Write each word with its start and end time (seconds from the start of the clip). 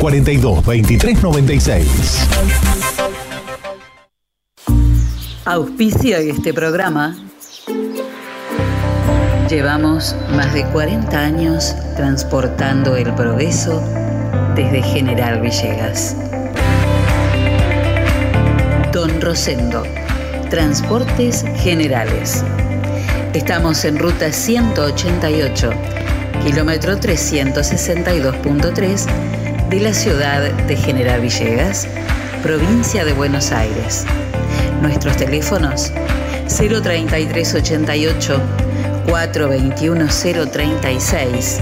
42 0.00 0.64
23 0.64 1.22
96. 1.22 1.86
Auspicia 5.44 6.18
este 6.18 6.54
programa. 6.54 7.16
Llevamos 9.48 10.14
más 10.36 10.54
de 10.54 10.64
40 10.66 11.18
años 11.18 11.74
transportando 11.96 12.94
el 12.96 13.12
progreso 13.14 13.82
desde 14.54 14.82
General 14.82 15.40
Villegas. 15.40 16.14
Don 18.92 19.20
Rosendo, 19.20 19.82
Transportes 20.48 21.44
Generales. 21.56 22.44
Estamos 23.34 23.84
en 23.84 23.98
ruta 23.98 24.30
188, 24.32 25.72
kilómetro 26.44 27.00
362.3 27.00 29.39
de 29.70 29.80
la 29.80 29.94
ciudad 29.94 30.52
de 30.52 30.76
General 30.76 31.20
Villegas, 31.20 31.86
provincia 32.42 33.04
de 33.04 33.12
Buenos 33.12 33.52
Aires. 33.52 34.04
Nuestros 34.82 35.16
teléfonos 35.16 35.92
03388 36.48 38.40
421 39.08 40.08
036 40.50 41.60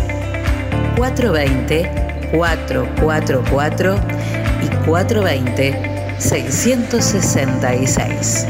420 0.97 1.91
444 2.33 4.01
y 4.63 4.69
420 4.87 6.17
666. 6.19 8.47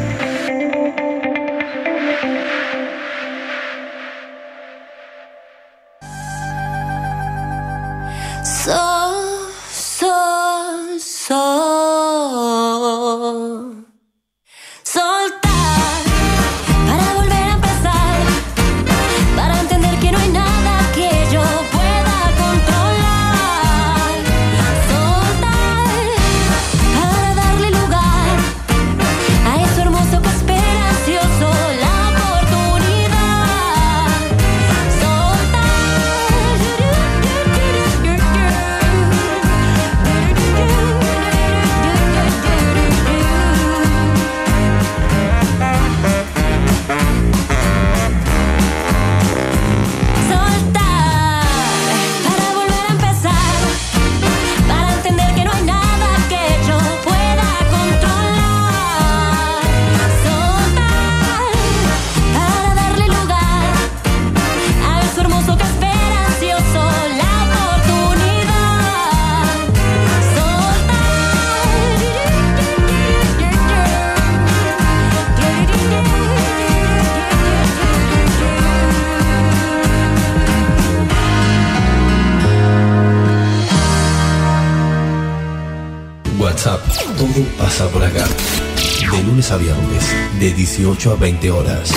18 90.78 91.10
a 91.10 91.16
20 91.16 91.50
horas, 91.50 91.92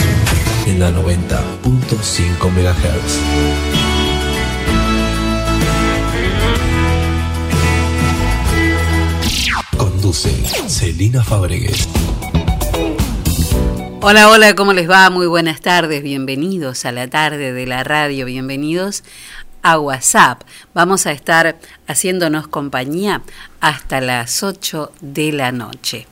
en 0.65 0.79
la 0.79 0.89
90.5 0.89 2.49
MHz. 2.49 3.19
Conduce 9.77 10.31
Celina 10.67 11.23
Fabregues. 11.23 11.87
Hola, 14.01 14.29
hola, 14.29 14.55
¿cómo 14.55 14.73
les 14.73 14.89
va? 14.89 15.11
Muy 15.11 15.27
buenas 15.27 15.61
tardes, 15.61 16.01
bienvenidos 16.01 16.83
a 16.85 16.91
la 16.91 17.07
tarde 17.07 17.53
de 17.53 17.67
la 17.67 17.83
radio, 17.83 18.25
bienvenidos 18.25 19.03
a 19.61 19.77
WhatsApp. 19.77 20.41
Vamos 20.73 21.05
a 21.05 21.11
estar 21.11 21.59
haciéndonos 21.85 22.47
compañía 22.47 23.21
hasta 23.61 24.01
las 24.01 24.41
8 24.41 24.91
de 25.01 25.31
la 25.31 25.51
noche. 25.51 26.07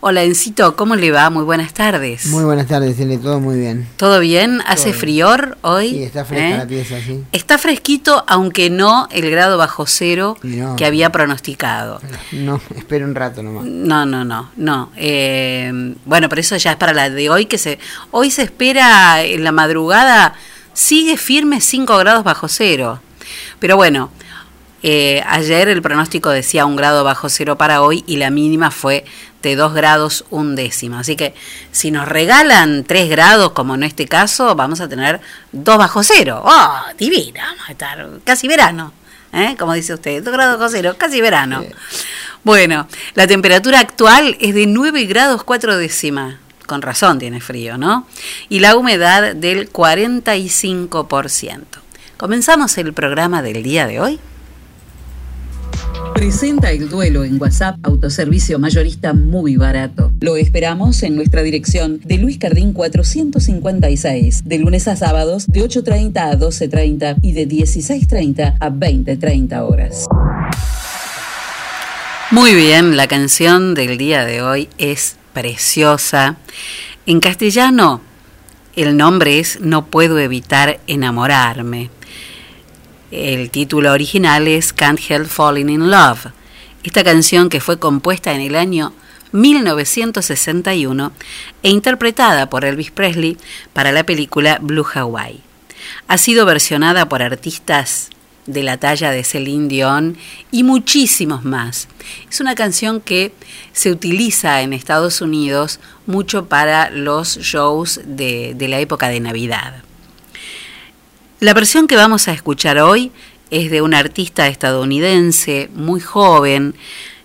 Hola 0.00 0.22
Encito, 0.22 0.74
¿cómo 0.74 0.96
le 0.96 1.10
va? 1.10 1.28
Muy 1.28 1.44
buenas 1.44 1.74
tardes. 1.74 2.26
Muy 2.26 2.44
buenas 2.44 2.66
tardes, 2.66 2.96
tiene 2.96 3.18
todo 3.18 3.40
muy 3.40 3.58
bien. 3.58 3.86
¿Todo 3.96 4.20
bien? 4.20 4.62
¿Hace 4.66 4.94
frior 4.94 5.58
hoy? 5.60 5.90
Sí, 5.90 6.02
está 6.02 6.24
fresca 6.24 6.48
¿Eh? 6.48 6.58
la 6.58 6.66
pieza, 6.66 6.96
sí. 7.06 7.22
Está 7.30 7.58
fresquito, 7.58 8.24
aunque 8.26 8.70
no 8.70 9.06
el 9.12 9.30
grado 9.30 9.58
bajo 9.58 9.86
cero 9.86 10.38
que 10.76 10.86
había 10.86 11.12
pronosticado. 11.12 12.00
No, 12.32 12.60
espera 12.74 13.04
un 13.04 13.14
rato 13.14 13.42
nomás. 13.42 13.64
No, 13.64 14.06
no, 14.06 14.24
no, 14.24 14.50
no. 14.56 14.90
Eh, 14.96 15.94
bueno, 16.06 16.30
pero 16.30 16.40
eso 16.40 16.56
ya 16.56 16.72
es 16.72 16.76
para 16.78 16.94
la 16.94 17.10
de 17.10 17.28
hoy, 17.28 17.44
que 17.44 17.58
se 17.58 17.78
hoy 18.12 18.30
se 18.30 18.42
espera 18.42 19.22
en 19.22 19.44
la 19.44 19.52
madrugada, 19.52 20.34
sigue 20.72 21.18
firme 21.18 21.60
5 21.60 21.98
grados 21.98 22.24
bajo 22.24 22.48
cero. 22.48 23.00
Pero 23.58 23.76
bueno, 23.76 24.10
eh, 24.86 25.24
ayer 25.26 25.70
el 25.70 25.80
pronóstico 25.80 26.28
decía 26.28 26.66
un 26.66 26.76
grado 26.76 27.04
bajo 27.04 27.30
cero 27.30 27.56
para 27.56 27.80
hoy 27.80 28.04
y 28.06 28.18
la 28.18 28.28
mínima 28.28 28.70
fue 28.70 29.06
de 29.40 29.56
2 29.56 29.72
grados 29.72 30.26
un 30.28 30.56
décimo. 30.56 30.98
Así 30.98 31.16
que 31.16 31.32
si 31.72 31.90
nos 31.90 32.06
regalan 32.06 32.84
3 32.84 33.08
grados, 33.08 33.52
como 33.52 33.76
en 33.76 33.82
este 33.82 34.06
caso, 34.06 34.54
vamos 34.54 34.82
a 34.82 34.88
tener 34.88 35.22
2 35.52 35.78
bajo 35.78 36.02
cero. 36.02 36.42
¡Oh, 36.44 36.82
divina! 36.98 37.46
Vamos 37.46 37.66
a 37.66 37.72
estar 37.72 38.10
casi 38.24 38.46
verano, 38.46 38.92
¿eh? 39.32 39.56
como 39.58 39.72
dice 39.72 39.94
usted, 39.94 40.22
2 40.22 40.30
grados 40.30 40.58
bajo 40.58 40.70
cero, 40.70 40.96
casi 40.98 41.22
verano. 41.22 41.64
Bueno, 42.42 42.86
la 43.14 43.26
temperatura 43.26 43.80
actual 43.80 44.36
es 44.38 44.54
de 44.54 44.66
9 44.66 45.06
grados 45.06 45.44
4 45.44 45.78
décimas. 45.78 46.36
Con 46.66 46.82
razón 46.82 47.18
tiene 47.18 47.40
frío, 47.40 47.78
¿no? 47.78 48.06
Y 48.50 48.60
la 48.60 48.76
humedad 48.76 49.34
del 49.34 49.72
45%. 49.72 51.62
¿Comenzamos 52.18 52.76
el 52.76 52.92
programa 52.92 53.40
del 53.40 53.62
día 53.62 53.86
de 53.86 53.98
hoy? 53.98 54.20
Presenta 56.14 56.70
el 56.70 56.88
duelo 56.88 57.24
en 57.24 57.40
WhatsApp, 57.40 57.76
autoservicio 57.82 58.60
mayorista 58.60 59.12
muy 59.12 59.56
barato. 59.56 60.12
Lo 60.20 60.36
esperamos 60.36 61.02
en 61.02 61.16
nuestra 61.16 61.42
dirección 61.42 62.00
de 62.04 62.18
Luis 62.18 62.38
Cardín 62.38 62.72
456, 62.72 64.44
de 64.44 64.58
lunes 64.58 64.86
a 64.86 64.94
sábados 64.94 65.46
de 65.48 65.64
8.30 65.64 66.16
a 66.18 66.38
12.30 66.38 67.16
y 67.20 67.32
de 67.32 67.48
16.30 67.48 68.56
a 68.60 68.70
20.30 68.70 69.68
horas. 69.68 70.06
Muy 72.30 72.54
bien, 72.54 72.96
la 72.96 73.08
canción 73.08 73.74
del 73.74 73.98
día 73.98 74.24
de 74.24 74.40
hoy 74.40 74.68
es 74.78 75.16
preciosa. 75.32 76.36
En 77.06 77.18
castellano, 77.18 78.00
el 78.76 78.96
nombre 78.96 79.40
es 79.40 79.60
No 79.60 79.86
puedo 79.86 80.18
evitar 80.20 80.80
enamorarme. 80.86 81.90
El 83.16 83.48
título 83.50 83.92
original 83.92 84.48
es 84.48 84.72
Can't 84.72 84.98
Help 85.08 85.28
Falling 85.28 85.68
in 85.68 85.88
Love. 85.88 86.32
Esta 86.82 87.04
canción 87.04 87.48
que 87.48 87.60
fue 87.60 87.78
compuesta 87.78 88.32
en 88.32 88.40
el 88.40 88.56
año 88.56 88.92
1961 89.30 91.12
e 91.62 91.70
interpretada 91.70 92.50
por 92.50 92.64
Elvis 92.64 92.90
Presley 92.90 93.38
para 93.72 93.92
la 93.92 94.04
película 94.04 94.58
Blue 94.60 94.84
Hawaii. 94.92 95.40
Ha 96.08 96.18
sido 96.18 96.44
versionada 96.44 97.08
por 97.08 97.22
artistas 97.22 98.10
de 98.46 98.64
la 98.64 98.78
talla 98.78 99.12
de 99.12 99.22
Celine 99.22 99.68
Dion 99.68 100.16
y 100.50 100.64
muchísimos 100.64 101.44
más. 101.44 101.86
Es 102.28 102.40
una 102.40 102.56
canción 102.56 103.00
que 103.00 103.32
se 103.72 103.92
utiliza 103.92 104.60
en 104.62 104.72
Estados 104.72 105.20
Unidos 105.20 105.78
mucho 106.06 106.46
para 106.46 106.90
los 106.90 107.38
shows 107.38 108.00
de, 108.04 108.54
de 108.56 108.66
la 108.66 108.80
época 108.80 109.06
de 109.08 109.20
Navidad. 109.20 109.83
La 111.40 111.52
versión 111.52 111.88
que 111.88 111.96
vamos 111.96 112.28
a 112.28 112.32
escuchar 112.32 112.78
hoy 112.78 113.10
es 113.50 113.70
de 113.70 113.82
una 113.82 113.98
artista 113.98 114.46
estadounidense 114.46 115.68
muy 115.74 116.00
joven, 116.00 116.76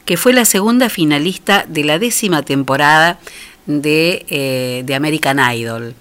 que 0.03 0.17
fue 0.17 0.33
la 0.33 0.45
segunda 0.45 0.89
finalista 0.89 1.65
de 1.67 1.83
la 1.83 1.99
décima 1.99 2.41
temporada 2.41 3.19
de, 3.67 4.25
eh, 4.29 4.81
de 4.85 4.95
American 4.95 5.39
Idol. 5.55 5.95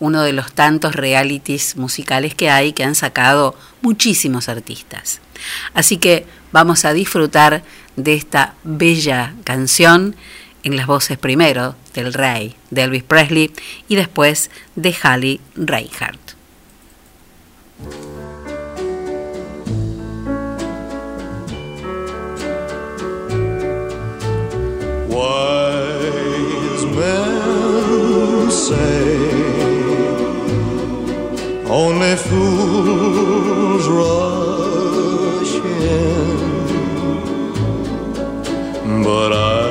uno 0.00 0.22
de 0.22 0.34
los 0.34 0.52
tantos 0.52 0.94
realities 0.94 1.76
musicales 1.76 2.34
que 2.34 2.50
hay 2.50 2.72
que 2.72 2.84
han 2.84 2.94
sacado 2.94 3.56
muchísimos 3.80 4.50
artistas. 4.50 5.20
Así 5.72 5.96
que 5.96 6.26
vamos 6.52 6.84
a 6.84 6.92
disfrutar 6.92 7.62
de 7.96 8.14
esta 8.14 8.54
bella 8.64 9.34
canción 9.44 10.14
en 10.64 10.76
las 10.76 10.86
voces 10.86 11.16
primero 11.16 11.76
del 11.94 12.12
rey, 12.12 12.54
de 12.70 12.82
Elvis 12.82 13.04
Presley, 13.04 13.52
y 13.88 13.94
después 13.94 14.50
de 14.74 14.92
Hallie 14.92 15.40
Reinhardt. 15.54 16.23
Wise 25.14 26.84
men 26.96 28.50
say 28.50 29.04
only 31.70 32.16
fools 32.16 33.86
rush 33.88 35.54
in, 38.84 39.02
but 39.02 39.32
I 39.32 39.63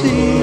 see. 0.00 0.37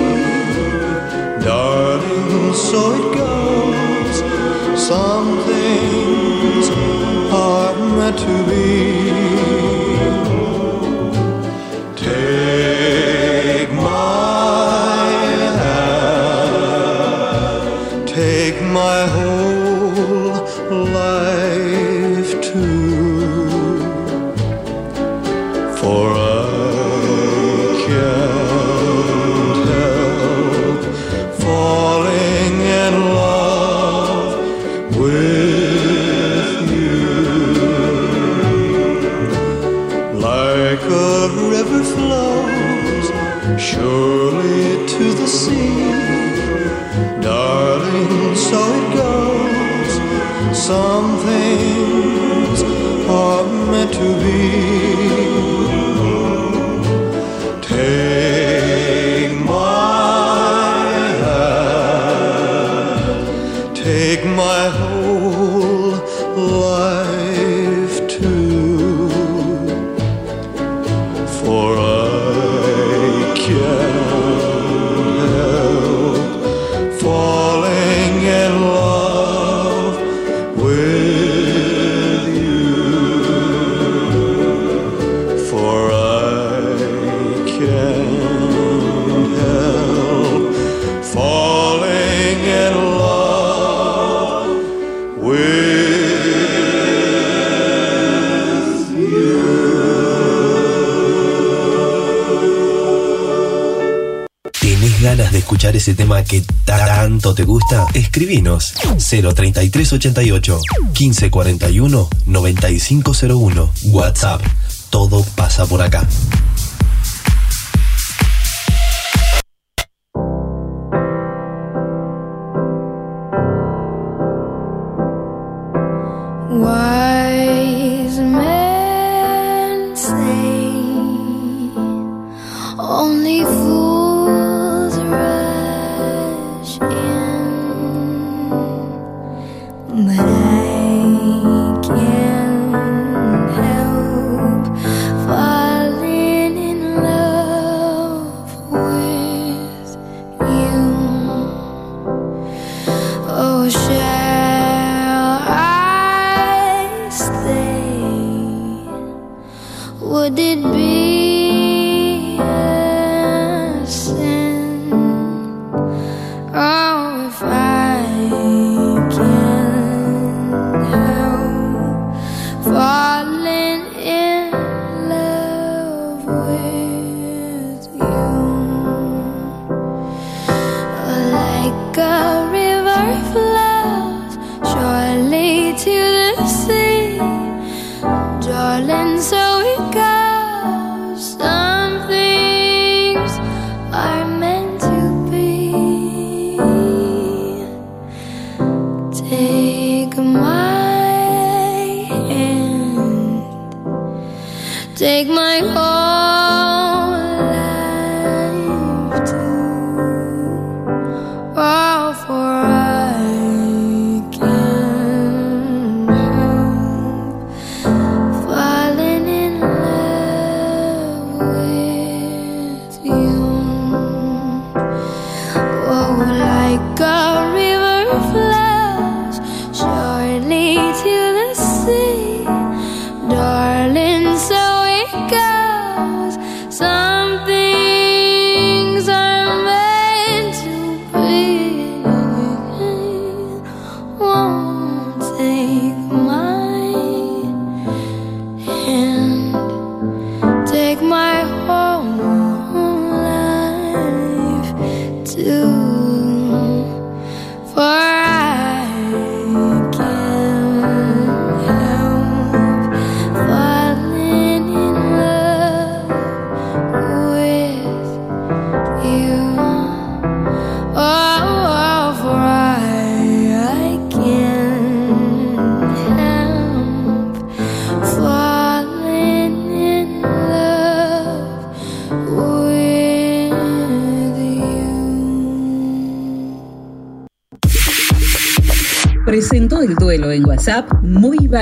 Ese 105.73 105.95
tema 105.95 106.23
que 106.23 106.43
tanto 106.65 107.33
te 107.33 107.43
gusta? 107.43 107.87
Escribinos 107.93 108.73
03388 108.97 110.59
1541 110.99 112.09
9501 112.25 113.71
WhatsApp. 113.85 114.41
Todo 114.89 115.23
pasa 115.35 115.65
por 115.65 115.81
acá. 115.81 116.05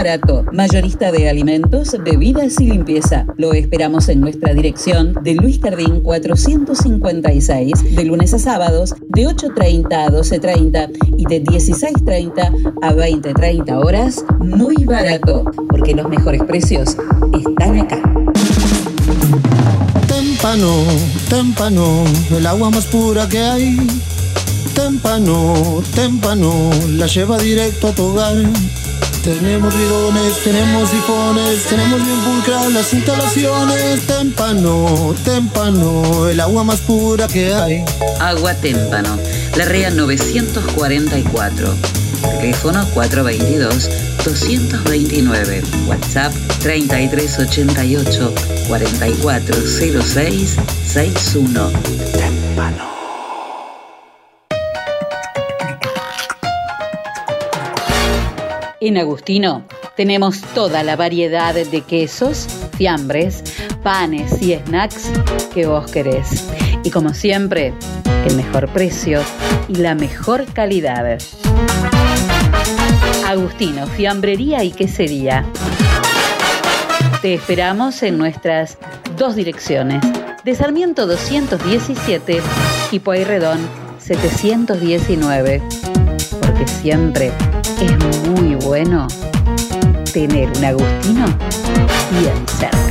Barato. 0.04 0.46
Mayorista 0.52 1.14
de 1.14 1.30
alimentos, 1.30 1.96
bebidas 2.04 2.60
y 2.60 2.66
limpieza. 2.66 3.26
Lo 3.38 3.54
esperamos 3.54 4.10
en 4.10 4.20
nuestra 4.20 4.54
dirección 4.54 5.14
de 5.24 5.34
Luis 5.36 5.60
Cardín 5.60 6.02
456, 6.02 7.96
de 7.96 8.04
lunes 8.04 8.34
a 8.34 8.40
sábados, 8.40 8.96
de 9.08 9.26
8.30 9.26 9.94
a 9.94 10.10
12.30 10.10 10.90
y 11.18 11.26
de 11.26 11.42
16.30 11.42 12.74
a 12.82 12.94
20.30 12.94 13.82
horas, 13.82 14.26
muy 14.40 14.76
barato, 14.84 15.46
porque 15.70 15.96
los 15.96 16.10
mejores 16.10 16.44
precios 16.44 16.98
están 17.34 17.80
acá. 17.80 18.02
Témpano, 20.08 20.84
témpano, 21.30 22.04
el 22.38 22.46
agua 22.46 22.70
más 22.72 22.86
pura 22.88 23.30
que 23.30 23.40
hay. 23.40 23.78
Témpano, 24.76 25.82
témpano, 25.96 26.72
la 26.90 27.08
lleva 27.08 27.38
directo 27.38 27.88
a 27.88 27.92
tu 27.94 28.04
hogar. 28.04 28.36
Tenemos 29.24 29.74
bidones, 29.74 30.44
tenemos 30.44 30.90
sifones, 30.90 31.64
tenemos 31.70 32.04
bien 32.04 32.20
pulcras 32.20 32.70
las 32.74 32.94
instalaciones. 32.94 34.06
Témpano, 34.06 35.16
témpano, 35.24 36.28
el 36.28 36.42
agua 36.42 36.66
más 36.66 36.82
pura 36.82 37.30
que 37.30 37.54
hay. 37.54 37.86
Agua 38.20 38.54
Témpano, 38.56 39.18
la 39.56 39.64
REA 39.64 39.92
944. 39.92 41.74
Teléfono 42.42 42.86
422-229. 42.94 45.64
WhatsApp 45.88 46.34
3388 46.60 48.34
En 58.86 58.98
Agustino 58.98 59.64
tenemos 59.96 60.42
toda 60.54 60.84
la 60.84 60.98
variedad 60.98 61.54
de 61.54 61.82
quesos, 61.84 62.46
fiambres, 62.76 63.42
panes 63.82 64.42
y 64.42 64.56
snacks 64.56 65.10
que 65.54 65.66
vos 65.66 65.90
querés. 65.90 66.50
Y 66.84 66.92
como 66.92 67.14
siempre, 67.14 67.74
el 68.28 68.36
mejor 68.36 68.68
precio 68.74 69.22
y 69.70 69.76
la 69.76 69.96
mejor 69.96 70.44
calidad. 70.52 71.18
Agustino, 73.26 73.88
fiambrería 73.88 74.66
y 74.66 74.72
quesería. 74.72 75.46
Te 77.22 77.36
esperamos 77.36 78.04
en 78.04 78.18
nuestras 78.18 78.78
dos 79.16 79.38
direcciones, 79.38 80.04
de 80.44 80.56
Sarmiento 80.56 81.08
217 81.08 82.42
y 82.92 83.00
Pueyrredón 83.00 83.60
719. 84.00 85.62
Porque 86.42 86.68
siempre 86.68 87.32
es 87.82 88.28
muy 88.30 88.56
bueno 88.56 89.08
tener 90.14 90.50
un 90.58 90.66
Agustino 90.66 91.26
bien 92.12 92.46
cerca. 92.48 92.84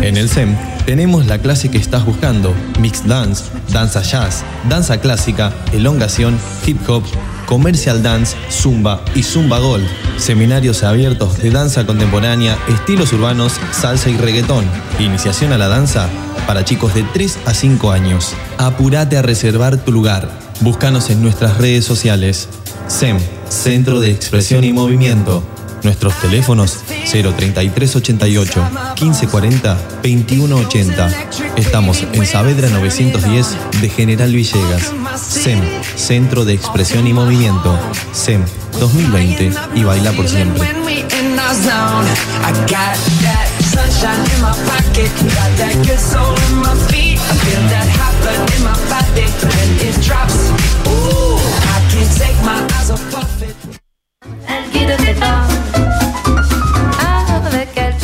En 0.00 0.16
el 0.16 0.28
SEM 0.28 0.56
tenemos 0.84 1.26
la 1.26 1.38
clase 1.38 1.70
que 1.70 1.78
estás 1.78 2.04
buscando, 2.04 2.52
mixed 2.80 3.06
dance, 3.06 3.44
danza 3.68 4.02
jazz, 4.02 4.42
danza 4.68 5.00
clásica, 5.00 5.52
elongación, 5.72 6.38
hip 6.66 6.78
hop, 6.88 7.04
commercial 7.52 8.02
dance, 8.02 8.34
zumba 8.50 9.04
y 9.14 9.22
zumba 9.22 9.58
gold. 9.58 9.86
Seminarios 10.16 10.82
abiertos 10.82 11.36
de 11.36 11.50
danza 11.50 11.84
contemporánea, 11.84 12.56
estilos 12.66 13.12
urbanos, 13.12 13.60
salsa 13.72 14.08
y 14.08 14.16
reggaetón. 14.16 14.64
Iniciación 14.98 15.52
a 15.52 15.58
la 15.58 15.68
danza 15.68 16.08
para 16.46 16.64
chicos 16.64 16.94
de 16.94 17.02
3 17.02 17.40
a 17.44 17.52
5 17.52 17.90
años. 17.92 18.32
Apúrate 18.56 19.18
a 19.18 19.22
reservar 19.22 19.76
tu 19.76 19.92
lugar. 19.92 20.30
Búscanos 20.60 21.10
en 21.10 21.20
nuestras 21.20 21.58
redes 21.58 21.84
sociales. 21.84 22.48
SEM, 22.88 23.18
Centro 23.50 24.00
de 24.00 24.12
Expresión 24.12 24.64
y 24.64 24.72
Movimiento. 24.72 25.42
Nuestros 25.82 26.14
teléfonos 26.20 26.78
03388 27.10 28.62
1540 29.00 29.74
2180. 30.02 31.10
Estamos 31.56 32.04
en 32.12 32.26
Saavedra 32.26 32.68
910 32.68 33.56
de 33.80 33.88
General 33.88 34.32
Villegas. 34.32 34.92
SEM, 35.16 35.60
Centro 35.96 36.44
de 36.44 36.54
Expresión 36.54 37.06
y 37.06 37.12
Movimiento. 37.12 37.78
SEM 38.12 38.44
2020 38.78 39.52
y 39.74 39.84
baila 39.84 40.12
por 40.12 40.28
siempre. 40.28 40.62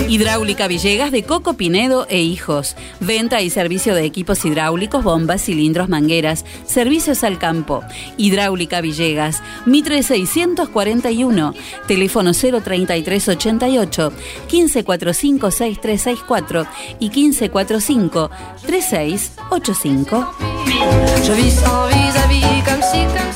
Hidráulica 0.09 0.69
Villegas 0.69 1.12
de 1.12 1.23
Coco 1.23 1.53
Pinedo 1.53 2.07
e 2.09 2.23
Hijos. 2.23 2.77
Venta 2.99 3.43
y 3.43 3.50
servicio 3.50 3.95
de 3.95 4.07
equipos 4.07 4.43
hidráulicos, 4.47 5.05
bombas, 5.05 5.43
cilindros, 5.43 5.91
mangueras. 5.91 6.47
Servicios 6.67 7.25
al 7.25 7.38
campo. 7.38 7.85
Hidráulica 8.17 8.81
Villegas. 8.81 9.43
Mitre 9.67 10.03
641. 10.03 11.53
Teléfono 11.87 12.33
03388 12.33 14.12
1545 14.50 15.50
6364 15.50 16.67
y 17.00 17.11
1545 17.11 18.31
3685. 18.67 20.35
Je 21.23 21.35
vis 21.35 21.62
comme 22.65 22.83
si 22.83 23.28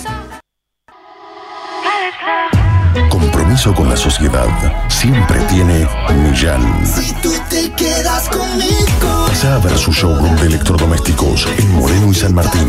Compromiso 3.53 3.75
con 3.75 3.91
la 3.91 3.97
sociedad 3.99 4.49
siempre 4.89 5.39
tiene 5.41 5.87
Millán. 6.23 6.87
Si 6.87 7.13
tú 7.17 7.31
te 7.51 7.71
quedas 7.73 8.27
conmigo. 8.31 9.27
Pasa 9.29 9.57
a 9.57 9.59
ver 9.59 9.77
su 9.77 9.93
showroom 9.93 10.35
de 10.37 10.47
electrodomésticos 10.47 11.47
en 11.59 11.71
Moreno 11.75 12.11
y 12.11 12.15
San 12.15 12.35
Martín. 12.35 12.67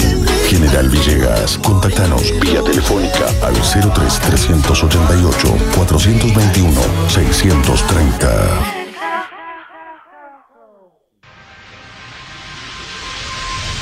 General 0.49 0.89
Villegas. 0.89 1.57
Contactanos 1.59 2.33
vía 2.41 2.61
telefónica 2.63 3.27
al 3.41 3.53
03 3.53 4.19
388 4.19 5.57
421 5.73 6.81
630. 7.07 8.82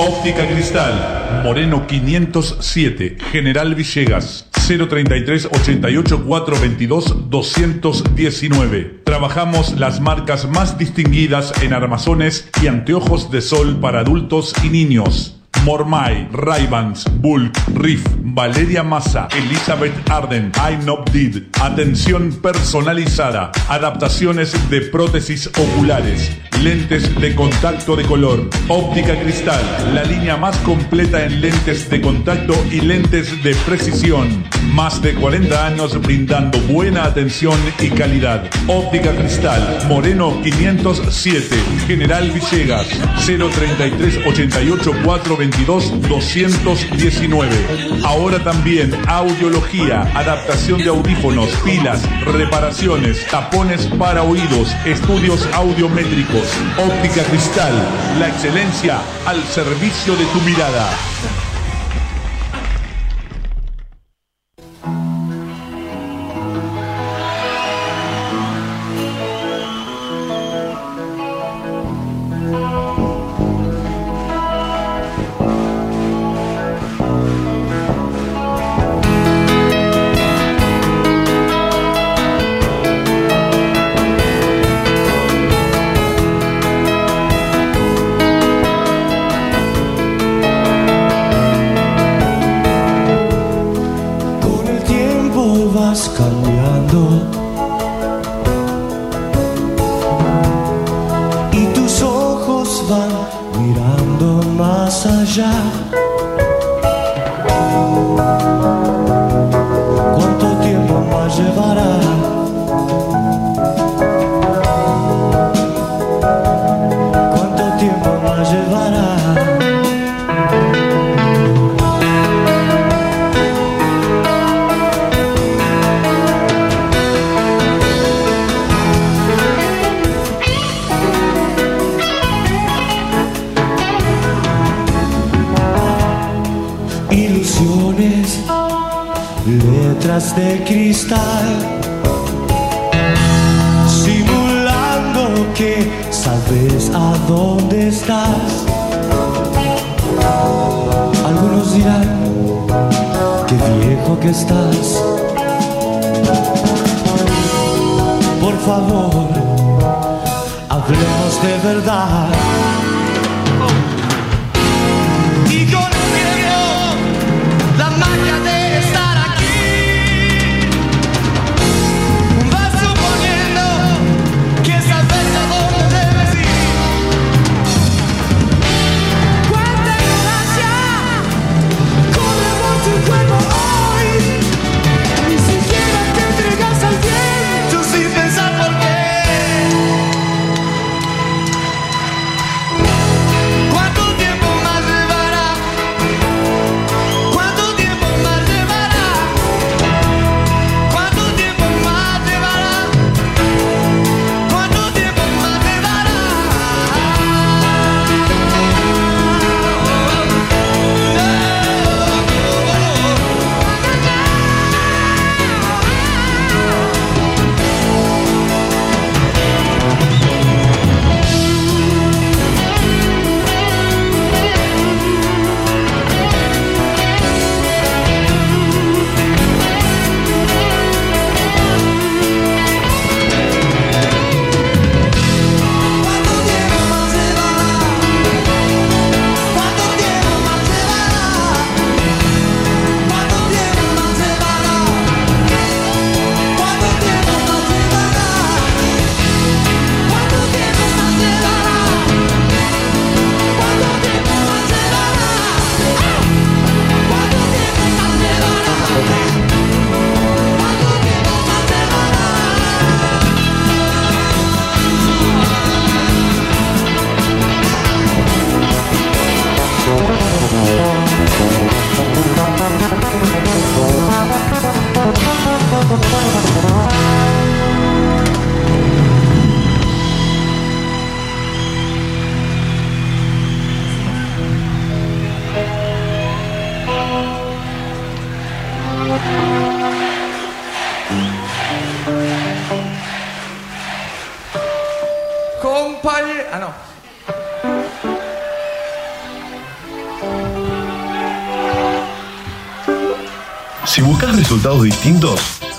Óptica 0.03 0.48
Cristal, 0.48 1.43
Moreno 1.43 1.86
507, 1.86 3.17
General 3.31 3.75
Villegas, 3.75 4.48
033 4.51 5.46
88 5.46 6.24
422 6.25 7.29
219. 7.29 9.01
Trabajamos 9.03 9.77
las 9.77 10.01
marcas 10.01 10.50
más 10.50 10.79
distinguidas 10.79 11.53
en 11.62 11.74
armazones 11.74 12.50
y 12.63 12.65
anteojos 12.65 13.29
de 13.29 13.41
sol 13.41 13.79
para 13.79 14.00
adultos 14.00 14.55
y 14.63 14.70
niños. 14.70 15.41
Mormai, 15.63 16.27
Raybans, 16.32 17.06
Bulk, 17.22 17.53
Riff, 17.75 18.03
Valeria 18.24 18.84
Massa, 18.84 19.27
Elizabeth 19.32 19.94
Arden, 20.10 20.51
Did. 21.12 21.44
Atención 21.62 22.32
personalizada, 22.41 23.51
adaptaciones 23.68 24.53
de 24.70 24.82
prótesis 24.82 25.48
oculares, 25.48 26.32
lentes 26.62 27.13
de 27.20 27.36
contacto 27.36 27.96
de 27.96 28.03
color, 28.03 28.50
óptica 28.68 29.20
cristal, 29.22 29.62
la 29.94 30.03
línea 30.03 30.38
más 30.38 30.58
completa 30.58 31.24
en 31.24 31.41
lentes 31.41 31.89
de 31.89 32.01
contacto 32.01 32.56
y 32.72 32.82
lentes 32.82 33.44
de 33.44 33.53
precisión. 33.68 34.44
Más 34.74 35.01
de 35.01 35.13
40 35.13 35.65
años 35.65 36.01
brindando 36.01 36.60
buena 36.62 37.03
atención 37.03 37.60
y 37.80 37.89
calidad. 37.89 38.50
Óptica 38.68 39.12
cristal, 39.15 39.80
Moreno 39.88 40.41
507, 40.41 41.56
General 41.88 42.32
Villegas, 42.32 42.88
033 43.25 44.20
88 44.25 44.91
422 45.03 45.50
219. 45.51 48.01
Ahora 48.03 48.43
también 48.43 48.91
audiología, 49.08 50.01
adaptación 50.15 50.79
de 50.79 50.89
audífonos, 50.89 51.50
pilas, 51.63 52.01
reparaciones, 52.25 53.25
tapones 53.27 53.86
para 54.00 54.24
oídos, 54.24 54.75
estudios 54.86 55.48
audiométricos, 55.53 56.48
óptica 56.77 57.24
cristal, 57.24 57.74
la 58.20 58.29
excelencia 58.29 59.00
al 59.25 59.43
servicio 59.43 60.15
de 60.15 60.25
tu 60.25 60.41
mirada. 60.41 60.89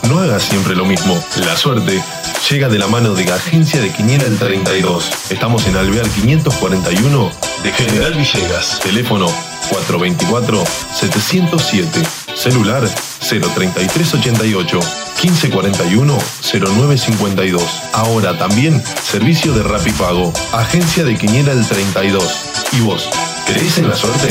No 0.08 0.18
hagas 0.18 0.42
siempre 0.42 0.74
lo 0.74 0.84
mismo. 0.84 1.16
La 1.46 1.56
suerte 1.56 2.02
llega 2.50 2.68
de 2.68 2.76
la 2.76 2.88
mano 2.88 3.14
de 3.14 3.30
Agencia 3.30 3.80
de 3.80 3.92
Quiniela 3.92 4.24
el 4.24 4.36
32. 4.36 5.30
Estamos 5.30 5.64
en 5.68 5.76
Alvear 5.76 6.08
541 6.08 7.30
de 7.62 7.72
General 7.72 8.14
Villegas. 8.14 8.80
Teléfono 8.80 9.28
424-707. 9.70 11.86
Celular 12.34 12.82
03388 13.20 14.80
1541 15.22 16.18
0952. 16.42 17.62
Ahora 17.92 18.36
también 18.36 18.82
servicio 19.04 19.52
de 19.52 19.62
Rapipago. 19.62 20.32
Agencia 20.52 21.04
de 21.04 21.16
Quiniela 21.16 21.52
el 21.52 21.64
32. 21.64 22.24
¿Y 22.72 22.80
vos? 22.80 23.08
¿Crees 23.46 23.78
en 23.78 23.88
la 23.88 23.94
suerte? 23.94 24.30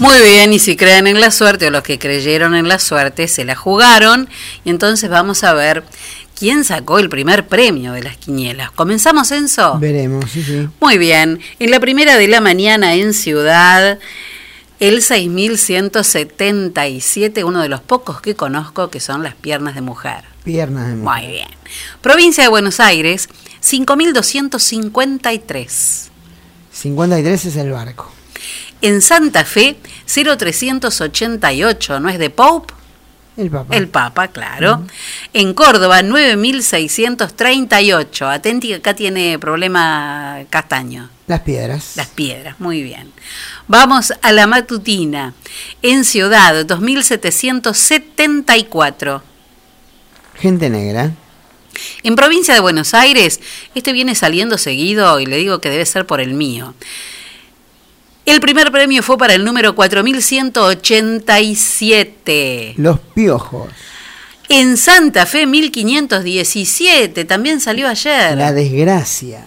Muy 0.00 0.20
bien, 0.22 0.52
y 0.52 0.60
si 0.60 0.76
creen 0.76 1.08
en 1.08 1.20
la 1.20 1.32
suerte 1.32 1.66
o 1.66 1.70
los 1.70 1.82
que 1.82 1.98
creyeron 1.98 2.54
en 2.54 2.68
la 2.68 2.78
suerte 2.78 3.26
se 3.26 3.44
la 3.44 3.56
jugaron. 3.56 4.28
Y 4.64 4.70
entonces 4.70 5.10
vamos 5.10 5.42
a 5.42 5.54
ver 5.54 5.82
quién 6.38 6.62
sacó 6.62 7.00
el 7.00 7.08
primer 7.08 7.48
premio 7.48 7.92
de 7.92 8.04
las 8.04 8.16
quinielas. 8.16 8.70
¿Comenzamos, 8.70 9.32
Enzo? 9.32 9.80
Veremos, 9.80 10.30
sí, 10.30 10.44
sí. 10.44 10.68
Muy 10.80 10.98
bien. 10.98 11.40
En 11.58 11.72
la 11.72 11.80
primera 11.80 12.16
de 12.16 12.28
la 12.28 12.40
mañana 12.40 12.94
en 12.94 13.12
Ciudad, 13.12 13.98
el 14.78 15.02
6177, 15.02 17.42
uno 17.42 17.60
de 17.60 17.68
los 17.68 17.80
pocos 17.80 18.20
que 18.20 18.36
conozco 18.36 18.90
que 18.90 19.00
son 19.00 19.24
las 19.24 19.34
piernas 19.34 19.74
de 19.74 19.80
mujer. 19.80 20.22
Piernas 20.44 20.86
de 20.86 20.94
mujer. 20.94 21.22
Muy 21.22 21.32
bien. 21.32 21.48
Provincia 22.00 22.44
de 22.44 22.48
Buenos 22.48 22.78
Aires, 22.78 23.28
5253. 23.60 26.10
53 26.70 27.44
es 27.46 27.56
el 27.56 27.72
barco. 27.72 28.12
En 28.80 29.02
Santa 29.02 29.44
Fe, 29.44 29.76
0388, 30.06 32.00
¿no 32.00 32.08
es 32.08 32.18
de 32.18 32.30
Pope? 32.30 32.72
El 33.36 33.50
Papa. 33.50 33.76
El 33.76 33.88
Papa, 33.88 34.28
claro. 34.28 34.86
En 35.32 35.52
Córdoba, 35.54 36.02
9638. 36.02 38.28
Atenti, 38.28 38.72
acá 38.72 38.94
tiene 38.94 39.38
problema 39.38 40.38
castaño. 40.50 41.10
Las 41.28 41.42
piedras. 41.42 41.92
Las 41.94 42.08
piedras, 42.08 42.58
muy 42.58 42.82
bien. 42.82 43.12
Vamos 43.68 44.12
a 44.22 44.32
la 44.32 44.48
matutina. 44.48 45.34
En 45.82 46.04
Ciudad, 46.04 46.64
2774. 46.64 49.22
Gente 50.34 50.68
negra. 50.68 51.12
En 52.02 52.16
provincia 52.16 52.54
de 52.54 52.60
Buenos 52.60 52.92
Aires, 52.92 53.38
este 53.74 53.92
viene 53.92 54.16
saliendo 54.16 54.58
seguido 54.58 55.20
y 55.20 55.26
le 55.26 55.36
digo 55.36 55.60
que 55.60 55.70
debe 55.70 55.86
ser 55.86 56.06
por 56.06 56.20
el 56.20 56.34
mío. 56.34 56.74
El 58.28 58.40
primer 58.40 58.70
premio 58.70 59.02
fue 59.02 59.16
para 59.16 59.32
el 59.32 59.42
número 59.42 59.74
4187. 59.74 62.74
Los 62.76 62.98
piojos. 62.98 63.70
En 64.50 64.76
Santa 64.76 65.24
Fe 65.24 65.46
1517, 65.46 67.24
también 67.24 67.58
salió 67.58 67.88
ayer. 67.88 68.36
La 68.36 68.52
desgracia. 68.52 69.46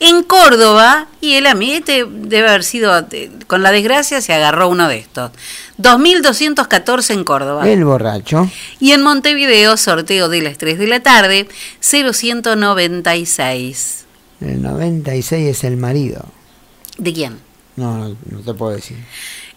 En 0.00 0.24
Córdoba, 0.24 1.06
y 1.20 1.34
él 1.34 1.46
a 1.46 1.54
mí 1.54 1.74
este 1.74 2.04
debe 2.04 2.48
haber 2.48 2.64
sido, 2.64 2.98
eh, 3.12 3.30
con 3.46 3.62
la 3.62 3.70
desgracia 3.70 4.20
se 4.20 4.32
agarró 4.32 4.70
uno 4.70 4.88
de 4.88 4.98
estos. 4.98 5.30
2.214 5.78 7.14
en 7.14 7.22
Córdoba. 7.22 7.70
El 7.70 7.84
borracho. 7.84 8.50
Y 8.80 8.90
en 8.90 9.02
Montevideo, 9.02 9.76
sorteo 9.76 10.28
de 10.28 10.42
las 10.42 10.58
3 10.58 10.80
de 10.80 10.88
la 10.88 10.98
tarde, 10.98 11.46
0196. 11.80 14.04
El 14.40 14.62
96 14.62 15.48
es 15.48 15.62
el 15.62 15.76
marido. 15.76 16.24
¿De 16.98 17.12
quién? 17.12 17.45
No, 17.76 18.08
no, 18.08 18.16
no 18.30 18.38
te 18.40 18.54
puedo 18.54 18.72
decir. 18.74 18.96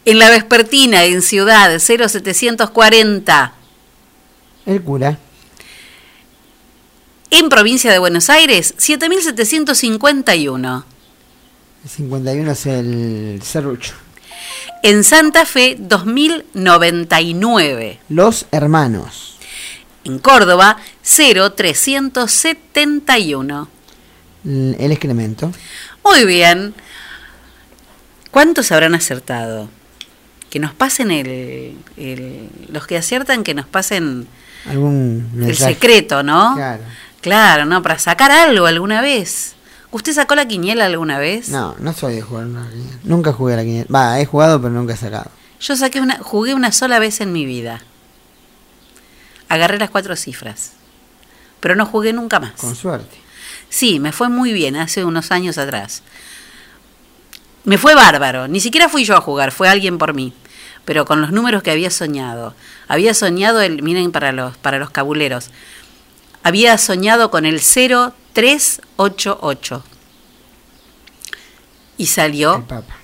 En 0.05 0.19
la 0.19 0.29
Vespertina, 0.29 1.03
en 1.05 1.21
Ciudad, 1.21 1.77
0740. 1.79 3.53
El 4.65 4.81
cura. 4.81 5.17
En 7.31 7.47
provincia 7.49 7.91
de 7.91 7.99
Buenos 7.99 8.29
Aires, 8.29 8.73
7751. 8.77 10.85
El 11.83 11.89
51 11.89 12.51
es 12.51 12.65
el 12.65 13.41
serrucho. 13.43 13.93
En 14.83 15.03
Santa 15.03 15.45
Fe, 15.45 15.75
2099. 15.79 17.99
Los 18.09 18.45
hermanos. 18.51 19.35
En 20.03 20.19
Córdoba, 20.19 20.77
0371. 21.03 23.67
L- 24.45 24.75
El 24.79 24.91
excremento. 24.91 25.51
Muy 26.03 26.25
bien. 26.25 26.73
¿Cuántos 28.31 28.71
habrán 28.71 28.95
acertado? 28.95 29.69
Que 30.49 30.59
nos 30.59 30.73
pasen 30.73 31.11
el, 31.11 31.75
el- 31.97 32.49
los 32.69 32.87
que 32.87 32.97
aciertan 32.97 33.43
que 33.43 33.53
nos 33.53 33.65
pasen 33.67 34.27
Algún 34.67 35.29
el 35.41 35.55
secreto, 35.55 36.23
¿no? 36.23 36.53
Claro. 36.55 36.83
Claro, 37.21 37.65
¿no? 37.65 37.81
Para 37.81 37.99
sacar 37.99 38.31
algo 38.31 38.65
alguna 38.65 39.01
vez. 39.01 39.55
¿Usted 39.91 40.13
sacó 40.13 40.35
la 40.35 40.47
quiniela 40.47 40.85
alguna 40.85 41.17
vez? 41.19 41.49
No, 41.49 41.75
no 41.79 41.93
soy 41.93 42.15
de 42.15 42.21
jugar 42.21 42.45
una 42.45 42.69
quiniela. 42.69 42.97
Nunca 43.03 43.33
jugué 43.33 43.53
a 43.53 43.57
la 43.57 43.63
quiniela. 43.63 43.87
Va, 43.93 44.19
he 44.19 44.25
jugado, 44.25 44.61
pero 44.61 44.73
nunca 44.73 44.93
he 44.93 44.97
sacado. 44.97 45.31
Yo 45.59 45.75
saqué 45.75 45.99
una, 46.01 46.17
jugué 46.19 46.53
una 46.53 46.71
sola 46.71 46.99
vez 46.99 47.21
en 47.21 47.31
mi 47.33 47.45
vida. 47.45 47.81
Agarré 49.49 49.77
las 49.79 49.89
cuatro 49.89 50.15
cifras. 50.15 50.73
Pero 51.59 51.75
no 51.75 51.85
jugué 51.85 52.13
nunca 52.13 52.39
más. 52.39 52.51
Con 52.53 52.75
suerte. 52.75 53.17
Sí, 53.69 53.99
me 53.99 54.11
fue 54.11 54.29
muy 54.29 54.53
bien 54.53 54.75
hace 54.75 55.03
unos 55.03 55.31
años 55.31 55.57
atrás. 55.57 56.03
Me 57.65 57.77
fue 57.77 57.93
bárbaro. 57.95 58.47
Ni 58.47 58.59
siquiera 58.59 58.89
fui 58.89 59.03
yo 59.05 59.15
a 59.15 59.21
jugar, 59.21 59.51
fue 59.51 59.67
alguien 59.69 59.97
por 59.97 60.13
mí. 60.13 60.33
Pero 60.85 61.05
con 61.05 61.21
los 61.21 61.31
números 61.31 61.61
que 61.63 61.71
había 61.71 61.89
soñado. 61.91 62.55
Había 62.87 63.13
soñado 63.13 63.61
el, 63.61 63.83
miren 63.83 64.11
para 64.11 64.31
los 64.31 64.57
para 64.57 64.79
los 64.79 64.89
cabuleros. 64.89 65.49
Había 66.41 66.77
soñado 66.77 67.29
con 67.31 67.45
el 67.45 67.59
0388. 67.61 69.83
Y 71.97 72.05
salió 72.07 72.55
El 72.55 72.63
Papa. 72.63 72.95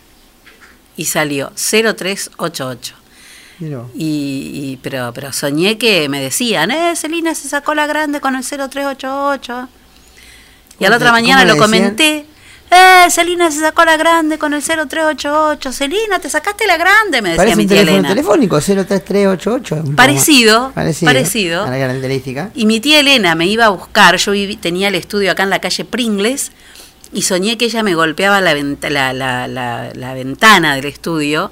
y 0.96 1.06
salió 1.06 1.52
0388. 1.56 2.96
Mirá 3.60 3.78
vos. 3.80 3.92
Y, 3.96 4.52
y- 4.54 4.78
pero, 4.82 5.12
pero 5.14 5.32
soñé 5.34 5.78
que 5.78 6.08
me 6.10 6.22
decían, 6.22 6.72
eh, 6.72 6.96
Celina 6.96 7.36
se 7.36 7.48
sacó 7.50 7.74
la 7.76 7.88
grande 7.88 8.22
con 8.22 8.36
el 8.36 8.44
0388. 8.44 9.68
Y 10.80 10.86
a 10.86 10.90
la 10.90 10.96
¿Cómo 10.96 10.98
otra 10.98 11.12
mañana 11.12 11.46
lo 11.46 11.58
comenté. 11.58 12.26
Eh, 12.72 13.10
Celina 13.12 13.52
se 13.52 13.60
sacó 13.60 13.86
la 13.86 13.96
grande 13.96 14.38
con 14.38 14.54
el 14.54 14.62
0388. 14.62 15.72
Celina, 15.72 16.20
te 16.20 16.30
sacaste 16.30 16.66
la 16.68 16.78
grande, 16.78 17.22
me 17.22 17.30
decía 17.30 17.38
Parece 17.44 17.56
mi 17.58 17.64
un 17.64 17.70
tía 17.70 17.78
teléfono 17.80 18.00
Elena. 18.00 18.10
telefónico, 18.10 18.60
03388. 18.60 19.76
un 19.76 19.82
poco 19.84 19.96
Parecido. 19.96 20.72
Parecido. 20.74 21.10
parecido. 21.12 21.64
A 21.64 21.70
la 21.70 21.78
característica. 21.78 22.50
Y 22.56 22.66
mi 22.66 22.80
tía 22.80 23.00
Elena 23.00 23.36
me 23.36 23.46
iba 23.46 23.66
a 23.66 23.70
buscar, 23.70 24.18
yo 24.18 24.34
viví- 24.34 24.60
tenía 24.60 24.88
el 24.90 24.96
estudio 24.96 25.32
acá 25.32 25.44
en 25.44 25.52
la 25.52 25.60
calle 25.60 25.86
Pringles 25.86 26.52
y 27.14 27.22
soñé 27.22 27.58
que 27.58 27.66
ella 27.66 27.84
me 27.84 27.94
golpeaba 27.96 28.42
la, 28.42 28.54
vent- 28.56 28.90
la, 28.90 29.14
la- 29.14 29.48
la- 29.48 29.92
la 29.94 30.14
ventana 30.14 30.76
del 30.76 30.86
estudio 30.86 31.52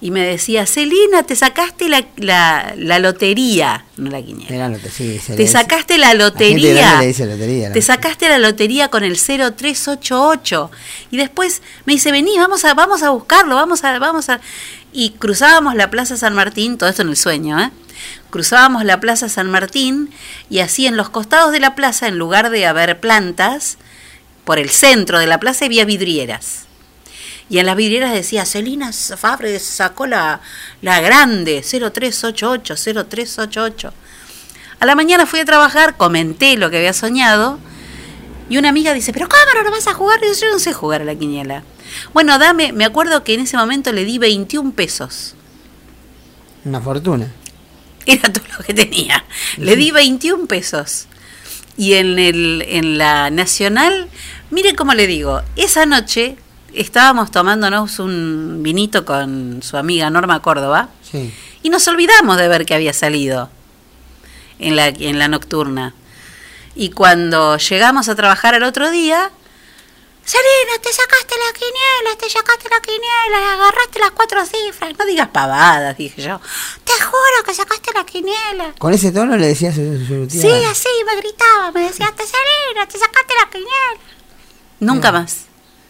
y 0.00 0.10
me 0.10 0.20
decía, 0.20 0.66
Celina, 0.66 1.22
te 1.22 1.34
sacaste 1.36 1.88
la, 1.88 2.04
la- 2.16 2.74
la 2.76 2.98
lotería, 2.98 3.84
no 3.96 4.10
la 4.10 4.20
quiniela. 4.22 4.78
Sí, 4.90 5.18
se 5.18 5.32
le 5.32 5.36
Te 5.36 5.42
dice- 5.44 5.52
sacaste 5.52 5.96
la 5.98 6.08
gente 6.08 6.24
lotería. 6.24 7.00
le 7.00 7.06
dice 7.06 7.24
lotería, 7.26 7.72
Te 7.72 7.80
sacaste 7.82 8.28
la 8.28 8.38
lotería 8.38 8.88
con 8.88 9.04
el 9.04 9.16
0388. 9.16 10.70
Y 11.10 11.16
después 11.16 11.62
me 11.86 11.94
dice, 11.94 12.12
vení, 12.12 12.36
vamos 12.38 12.64
a, 12.64 12.74
vamos 12.74 13.02
a 13.02 13.10
buscarlo, 13.10 13.54
vamos 13.54 13.84
a, 13.84 13.98
vamos 13.98 14.28
a. 14.28 14.40
Y 14.92 15.10
cruzábamos 15.10 15.74
la 15.74 15.90
Plaza 15.90 16.16
San 16.16 16.34
Martín, 16.34 16.78
todo 16.78 16.88
esto 16.88 17.02
en 17.02 17.08
el 17.08 17.16
sueño, 17.16 17.58
¿eh? 17.60 17.70
Cruzábamos 18.30 18.84
la 18.84 19.00
Plaza 19.00 19.28
San 19.28 19.50
Martín 19.50 20.10
y 20.50 20.58
así 20.58 20.86
en 20.86 20.96
los 20.96 21.08
costados 21.08 21.52
de 21.52 21.60
la 21.60 21.74
plaza, 21.74 22.06
en 22.08 22.18
lugar 22.18 22.50
de 22.50 22.66
haber 22.66 23.00
plantas, 23.00 23.78
por 24.44 24.58
el 24.58 24.68
centro 24.70 25.18
de 25.18 25.26
la 25.26 25.40
plaza 25.40 25.64
había 25.64 25.84
vidrieras. 25.86 26.65
Y 27.48 27.58
en 27.58 27.66
las 27.66 27.76
vidrieras 27.76 28.12
decía, 28.12 28.44
Celina 28.44 28.92
Fabre 28.92 29.58
sacó 29.60 30.06
la, 30.06 30.40
la 30.82 31.00
grande, 31.00 31.62
0388, 31.62 32.74
0388. 32.74 33.92
A 34.80 34.86
la 34.86 34.94
mañana 34.94 35.26
fui 35.26 35.40
a 35.40 35.44
trabajar, 35.44 35.96
comenté 35.96 36.56
lo 36.56 36.70
que 36.70 36.78
había 36.78 36.92
soñado, 36.92 37.58
y 38.48 38.58
una 38.58 38.68
amiga 38.68 38.92
dice, 38.94 39.12
pero 39.12 39.28
¿cómo 39.28 39.62
no 39.62 39.70
vas 39.70 39.86
a 39.86 39.94
jugar? 39.94 40.20
Y 40.22 40.28
yo, 40.28 40.40
yo 40.40 40.52
no 40.52 40.58
sé 40.58 40.72
jugar 40.72 41.02
a 41.02 41.04
la 41.04 41.14
quiniela. 41.14 41.62
Bueno, 42.12 42.38
dame, 42.38 42.72
me 42.72 42.84
acuerdo 42.84 43.24
que 43.24 43.34
en 43.34 43.40
ese 43.40 43.56
momento 43.56 43.92
le 43.92 44.04
di 44.04 44.18
21 44.18 44.72
pesos. 44.72 45.34
Una 46.64 46.80
fortuna. 46.80 47.32
Era 48.06 48.32
todo 48.32 48.44
lo 48.58 48.64
que 48.64 48.74
tenía. 48.74 49.24
Le 49.56 49.76
di 49.76 49.90
21 49.90 50.46
pesos. 50.46 51.06
Y 51.76 51.94
en, 51.94 52.18
el, 52.18 52.64
en 52.68 52.98
la 52.98 53.30
Nacional, 53.30 54.08
mire 54.50 54.74
cómo 54.74 54.94
le 54.94 55.06
digo, 55.06 55.42
esa 55.56 55.86
noche 55.86 56.36
estábamos 56.80 57.30
tomándonos 57.30 57.98
un 57.98 58.60
vinito 58.62 59.04
con 59.04 59.62
su 59.62 59.76
amiga 59.76 60.10
Norma 60.10 60.40
Córdoba 60.42 60.88
Sí. 61.10 61.32
y 61.62 61.70
nos 61.70 61.86
olvidamos 61.88 62.36
de 62.36 62.48
ver 62.48 62.66
que 62.66 62.74
había 62.74 62.92
salido 62.92 63.50
en 64.58 64.76
la, 64.76 64.88
en 64.88 65.18
la 65.18 65.28
nocturna. 65.28 65.94
Y 66.74 66.90
cuando 66.90 67.56
llegamos 67.56 68.08
a 68.08 68.14
trabajar 68.14 68.54
el 68.54 68.62
otro 68.62 68.90
día, 68.90 69.30
Selena, 70.24 70.82
te 70.82 70.92
sacaste 70.92 71.34
la 71.36 71.52
quiniela, 71.56 72.18
te 72.18 72.28
sacaste 72.28 72.68
la 72.68 72.80
quiniela, 72.80 73.52
agarraste 73.54 73.98
las 74.00 74.10
cuatro 74.10 74.44
cifras. 74.44 74.92
No 74.98 75.06
digas 75.06 75.28
pavadas, 75.28 75.96
dije 75.96 76.20
yo. 76.20 76.40
Te 76.84 76.92
juro 77.04 77.44
que 77.46 77.54
sacaste 77.54 77.92
la 77.94 78.04
quiniela. 78.04 78.74
Con 78.76 78.92
ese 78.92 79.12
tono 79.12 79.36
le 79.36 79.46
decía 79.46 79.70
a 79.70 79.72
su. 79.72 80.26
Sí, 80.28 80.48
así 80.68 80.88
me 81.06 81.16
gritaba, 81.16 81.70
me 81.72 81.82
decía, 81.82 82.12
te 82.16 82.24
Selena, 82.24 82.86
te 82.88 82.98
sacaste 82.98 83.34
la 83.40 83.50
quiniela. 83.50 84.00
Nunca 84.80 85.12
más. 85.12 85.44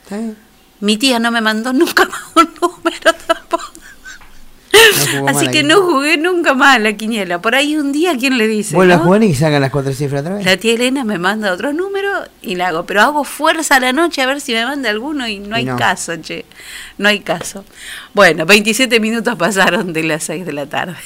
Está 0.05 0.18
bien. 0.18 0.37
Mi 0.81 0.97
tía 0.97 1.19
no 1.19 1.31
me 1.31 1.41
mandó 1.41 1.73
nunca 1.73 2.05
más 2.09 2.21
un 2.35 2.49
número 2.61 3.12
tampoco. 3.27 3.65
Así 5.29 5.49
que 5.49 5.62
no 5.62 5.81
jugué 5.83 6.17
nunca 6.19 6.55
más 6.55 6.77
a 6.77 6.79
la 6.79 6.93
quiniela. 6.93 7.41
Por 7.41 7.55
ahí 7.55 7.77
un 7.77 7.93
día, 7.93 8.17
¿quién 8.19 8.37
le 8.37 8.47
dice? 8.47 8.75
Vuelve 8.77 8.95
a 8.95 8.99
jugar 8.99 9.23
y 9.23 9.35
sacan 9.35 9.61
las 9.61 9.71
cuatro 9.71 9.93
cifras 9.93 10.21
otra 10.21 10.35
vez. 10.35 10.45
La 10.45 10.57
tía 10.59 10.75
Elena 10.75 11.03
me 11.05 11.19
manda 11.19 11.53
otro 11.53 11.73
número 11.73 12.11
y 12.43 12.57
la 12.57 12.69
hago, 12.69 12.85
pero 12.85 13.01
hago 13.01 13.25
fuerza 13.25 13.77
a 13.77 13.81
la 13.81 13.93
noche 13.93 14.21
a 14.23 14.27
ver 14.27 14.41
si 14.41 14.53
me 14.53 14.65
manda 14.65 14.91
alguno 14.91 15.27
y 15.27 15.39
no 15.39 15.57
Y 15.57 15.61
hay 15.61 15.65
no. 15.65 15.77
caso, 15.77 16.17
che. 16.17 16.45
No 16.99 17.09
hay 17.09 17.21
caso. 17.21 17.65
Bueno, 18.12 18.45
27 18.45 19.01
minutos 19.01 19.35
pasaron 19.37 19.93
de 19.93 20.03
las 20.03 20.25
6 20.25 20.45
de 20.45 20.53
la 20.53 20.67
tarde. 20.67 20.97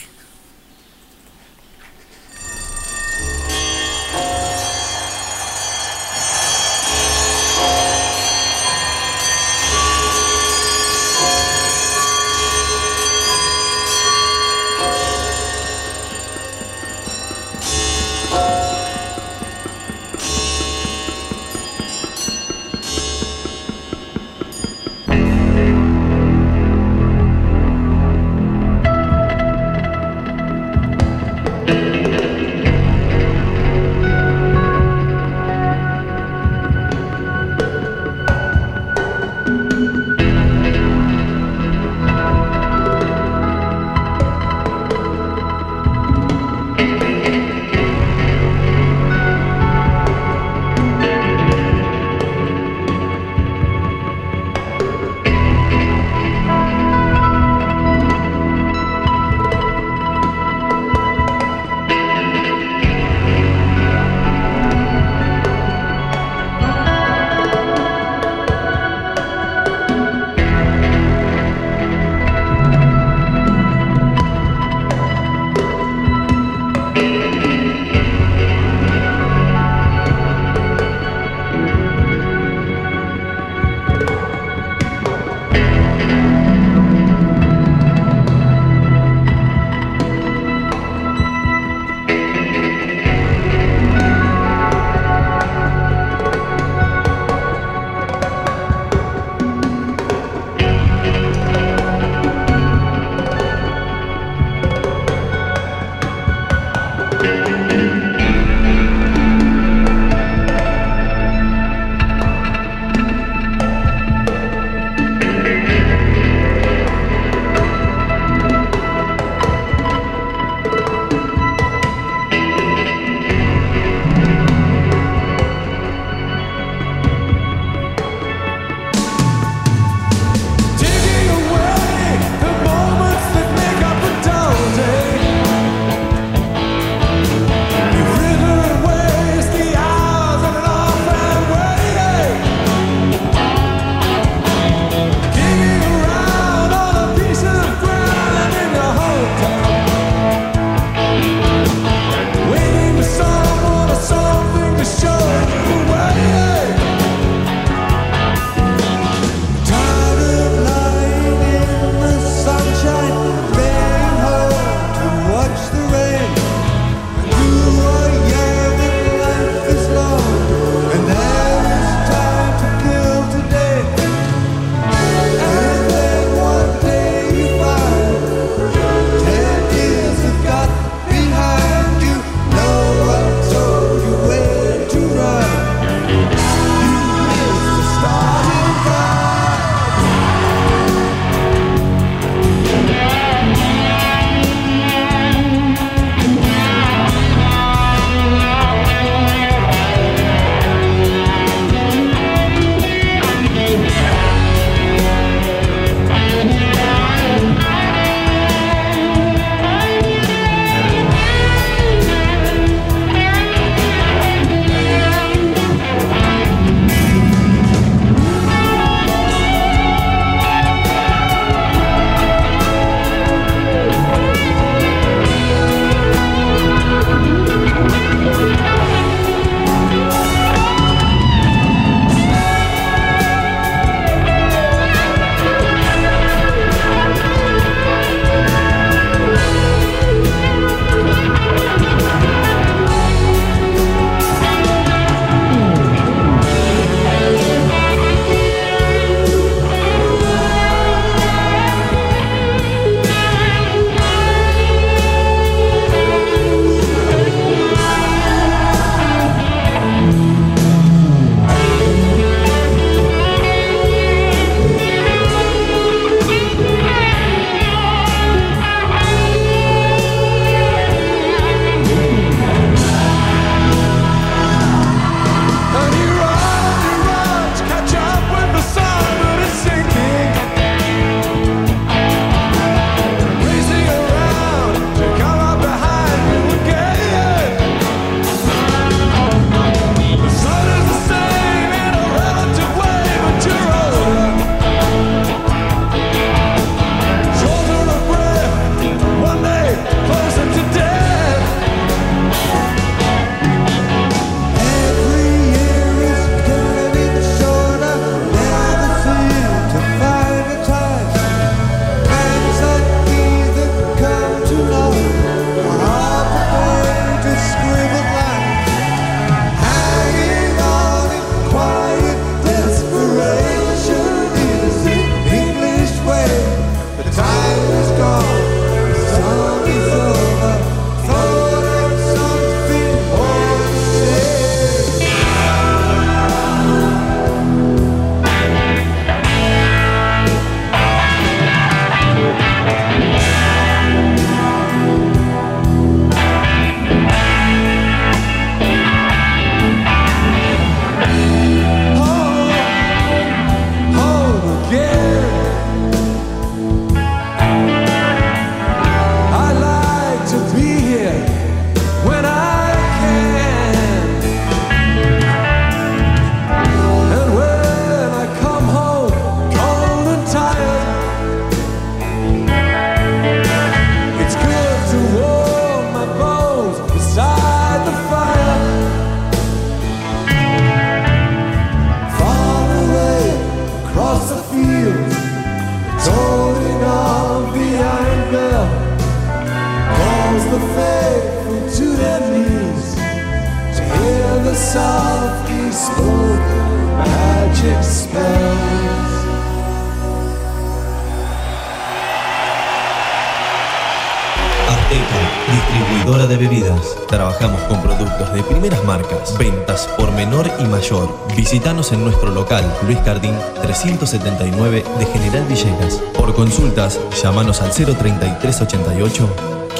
En 411.92 412.05
nuestro 412.05 412.31
local, 412.31 412.64
Luis 412.87 412.98
Cardín 412.98 413.35
379 413.62 414.85
de 414.98 415.07
General 415.07 415.44
Villegas. 415.46 415.94
Por 416.16 416.33
consultas, 416.35 417.00
llámanos 417.20 417.62
al 417.62 417.72
03388 417.72 419.29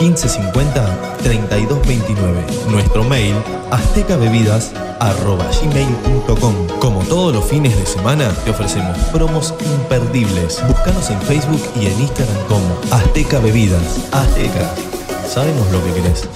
1550 0.01 1.16
3229. 1.23 2.44
Nuestro 2.68 3.05
mail 3.05 3.37
aztecabebidas@gmail.com. 3.70 6.55
Como 6.81 7.05
todos 7.05 7.33
los 7.33 7.44
fines 7.44 7.79
de 7.79 7.87
semana, 7.87 8.29
te 8.44 8.51
ofrecemos 8.51 8.99
promos 9.12 9.55
imperdibles. 9.61 10.61
Búscanos 10.66 11.11
en 11.11 11.23
Facebook 11.23 11.62
y 11.81 11.87
en 11.87 12.01
Instagram 12.01 12.44
como 12.49 12.66
Azteca 12.90 13.38
Bebidas. 13.38 14.01
Azteca. 14.11 14.68
Sabemos 15.29 15.70
lo 15.70 15.81
que 15.85 15.92
querés. 15.92 16.29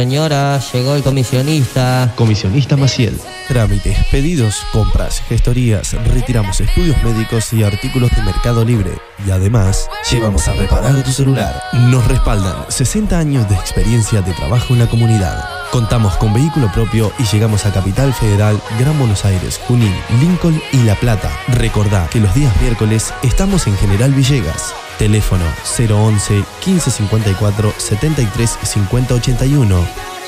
Señora, 0.00 0.58
llegó 0.72 0.94
el 0.94 1.02
comisionista. 1.02 2.10
Comisionista 2.16 2.74
Maciel. 2.74 3.20
Trámites, 3.48 3.98
pedidos, 4.10 4.64
compras, 4.72 5.20
gestorías, 5.28 5.92
retiramos 6.06 6.58
estudios 6.62 6.96
médicos 7.04 7.52
y 7.52 7.64
artículos 7.64 8.10
de 8.16 8.22
Mercado 8.22 8.64
Libre. 8.64 8.92
Y 9.26 9.30
además, 9.30 9.90
llevamos 10.10 10.48
a 10.48 10.54
reparar 10.54 11.02
tu 11.02 11.12
celular. 11.12 11.62
Nos 11.74 12.08
respaldan 12.08 12.64
60 12.70 13.18
años 13.18 13.46
de 13.50 13.56
experiencia 13.56 14.22
de 14.22 14.32
trabajo 14.32 14.72
en 14.72 14.78
la 14.78 14.86
comunidad. 14.86 15.44
Contamos 15.70 16.16
con 16.16 16.32
vehículo 16.32 16.72
propio 16.72 17.12
y 17.18 17.24
llegamos 17.24 17.66
a 17.66 17.72
Capital 17.74 18.14
Federal, 18.14 18.58
Gran 18.78 18.98
Buenos 18.98 19.26
Aires, 19.26 19.60
Junín, 19.68 19.94
Lincoln 20.18 20.58
y 20.72 20.78
La 20.84 20.94
Plata. 20.94 21.30
Recordá 21.48 22.08
que 22.10 22.20
los 22.20 22.34
días 22.34 22.58
miércoles 22.62 23.12
estamos 23.22 23.66
en 23.66 23.76
General 23.76 24.14
Villegas. 24.14 24.72
Teléfono 25.00 25.44
011 25.64 26.34
1554 26.34 27.72
73 27.78 28.58
50 28.62 29.14
81. 29.14 29.76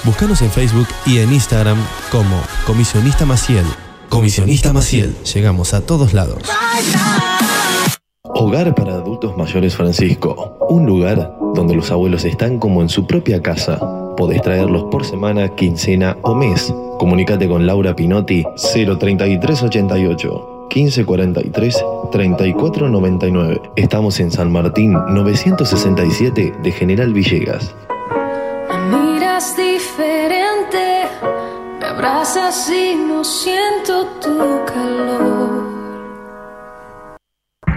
Búscanos 0.02 0.40
en 0.40 0.50
Facebook 0.50 0.86
y 1.04 1.18
en 1.18 1.30
Instagram 1.30 1.76
como 2.10 2.40
Comisionista 2.66 3.26
Maciel. 3.26 3.66
Comisionista 4.08 4.72
Maciel. 4.72 5.14
Llegamos 5.34 5.74
a 5.74 5.82
todos 5.82 6.14
lados. 6.14 6.38
Hogar 8.34 8.74
para 8.74 8.94
Adultos 8.94 9.36
Mayores 9.36 9.76
Francisco. 9.76 10.56
Un 10.70 10.86
lugar 10.86 11.36
donde 11.54 11.74
los 11.74 11.90
abuelos 11.90 12.24
están 12.24 12.58
como 12.58 12.80
en 12.80 12.88
su 12.88 13.06
propia 13.06 13.42
casa. 13.42 13.78
Podés 14.16 14.40
traerlos 14.40 14.84
por 14.90 15.04
semana, 15.04 15.54
quincena 15.54 16.16
o 16.22 16.34
mes. 16.34 16.72
Comunicate 16.98 17.46
con 17.46 17.66
Laura 17.66 17.94
Pinotti 17.94 18.42
03388 18.56 20.51
1543 20.74 21.84
3499. 22.10 23.60
Estamos 23.76 24.20
en 24.20 24.30
San 24.30 24.50
Martín 24.50 24.92
967 24.92 26.54
de 26.62 26.72
General 26.72 27.12
Villegas. 27.12 27.74
Me 28.90 28.96
miras 28.96 29.56
diferente, 29.56 31.04
me 31.78 31.86
abrazas 31.86 32.70
y 32.70 32.94
no 32.94 33.22
siento 33.24 34.06
tu 34.20 34.64
calor. 34.66 35.31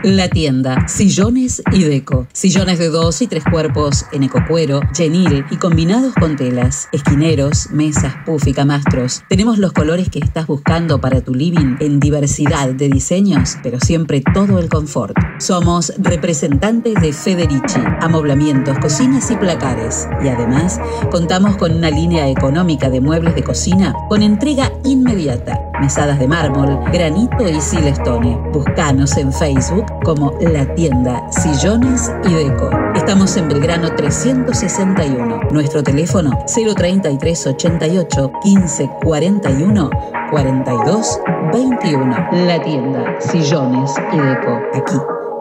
La 0.05 0.29
tienda, 0.29 0.87
sillones 0.87 1.63
y 1.71 1.81
deco. 1.81 2.27
Sillones 2.31 2.77
de 2.77 2.89
dos 2.89 3.23
y 3.23 3.27
tres 3.27 3.43
cuerpos 3.43 4.05
en 4.11 4.21
ecocuero, 4.21 4.81
genil 4.95 5.43
y 5.49 5.57
combinados 5.57 6.13
con 6.13 6.35
telas. 6.35 6.89
Esquineros, 6.91 7.71
mesas, 7.71 8.13
puff 8.23 8.45
y 8.45 8.53
camastros. 8.53 9.23
Tenemos 9.29 9.57
los 9.57 9.73
colores 9.73 10.09
que 10.11 10.19
estás 10.19 10.45
buscando 10.45 11.01
para 11.01 11.21
tu 11.21 11.33
living 11.33 11.77
en 11.79 11.99
diversidad 11.99 12.69
de 12.69 12.87
diseños, 12.87 13.57
pero 13.63 13.79
siempre 13.79 14.21
todo 14.31 14.59
el 14.59 14.69
confort. 14.69 15.17
Somos 15.39 15.91
representantes 15.97 16.93
de 17.01 17.11
Federici, 17.11 17.79
amoblamientos, 17.99 18.77
cocinas 18.77 19.31
y 19.31 19.37
placares. 19.37 20.07
Y 20.23 20.27
además, 20.27 20.79
contamos 21.09 21.57
con 21.57 21.73
una 21.73 21.89
línea 21.89 22.29
económica 22.29 22.91
de 22.91 23.01
muebles 23.01 23.33
de 23.33 23.43
cocina 23.43 23.95
con 24.07 24.21
entrega 24.21 24.71
inmediata. 24.83 25.59
Mesadas 25.81 26.19
de 26.19 26.27
mármol, 26.27 26.79
granito 26.93 27.49
y 27.49 27.59
silestone. 27.59 28.37
Buscanos 28.53 29.17
en 29.17 29.33
Facebook 29.33 29.94
como 30.03 30.33
La 30.39 30.73
Tienda 30.75 31.31
Sillones 31.31 32.11
y 32.27 32.33
Deco. 32.33 32.69
Estamos 32.95 33.35
en 33.37 33.47
Belgrano 33.47 33.95
361. 33.95 35.49
Nuestro 35.51 35.83
teléfono 35.83 36.31
033 36.53 37.47
88 37.47 38.31
15 38.43 38.89
41 39.03 39.89
42 40.31 41.19
21. 41.53 42.29
La 42.45 42.61
Tienda 42.61 43.15
Sillones 43.19 43.91
y 44.13 44.17
Deco. 44.17 44.59
Aquí, 44.73 44.97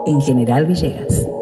en 0.07 0.21
General 0.21 0.65
Villegas. 0.65 1.34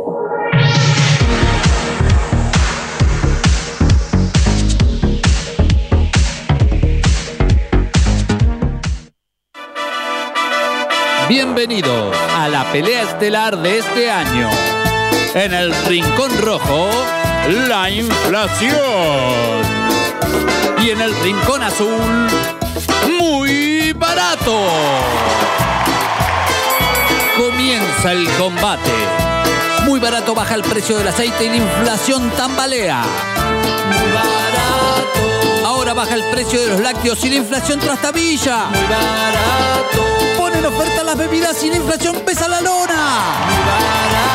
Bienvenido 11.30 12.12
a 12.38 12.50
la 12.50 12.70
pelea 12.72 13.04
estelar 13.04 13.58
de 13.58 13.80
este 13.80 14.12
año. 14.12 14.50
En 15.34 15.54
el 15.54 15.74
Rincón 15.86 16.38
Rojo, 16.42 16.90
la 17.68 17.90
inflación. 17.90 18.82
Y 20.84 20.90
en 20.90 21.00
el 21.00 21.16
Rincón 21.22 21.64
Azul, 21.64 22.28
muy 23.20 23.94
barato. 23.94 24.60
Comienza 27.38 28.12
el 28.12 28.28
combate. 28.38 28.92
Muy 29.86 30.02
barato 30.02 30.36
baja 30.36 30.56
el 30.56 30.64
precio 30.64 30.98
del 30.98 31.08
aceite 31.08 31.46
y 31.46 31.50
la 31.50 31.56
inflación 31.56 32.30
tambalea. 32.32 33.02
Muy 33.88 34.12
barato. 34.12 34.53
Ahora 35.84 35.96
baja 35.96 36.16
el 36.16 36.24
precio 36.32 36.62
de 36.62 36.70
los 36.70 36.80
lácteos 36.80 37.22
y 37.26 37.30
la 37.30 37.36
inflación 37.36 37.78
trastabilla. 37.78 38.68
Muy 38.70 38.84
barato. 38.84 40.02
Ponen 40.38 40.66
oferta 40.66 41.04
las 41.04 41.18
bebidas 41.18 41.62
y 41.62 41.72
la 41.72 41.76
inflación 41.76 42.16
pesa 42.26 42.48
la 42.48 42.62
lona. 42.62 43.44
Muy 43.46 43.58
barato. 43.66 44.34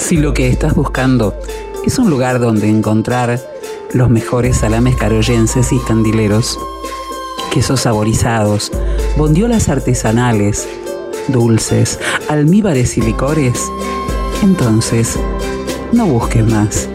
Si 0.00 0.16
lo 0.16 0.34
que 0.34 0.48
estás 0.48 0.74
buscando 0.74 1.38
es 1.86 1.96
un 2.00 2.10
lugar 2.10 2.40
donde 2.40 2.68
encontrar 2.68 3.53
los 3.94 4.10
mejores 4.10 4.58
salames 4.58 4.96
caroyenses 4.96 5.72
y 5.72 5.78
candileros, 5.78 6.58
quesos 7.52 7.82
saborizados, 7.82 8.72
bondiolas 9.16 9.68
artesanales, 9.68 10.68
dulces, 11.28 12.00
almíbares 12.28 12.98
y 12.98 13.02
licores, 13.02 13.70
entonces 14.42 15.16
no 15.92 16.06
busques 16.06 16.44
más, 16.44 16.88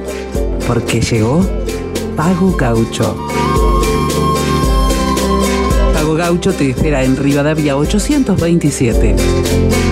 porque 0.67 0.99
llegó 0.99 1.41
Pago 2.17 2.53
Gaucho. 2.57 3.15
Pago 5.93 6.15
Gaucho 6.15 6.53
te 6.53 6.71
espera 6.71 7.03
en 7.05 7.15
Rivadavia 7.15 7.77
827. 7.77 9.15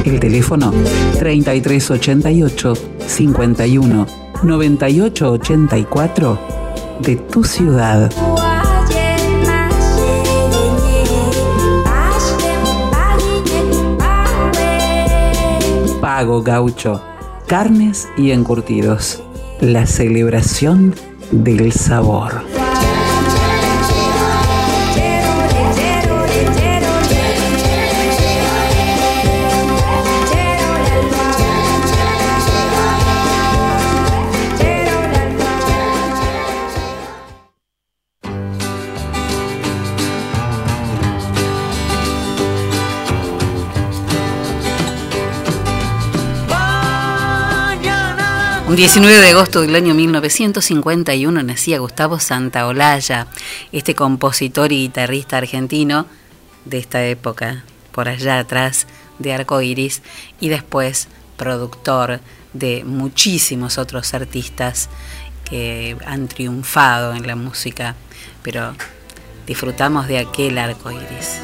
El 0.04 0.20
teléfono 0.20 0.74
3388 1.20 2.74
51 3.08 4.08
98 4.44 5.32
84 5.32 6.67
de 7.00 7.16
tu 7.16 7.44
ciudad. 7.44 8.12
Pago 16.02 16.42
Gaucho. 16.42 17.02
Carnes 17.48 18.08
y 18.18 18.32
encurtidos. 18.32 19.24
La 19.62 19.86
celebración 19.86 20.96
del 21.32 21.72
sabor. 21.72 22.57
Un 48.68 48.76
19 48.76 49.22
de 49.22 49.30
agosto 49.30 49.62
del 49.62 49.76
año 49.76 49.94
1951 49.94 51.42
nacía 51.42 51.80
Gustavo 51.80 52.20
Santaolalla, 52.20 53.28
este 53.72 53.96
compositor 53.96 54.74
y 54.74 54.80
guitarrista 54.80 55.38
argentino 55.38 56.06
de 56.66 56.80
esta 56.80 57.06
época, 57.06 57.64
por 57.94 58.10
allá 58.10 58.40
atrás 58.40 58.86
de 59.20 59.34
Arco 59.34 59.62
Iris, 59.62 60.02
y 60.42 60.50
después 60.50 61.08
productor 61.38 62.20
de 62.52 62.84
muchísimos 62.84 63.78
otros 63.78 64.14
artistas 64.14 64.90
que 65.50 65.96
han 66.06 66.28
triunfado 66.28 67.14
en 67.14 67.26
la 67.26 67.38
música, 67.38 67.96
pero 68.44 68.76
disfrutamos 69.46 70.10
de 70.10 70.20
aquel 70.20 70.58
arco 70.58 70.92
iris. 70.92 71.40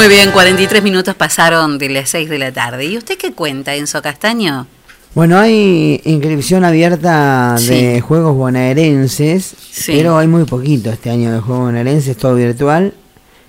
Muy 0.00 0.08
bien, 0.08 0.30
43 0.30 0.82
minutos 0.82 1.14
pasaron 1.14 1.76
de 1.76 1.90
las 1.90 2.08
6 2.08 2.30
de 2.30 2.38
la 2.38 2.50
tarde. 2.50 2.86
¿Y 2.86 2.96
usted 2.96 3.18
qué 3.18 3.34
cuenta, 3.34 3.74
Enzo 3.74 4.00
Castaño? 4.00 4.66
Bueno, 5.14 5.38
hay 5.38 6.00
inscripción 6.06 6.64
abierta 6.64 7.56
de 7.58 7.96
Sí. 7.96 8.00
juegos 8.00 8.34
bonaerenses, 8.34 9.54
Sí. 9.70 9.92
pero 9.94 10.16
hay 10.16 10.26
muy 10.26 10.44
poquito 10.44 10.88
este 10.88 11.10
año 11.10 11.30
de 11.30 11.40
juegos 11.40 11.66
bonaerenses, 11.66 12.16
todo 12.16 12.34
virtual. 12.36 12.94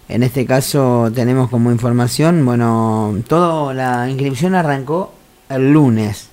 En 0.09 0.23
este 0.23 0.45
caso 0.45 1.09
tenemos 1.15 1.49
como 1.49 1.71
información, 1.71 2.43
bueno, 2.43 3.15
todo 3.29 3.73
la 3.73 4.09
inscripción 4.09 4.53
arrancó 4.53 5.13
el 5.47 5.71
lunes. 5.71 6.27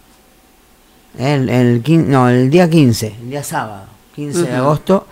El, 1.17 1.49
el, 1.49 1.81
quin- 1.85 2.07
no, 2.07 2.29
el 2.29 2.51
día 2.51 2.69
15, 2.69 3.15
el 3.23 3.31
día 3.31 3.45
sábado, 3.45 3.85
15 4.17 4.43
de 4.43 4.57
agosto, 4.57 5.07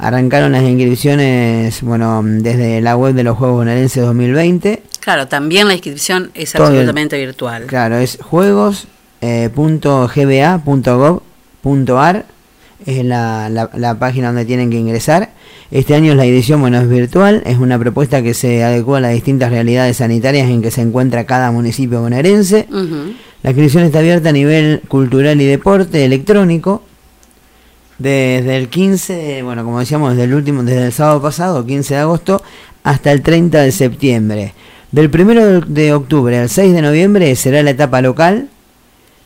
arrancaron 0.00 0.52
las 0.52 0.62
inscripciones, 0.64 1.82
bueno, 1.82 2.22
desde 2.24 2.80
la 2.80 2.96
web 2.96 3.14
de 3.14 3.22
los 3.24 3.36
Juegos 3.36 3.56
Bonaerenses 3.58 4.02
2020. 4.04 4.82
Claro, 5.00 5.28
también 5.28 5.66
la 5.68 5.74
inscripción 5.74 6.30
es 6.34 6.52
Todo 6.52 6.64
el- 6.68 6.72
absolutamente 6.74 7.18
virtual. 7.18 7.64
Claro, 7.66 7.96
es 7.98 8.18
juegos.gba.gov.ar 10.80 12.24
es 12.86 13.04
la, 13.04 13.48
la- 13.50 13.70
la 13.76 13.98
página 13.98 14.28
donde 14.28 14.46
tienen 14.46 14.70
que 14.70 14.78
ingresar. 14.78 15.30
Este 15.70 15.94
año 15.94 16.14
la 16.14 16.24
edición, 16.24 16.60
bueno, 16.62 16.78
es 16.80 16.88
virtual, 16.88 17.42
es 17.44 17.58
una 17.58 17.78
propuesta 17.78 18.22
que 18.22 18.32
se 18.34 18.64
adecua 18.64 18.98
a 18.98 19.00
las 19.02 19.12
distintas 19.12 19.50
realidades 19.50 19.98
sanitarias 19.98 20.48
en 20.48 20.62
que 20.62 20.70
se 20.70 20.80
encuentra 20.80 21.24
cada 21.24 21.52
municipio 21.52 22.00
bonaerense. 22.00 22.66
La 23.42 23.50
inscripción 23.50 23.84
está 23.84 23.98
abierta 24.00 24.30
a 24.30 24.32
nivel 24.32 24.80
cultural 24.88 25.38
y 25.40 25.44
deporte 25.44 26.04
electrónico. 26.04 26.82
Desde 28.00 28.56
el 28.56 28.70
15, 28.70 29.42
bueno, 29.42 29.62
como 29.62 29.78
decíamos, 29.78 30.12
desde 30.12 30.24
el 30.24 30.32
último, 30.32 30.62
desde 30.62 30.86
el 30.86 30.92
sábado 30.92 31.20
pasado, 31.20 31.66
15 31.66 31.94
de 31.94 32.00
agosto, 32.00 32.42
hasta 32.82 33.12
el 33.12 33.20
30 33.20 33.60
de 33.60 33.72
septiembre. 33.72 34.54
Del 34.90 35.10
1 35.14 35.60
de 35.66 35.92
octubre 35.92 36.38
al 36.38 36.48
6 36.48 36.72
de 36.72 36.80
noviembre 36.80 37.36
será 37.36 37.62
la 37.62 37.72
etapa 37.72 38.00
local. 38.00 38.48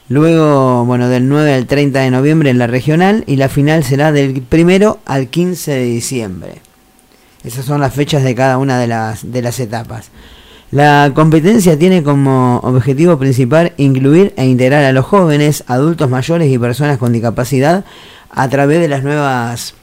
Luego, 0.08 0.84
bueno, 0.86 1.08
del 1.08 1.28
9 1.28 1.54
al 1.54 1.66
30 1.66 2.00
de 2.00 2.10
noviembre 2.10 2.50
en 2.50 2.58
la 2.58 2.66
regional. 2.66 3.22
Y 3.28 3.36
la 3.36 3.48
final 3.48 3.84
será 3.84 4.10
del 4.10 4.42
1 4.50 4.98
al 5.04 5.28
15 5.28 5.70
de 5.70 5.84
diciembre. 5.84 6.54
Esas 7.44 7.64
son 7.64 7.80
las 7.80 7.94
fechas 7.94 8.24
de 8.24 8.34
cada 8.34 8.58
una 8.58 8.80
de 8.80 8.88
las, 8.88 9.30
de 9.30 9.40
las 9.40 9.60
etapas. 9.60 10.10
La 10.72 11.12
competencia 11.14 11.78
tiene 11.78 12.02
como 12.02 12.58
objetivo 12.64 13.20
principal 13.20 13.72
incluir 13.76 14.34
e 14.36 14.46
integrar 14.46 14.82
a 14.82 14.92
los 14.92 15.04
jóvenes, 15.04 15.62
adultos 15.68 16.10
mayores 16.10 16.50
y 16.50 16.58
personas 16.58 16.98
con 16.98 17.12
discapacidad 17.12 17.84
a 18.34 18.48
través 18.48 18.80
de 18.80 18.88
las 18.88 19.02
nuevas 19.02 19.74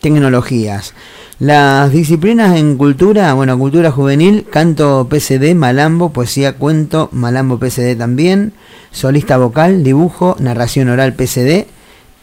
tecnologías. 0.00 0.94
Las 1.38 1.92
disciplinas 1.92 2.58
en 2.58 2.76
cultura, 2.76 3.32
bueno, 3.34 3.56
cultura 3.56 3.92
juvenil, 3.92 4.46
canto 4.50 5.06
PCD, 5.08 5.54
malambo, 5.54 6.12
poesía, 6.12 6.56
cuento, 6.56 7.08
malambo 7.12 7.58
PCD 7.58 7.96
también, 7.96 8.52
solista 8.90 9.36
vocal, 9.36 9.84
dibujo, 9.84 10.36
narración 10.40 10.88
oral 10.88 11.14
PCD, 11.14 11.66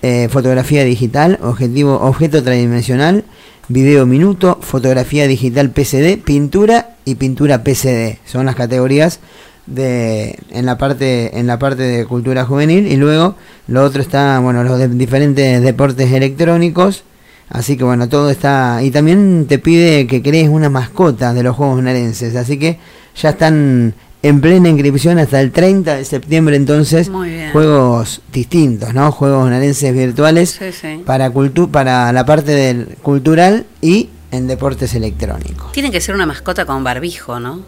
eh, 0.02 0.28
fotografía 0.30 0.84
digital, 0.84 1.40
objetivo, 1.42 1.96
objeto 2.02 2.44
tridimensional, 2.44 3.24
video 3.70 4.06
minuto, 4.06 4.60
fotografía 4.62 5.28
digital 5.28 5.70
PCD, 5.70 6.18
pintura 6.22 6.96
y 7.06 7.16
pintura 7.16 7.64
PCD. 7.64 8.20
Son 8.26 8.46
las 8.46 8.56
categorías 8.56 9.22
de 9.68 10.38
en 10.52 10.66
la 10.66 10.78
parte 10.78 11.38
en 11.40 11.48
la 11.48 11.58
parte 11.58 11.82
de 11.84 12.06
cultura 12.06 12.46
juvenil 12.46 12.88
y 12.88 12.98
luego 12.98 13.36
lo 13.68 13.84
otro 13.84 14.02
está 14.02 14.40
bueno 14.40 14.64
los 14.64 14.78
de 14.78 14.88
diferentes 14.90 15.62
deportes 15.64 16.12
electrónicos 16.12 17.04
así 17.50 17.76
que 17.78 17.84
bueno 17.84 18.08
todo 18.08 18.30
está 18.30 18.82
y 18.84 18.92
también 18.92 19.46
te 19.48 19.58
pide 19.60 20.06
que 20.08 20.22
crees 20.22 20.50
una 20.50 20.70
mascota 20.70 21.34
de 21.34 21.44
los 21.44 21.56
juegos 21.56 21.78
bonaerenses 21.78 22.36
así 22.36 22.60
que 22.60 22.78
ya 23.16 23.30
están 23.30 23.94
en 24.22 24.42
plena 24.42 24.70
inscripción 24.70 25.18
hasta 25.20 25.40
el 25.42 25.52
30 25.52 25.98
de 25.98 26.06
septiembre 26.06 26.56
entonces 26.56 27.10
Muy 27.10 27.30
bien. 27.30 27.52
juegos 27.52 28.22
distintos 28.32 28.94
no 28.94 29.12
juegos 29.12 29.44
bonaerenses 29.44 29.94
virtuales 29.94 30.52
Sí, 30.60 30.72
sí. 30.72 31.02
para 31.06 31.30
cultu 31.32 31.70
para 31.72 32.12
la 32.14 32.26
parte 32.26 32.52
del 32.52 32.98
cultural 33.02 33.66
y 33.82 34.10
en 34.32 34.48
deportes 34.48 34.94
electrónicos 34.96 35.72
Tiene 35.72 35.90
que 35.92 36.02
ser 36.02 36.14
una 36.14 36.26
mascota 36.26 36.66
con 36.66 36.84
barbijo, 36.84 37.40
¿no? 37.40 37.62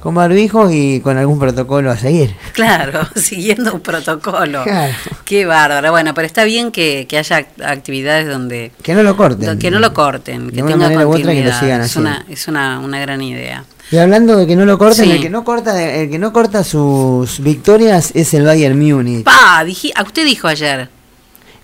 Con 0.00 0.14
barbijos 0.14 0.70
y 0.72 1.00
con 1.00 1.16
algún 1.18 1.38
protocolo 1.38 1.90
a 1.90 1.96
seguir 1.96 2.34
Claro, 2.52 3.00
siguiendo 3.16 3.74
un 3.74 3.80
protocolo. 3.80 4.62
Claro. 4.64 4.94
Qué 5.24 5.44
bárbaro. 5.46 5.90
Bueno, 5.90 6.14
pero 6.14 6.26
está 6.26 6.44
bien 6.44 6.70
que, 6.70 7.06
que 7.08 7.18
haya 7.18 7.38
act- 7.40 7.64
actividades 7.64 8.28
donde... 8.28 8.70
que 8.82 8.94
no 8.94 9.02
lo 9.02 9.16
corten 9.16 9.58
Que 9.58 9.70
no 9.70 9.78
lo 9.80 9.92
corten, 9.92 10.50
que 10.50 10.62
tenga 10.62 10.74
otra 10.76 10.88
que 10.90 10.94
lo 10.96 11.10
continuidad. 11.10 11.60
sigan 11.60 11.80
es 11.82 11.96
una, 11.96 12.24
es 12.28 12.46
una, 12.48 12.78
una 12.80 13.00
gran 13.00 13.20
idea. 13.22 13.64
Y 13.90 13.96
hablando 13.96 14.36
de 14.36 14.46
que 14.46 14.54
no 14.54 14.66
lo 14.66 14.76
corten, 14.78 15.06
Sí. 15.06 15.10
el 15.12 15.20
que 15.22 15.30
no 15.30 15.44
corta, 15.44 15.82
el 15.82 16.10
que 16.10 16.18
no 16.18 16.32
corta 16.32 16.62
sus 16.62 17.40
victorias 17.40 18.10
es 18.14 18.34
el 18.34 18.44
Bayern 18.44 18.78
Múnich. 18.78 19.24
Pa, 19.24 19.64
dije, 19.64 19.92
a 19.96 20.02
usted 20.02 20.24
dijo 20.26 20.46
ayer 20.46 20.90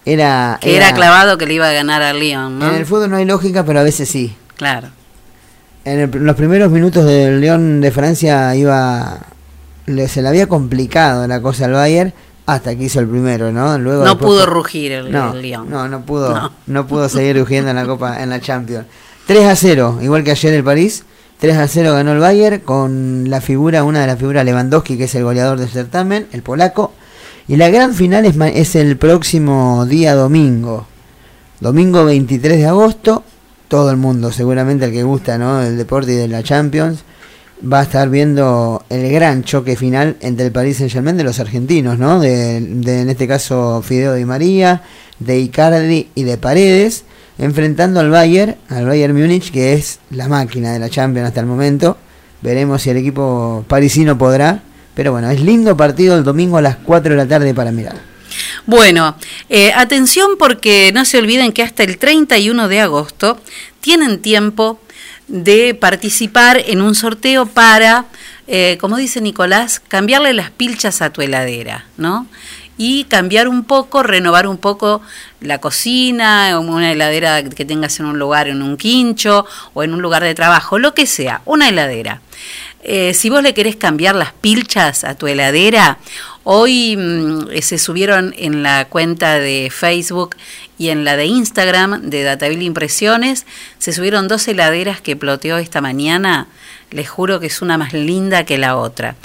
Era, 0.06 0.58
que 0.60 0.74
era, 0.76 0.92
clavado 0.94 1.36
que 1.38 1.46
le 1.46 1.54
iba 1.54 1.68
a 1.68 1.72
ganar 1.72 2.00
al 2.02 2.18
León, 2.18 2.58
¿no? 2.58 2.68
En 2.70 2.76
el 2.76 2.86
fútbol 2.86 3.10
no 3.10 3.16
hay 3.16 3.26
lógica, 3.26 3.64
pero 3.64 3.80
a 3.80 3.82
veces 3.82 4.08
sí. 4.08 4.34
Claro. 4.56 4.88
En 5.84 5.98
el- 6.00 6.10
los 6.10 6.36
primeros 6.36 6.70
minutos 6.70 7.04
del 7.04 7.40
León 7.40 7.80
de 7.80 7.90
Francia 7.90 8.54
iba, 8.56 9.18
le- 9.86 10.08
se 10.08 10.22
le 10.22 10.28
había 10.28 10.46
complicado 10.46 11.26
la 11.26 11.40
cosa 11.42 11.66
al 11.66 11.72
Bayern 11.72 12.12
hasta 12.46 12.74
que 12.76 12.84
hizo 12.84 13.00
el 13.00 13.06
primero, 13.08 13.52
¿no? 13.52 13.78
Luego 13.78 14.02
No 14.04 14.10
después 14.10 14.26
pudo 14.32 14.46
rugir 14.46 14.92
el, 14.92 15.12
no, 15.12 15.32
el 15.34 15.42
León. 15.42 15.66
No, 15.70 15.88
no 15.88 16.02
pudo, 16.06 16.34
No. 16.34 16.52
no. 16.66 16.86
pudo 16.86 17.08
seguir 17.10 17.38
rugiendo 17.38 17.70
en 17.70 17.76
la 17.76 17.86
Copa, 17.86 18.22
en 18.22 18.30
la 18.30 18.40
Champions. 18.40 18.86
3 19.26 19.46
a 19.46 19.56
0, 19.56 19.98
igual 20.02 20.24
que 20.24 20.30
ayer 20.30 20.54
el 20.54 20.64
París. 20.64 21.04
3 21.38 21.56
a 21.56 21.68
0 21.68 21.92
ganó 21.92 22.12
el 22.12 22.18
Bayern 22.20 22.60
con 22.60 23.28
la 23.28 23.40
figura, 23.40 23.84
una 23.84 24.00
de 24.00 24.06
las 24.06 24.18
figuras 24.18 24.44
Lewandowski, 24.44 24.96
que 24.96 25.04
es 25.04 25.14
el 25.14 25.24
goleador 25.24 25.58
del 25.58 25.68
certamen, 25.68 26.26
el 26.32 26.42
polaco. 26.42 26.92
Y 27.48 27.56
la 27.56 27.68
gran 27.68 27.92
final 27.92 28.24
es 28.24 28.74
el 28.76 28.96
próximo 28.96 29.84
día 29.84 30.14
domingo. 30.14 30.86
Domingo 31.60 32.04
23 32.06 32.56
de 32.58 32.66
agosto. 32.66 33.22
Todo 33.74 33.90
el 33.90 33.96
mundo, 33.96 34.30
seguramente 34.30 34.84
el 34.84 34.92
que 34.92 35.02
gusta 35.02 35.36
¿no? 35.36 35.58
del 35.58 35.76
deporte 35.76 36.12
y 36.12 36.14
de 36.14 36.28
la 36.28 36.44
Champions, 36.44 37.00
va 37.60 37.80
a 37.80 37.82
estar 37.82 38.08
viendo 38.08 38.84
el 38.88 39.10
gran 39.10 39.42
choque 39.42 39.74
final 39.74 40.16
entre 40.20 40.46
el 40.46 40.52
Paris 40.52 40.76
Saint 40.76 40.92
Germain 40.92 41.16
de 41.16 41.24
los 41.24 41.40
argentinos, 41.40 41.98
¿no? 41.98 42.20
De, 42.20 42.58
en 42.58 43.08
este 43.08 43.26
caso 43.26 43.82
Fideo 43.82 44.14
Di 44.14 44.24
María, 44.24 44.82
de 45.18 45.40
Icardi 45.40 46.08
y 46.14 46.22
de 46.22 46.38
Paredes, 46.38 47.02
enfrentando 47.36 47.98
al 47.98 48.10
Bayern, 48.10 48.54
al 48.68 48.86
Bayern 48.86 49.20
Múnich, 49.20 49.50
que 49.50 49.72
es 49.72 49.98
la 50.10 50.28
máquina 50.28 50.72
de 50.72 50.78
la 50.78 50.88
Champions 50.88 51.26
hasta 51.26 51.40
el 51.40 51.46
momento. 51.46 51.96
Veremos 52.42 52.80
si 52.80 52.90
el 52.90 52.98
equipo 52.98 53.64
parisino 53.66 54.16
podrá. 54.16 54.62
Pero 54.94 55.10
bueno, 55.10 55.28
es 55.30 55.40
lindo 55.40 55.76
partido 55.76 56.16
el 56.16 56.22
domingo 56.22 56.58
a 56.58 56.62
las 56.62 56.76
4 56.76 57.10
de 57.10 57.16
la 57.16 57.26
tarde 57.26 57.52
para 57.52 57.72
mirar. 57.72 58.13
Bueno, 58.66 59.16
eh, 59.48 59.72
atención 59.74 60.32
porque 60.38 60.90
no 60.92 61.04
se 61.04 61.18
olviden 61.18 61.52
que 61.52 61.62
hasta 61.62 61.82
el 61.82 61.98
31 61.98 62.68
de 62.68 62.80
agosto 62.80 63.40
tienen 63.80 64.20
tiempo 64.20 64.80
de 65.28 65.74
participar 65.74 66.62
en 66.66 66.82
un 66.82 66.94
sorteo 66.94 67.46
para, 67.46 68.06
eh, 68.46 68.78
como 68.80 68.96
dice 68.96 69.20
Nicolás, 69.20 69.80
cambiarle 69.80 70.32
las 70.32 70.50
pilchas 70.50 71.02
a 71.02 71.10
tu 71.10 71.22
heladera, 71.22 71.86
¿no? 71.96 72.26
Y 72.76 73.04
cambiar 73.04 73.46
un 73.46 73.64
poco, 73.64 74.02
renovar 74.02 74.48
un 74.48 74.58
poco 74.58 75.00
la 75.40 75.58
cocina, 75.58 76.58
una 76.58 76.90
heladera 76.90 77.44
que 77.44 77.64
tengas 77.64 78.00
en 78.00 78.06
un 78.06 78.18
lugar, 78.18 78.48
en 78.48 78.62
un 78.62 78.76
quincho 78.76 79.46
o 79.74 79.82
en 79.84 79.94
un 79.94 80.02
lugar 80.02 80.24
de 80.24 80.34
trabajo, 80.34 80.78
lo 80.78 80.92
que 80.92 81.06
sea, 81.06 81.40
una 81.44 81.68
heladera. 81.68 82.20
Eh, 82.86 83.14
si 83.14 83.30
vos 83.30 83.42
le 83.42 83.54
querés 83.54 83.76
cambiar 83.76 84.14
las 84.14 84.32
pilchas 84.32 85.04
a 85.04 85.14
tu 85.14 85.26
heladera, 85.26 85.98
hoy 86.44 86.96
mm, 86.98 87.60
se 87.62 87.78
subieron 87.78 88.34
en 88.36 88.62
la 88.62 88.84
cuenta 88.84 89.38
de 89.38 89.72
Facebook 89.74 90.36
y 90.76 90.90
en 90.90 91.02
la 91.04 91.16
de 91.16 91.24
Instagram 91.24 92.10
de 92.10 92.22
Dataville 92.22 92.64
Impresiones, 92.64 93.46
se 93.78 93.94
subieron 93.94 94.28
dos 94.28 94.46
heladeras 94.48 95.00
que 95.00 95.16
ploteó 95.16 95.56
esta 95.56 95.80
mañana. 95.80 96.46
Les 96.90 97.08
juro 97.08 97.40
que 97.40 97.46
es 97.46 97.62
una 97.62 97.78
más 97.78 97.94
linda 97.94 98.44
que 98.44 98.58
la 98.58 98.76
otra. 98.76 99.16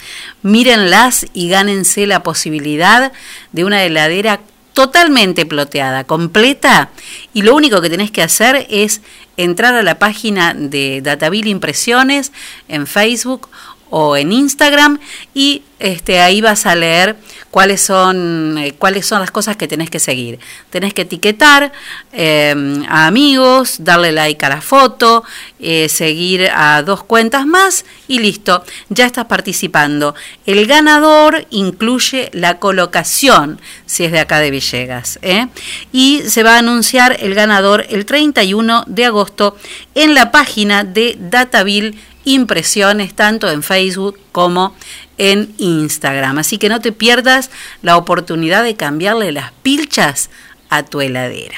Mírenlas 0.42 1.26
y 1.34 1.50
gánense 1.50 2.08
la 2.08 2.24
posibilidad 2.24 3.12
de 3.52 3.66
una 3.66 3.84
heladera 3.84 4.40
totalmente 4.80 5.46
ploteada, 5.46 6.06
completa, 6.06 6.92
y 7.34 7.42
lo 7.42 7.54
único 7.54 7.82
que 7.82 7.90
tenés 7.90 8.12
que 8.12 8.22
hacer 8.22 8.66
es 8.70 9.02
entrar 9.36 9.76
a 9.76 9.84
la 9.84 10.00
página 10.00 10.54
de 10.54 11.02
Dataville 11.02 11.50
Impresiones 11.50 12.32
en 12.70 12.88
Facebook 12.88 13.50
o 13.90 14.18
en 14.18 14.32
Instagram 14.32 15.00
y 15.34 15.64
este 15.80 16.20
ahí 16.20 16.42
vas 16.42 16.66
a 16.66 16.76
leer 16.76 17.16
cuáles 17.52 17.82
son 17.82 18.58
eh, 18.58 18.74
cuáles 18.78 19.06
son 19.06 19.22
las 19.22 19.32
cosas 19.32 19.56
que 19.56 19.68
tenés 19.68 19.90
que 19.90 20.00
seguir. 20.00 20.40
Tenés 20.70 20.94
que 20.94 21.04
etiquetar 21.04 21.72
eh, 22.12 22.84
a 22.90 23.08
amigos, 23.08 23.78
darle 23.80 24.12
like 24.12 24.46
a 24.46 24.50
la 24.50 24.62
foto, 24.62 25.24
eh, 25.60 25.88
seguir 25.88 26.50
a 26.54 26.84
dos 26.84 27.04
cuentas 27.04 27.46
más 27.46 27.86
y 28.08 28.20
listo, 28.20 28.64
ya 28.90 29.06
estás 29.06 29.26
participando. 29.26 30.16
El 30.46 30.68
ganador 30.68 31.48
incluye 31.50 32.30
la 32.34 32.60
colocación, 32.60 33.60
si 33.86 34.04
es 34.04 34.12
de 34.12 34.20
acá 34.20 34.40
de 34.40 34.52
Villegas, 34.52 35.18
¿eh? 35.22 35.48
y 35.94 36.24
se 36.28 36.44
va 36.44 36.56
a 36.56 36.60
anunciar 36.60 37.16
el 37.22 37.36
ganador 37.36 37.86
el 37.90 38.06
31 38.06 38.84
de 38.88 39.06
agosto 39.06 39.56
en 39.96 40.14
la 40.14 40.32
página 40.32 40.84
de 40.84 41.16
Dataville 41.20 41.98
impresiones 42.34 43.14
tanto 43.14 43.50
en 43.50 43.64
Facebook 43.64 44.18
como 44.32 44.74
en 45.18 45.54
Instagram. 45.58 46.38
Así 46.38 46.58
que 46.58 46.70
no 46.70 46.80
te 46.80 46.92
pierdas 46.92 47.50
la 47.82 47.98
oportunidad 47.98 48.64
de 48.64 48.76
cambiarle 48.76 49.32
las 49.32 49.52
pilchas 49.64 50.30
a 50.70 50.84
tu 50.84 51.02
heladera. 51.02 51.58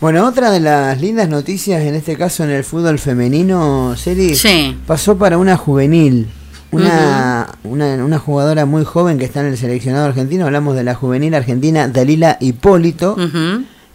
Bueno, 0.00 0.26
otra 0.26 0.50
de 0.50 0.60
las 0.60 1.00
lindas 1.00 1.28
noticias, 1.28 1.82
en 1.82 1.94
este 1.94 2.16
caso 2.16 2.44
en 2.44 2.50
el 2.50 2.64
fútbol 2.64 2.98
femenino, 2.98 3.94
Sí. 3.96 4.76
pasó 4.86 5.18
para 5.18 5.36
una 5.38 5.56
juvenil. 5.56 6.28
Una, 6.72 7.48
una, 7.64 7.96
una 8.04 8.18
jugadora 8.20 8.64
muy 8.64 8.84
joven 8.84 9.18
que 9.18 9.24
está 9.24 9.40
en 9.40 9.46
el 9.46 9.58
seleccionado 9.58 10.06
argentino, 10.06 10.46
hablamos 10.46 10.76
de 10.76 10.84
la 10.84 10.94
juvenil 10.94 11.34
argentina 11.34 11.88
Dalila 11.88 12.36
Hipólito, 12.40 13.16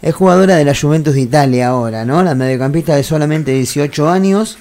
es 0.02 0.14
jugadora 0.14 0.56
de 0.56 0.64
la 0.66 0.74
Juventus 0.74 1.14
de 1.14 1.22
Italia 1.22 1.68
ahora, 1.68 2.04
¿no? 2.04 2.22
La 2.22 2.34
mediocampista 2.34 2.94
de 2.94 3.02
solamente 3.02 3.52
18 3.52 4.10
años, 4.10 4.58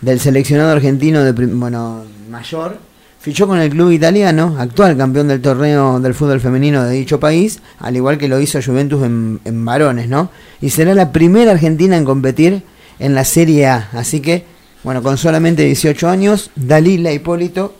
del 0.00 0.20
seleccionado 0.20 0.72
argentino 0.72 1.24
de 1.24 1.32
bueno, 1.32 2.04
mayor, 2.30 2.78
fichó 3.20 3.46
con 3.46 3.58
el 3.58 3.70
club 3.70 3.90
italiano, 3.90 4.56
actual 4.58 4.96
campeón 4.96 5.28
del 5.28 5.40
torneo 5.40 6.00
del 6.00 6.14
fútbol 6.14 6.40
femenino 6.40 6.84
de 6.84 6.94
dicho 6.94 7.18
país, 7.18 7.60
al 7.78 7.96
igual 7.96 8.18
que 8.18 8.28
lo 8.28 8.40
hizo 8.40 8.60
Juventus 8.62 9.04
en, 9.04 9.40
en 9.44 9.64
varones, 9.64 10.08
¿no? 10.08 10.30
Y 10.60 10.70
será 10.70 10.94
la 10.94 11.12
primera 11.12 11.52
argentina 11.52 11.96
en 11.96 12.04
competir 12.04 12.62
en 12.98 13.14
la 13.14 13.24
Serie 13.24 13.66
A, 13.66 13.88
así 13.92 14.20
que, 14.20 14.44
bueno, 14.82 15.02
con 15.02 15.18
solamente 15.18 15.64
18 15.64 16.08
años, 16.08 16.50
Dalila 16.56 17.12
Hipólito 17.12 17.74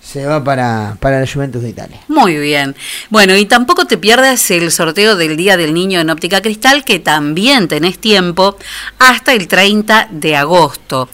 se 0.00 0.24
va 0.24 0.42
para, 0.42 0.96
para 0.98 1.20
la 1.20 1.26
Juventus 1.26 1.62
de 1.62 1.70
Italia. 1.70 2.00
Muy 2.08 2.36
bien. 2.38 2.74
Bueno, 3.10 3.36
y 3.36 3.44
tampoco 3.44 3.86
te 3.86 3.98
pierdas 3.98 4.50
el 4.50 4.72
sorteo 4.72 5.14
del 5.14 5.36
Día 5.36 5.56
del 5.56 5.74
Niño 5.74 6.00
en 6.00 6.10
Óptica 6.10 6.40
Cristal, 6.40 6.84
que 6.84 6.98
también 6.98 7.68
tenés 7.68 7.98
tiempo 7.98 8.56
hasta 8.98 9.34
el 9.34 9.46
30 9.46 10.08
de 10.10 10.36
agosto. 10.36 11.08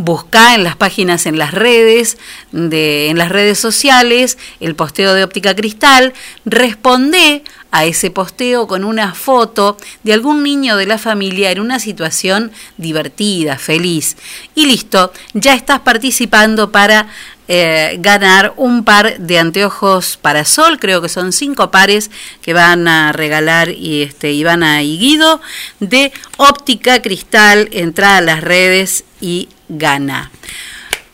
Busca 0.00 0.54
en 0.54 0.62
las 0.62 0.76
páginas, 0.76 1.26
en 1.26 1.38
las 1.38 1.52
redes, 1.52 2.18
de, 2.52 3.08
en 3.08 3.18
las 3.18 3.30
redes 3.30 3.58
sociales, 3.58 4.38
el 4.60 4.76
posteo 4.76 5.12
de 5.12 5.24
óptica 5.24 5.56
cristal, 5.56 6.14
responde 6.44 7.42
a 7.72 7.84
ese 7.84 8.12
posteo 8.12 8.68
con 8.68 8.84
una 8.84 9.12
foto 9.14 9.76
de 10.04 10.12
algún 10.12 10.44
niño 10.44 10.76
de 10.76 10.86
la 10.86 10.98
familia 10.98 11.50
en 11.50 11.58
una 11.58 11.80
situación 11.80 12.52
divertida, 12.76 13.58
feliz. 13.58 14.16
Y 14.54 14.66
listo, 14.66 15.12
ya 15.34 15.54
estás 15.54 15.80
participando 15.80 16.70
para 16.70 17.08
eh, 17.48 17.96
ganar 17.98 18.52
un 18.56 18.84
par 18.84 19.18
de 19.18 19.40
anteojos 19.40 20.16
para 20.16 20.44
sol, 20.44 20.78
creo 20.78 21.02
que 21.02 21.08
son 21.08 21.32
cinco 21.32 21.72
pares 21.72 22.12
que 22.40 22.52
van 22.52 22.86
a 22.86 23.10
regalar 23.10 23.70
y 23.70 24.02
este 24.02 24.30
Ivana 24.32 24.84
y 24.84 24.96
Guido 24.96 25.40
de 25.80 26.12
óptica 26.36 27.02
cristal, 27.02 27.68
entra 27.72 28.18
a 28.18 28.20
las 28.20 28.42
redes 28.42 29.04
y 29.20 29.48
gana. 29.68 30.30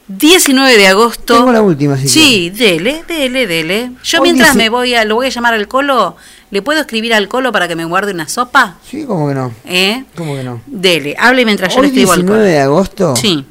19 0.07 0.77
de 0.77 0.87
agosto. 0.87 1.35
Tengo 1.39 1.51
la 1.53 1.63
última, 1.63 1.97
si 1.97 2.09
Sí, 2.09 2.51
dele, 2.51 3.05
dele, 3.09 3.47
dele. 3.47 3.93
Yo 4.05 4.21
Hoy 4.21 4.25
mientras 4.29 4.51
dice- 4.51 4.59
me 4.65 4.69
voy 4.69 4.95
a, 4.95 5.05
lo 5.05 5.15
voy 5.15 5.27
a 5.27 5.31
llamar 5.31 5.55
al 5.55 5.67
colo, 5.67 6.17
¿le 6.51 6.61
puedo 6.61 6.81
escribir 6.81 7.15
al 7.15 7.27
colo 7.29 7.53
para 7.53 7.69
que 7.69 7.75
me 7.75 7.87
guarde 7.87 8.13
una 8.13 8.29
sopa? 8.29 8.77
Sí, 8.89 9.05
¿cómo 9.07 9.29
que 9.29 9.35
no? 9.35 9.53
¿Eh? 9.65 10.05
¿Cómo 10.15 10.35
que 10.37 10.43
no? 10.45 10.61
Dele, 10.67 11.17
hable 11.19 11.45
mientras 11.47 11.75
yo 11.75 11.81
le 11.81 11.89
escribo 11.89 12.13
al 12.13 12.19
19 12.19 12.39
colo. 12.43 12.51
de 12.53 12.61
agosto 12.61 13.17
Sí. 13.17 13.47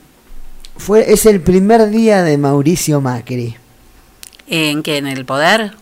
fue, 0.78 1.12
es 1.12 1.26
el 1.26 1.41
primer 1.41 1.89
día 1.89 2.22
de 2.22 2.38
Mauricio 2.38 3.01
Macri. 3.01 3.56
¿En 4.47 4.84
qué? 4.84 4.97
¿En 4.97 5.08
el 5.08 5.26
poder? 5.26 5.74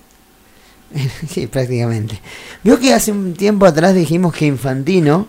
sí, 1.29 1.47
prácticamente. 1.47 2.21
Vio 2.63 2.79
que 2.79 2.93
hace 2.93 3.11
un 3.11 3.33
tiempo 3.33 3.65
atrás 3.65 3.93
dijimos 3.93 4.33
que 4.33 4.45
Infantino 4.45 5.27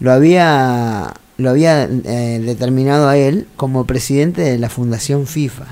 lo 0.00 0.12
había 0.12 1.12
lo 1.38 1.50
había 1.50 1.84
eh, 1.84 2.40
determinado 2.42 3.08
a 3.08 3.16
él 3.16 3.46
como 3.56 3.84
presidente 3.86 4.40
de 4.42 4.58
la 4.58 4.68
Fundación 4.70 5.26
FIFA. 5.26 5.64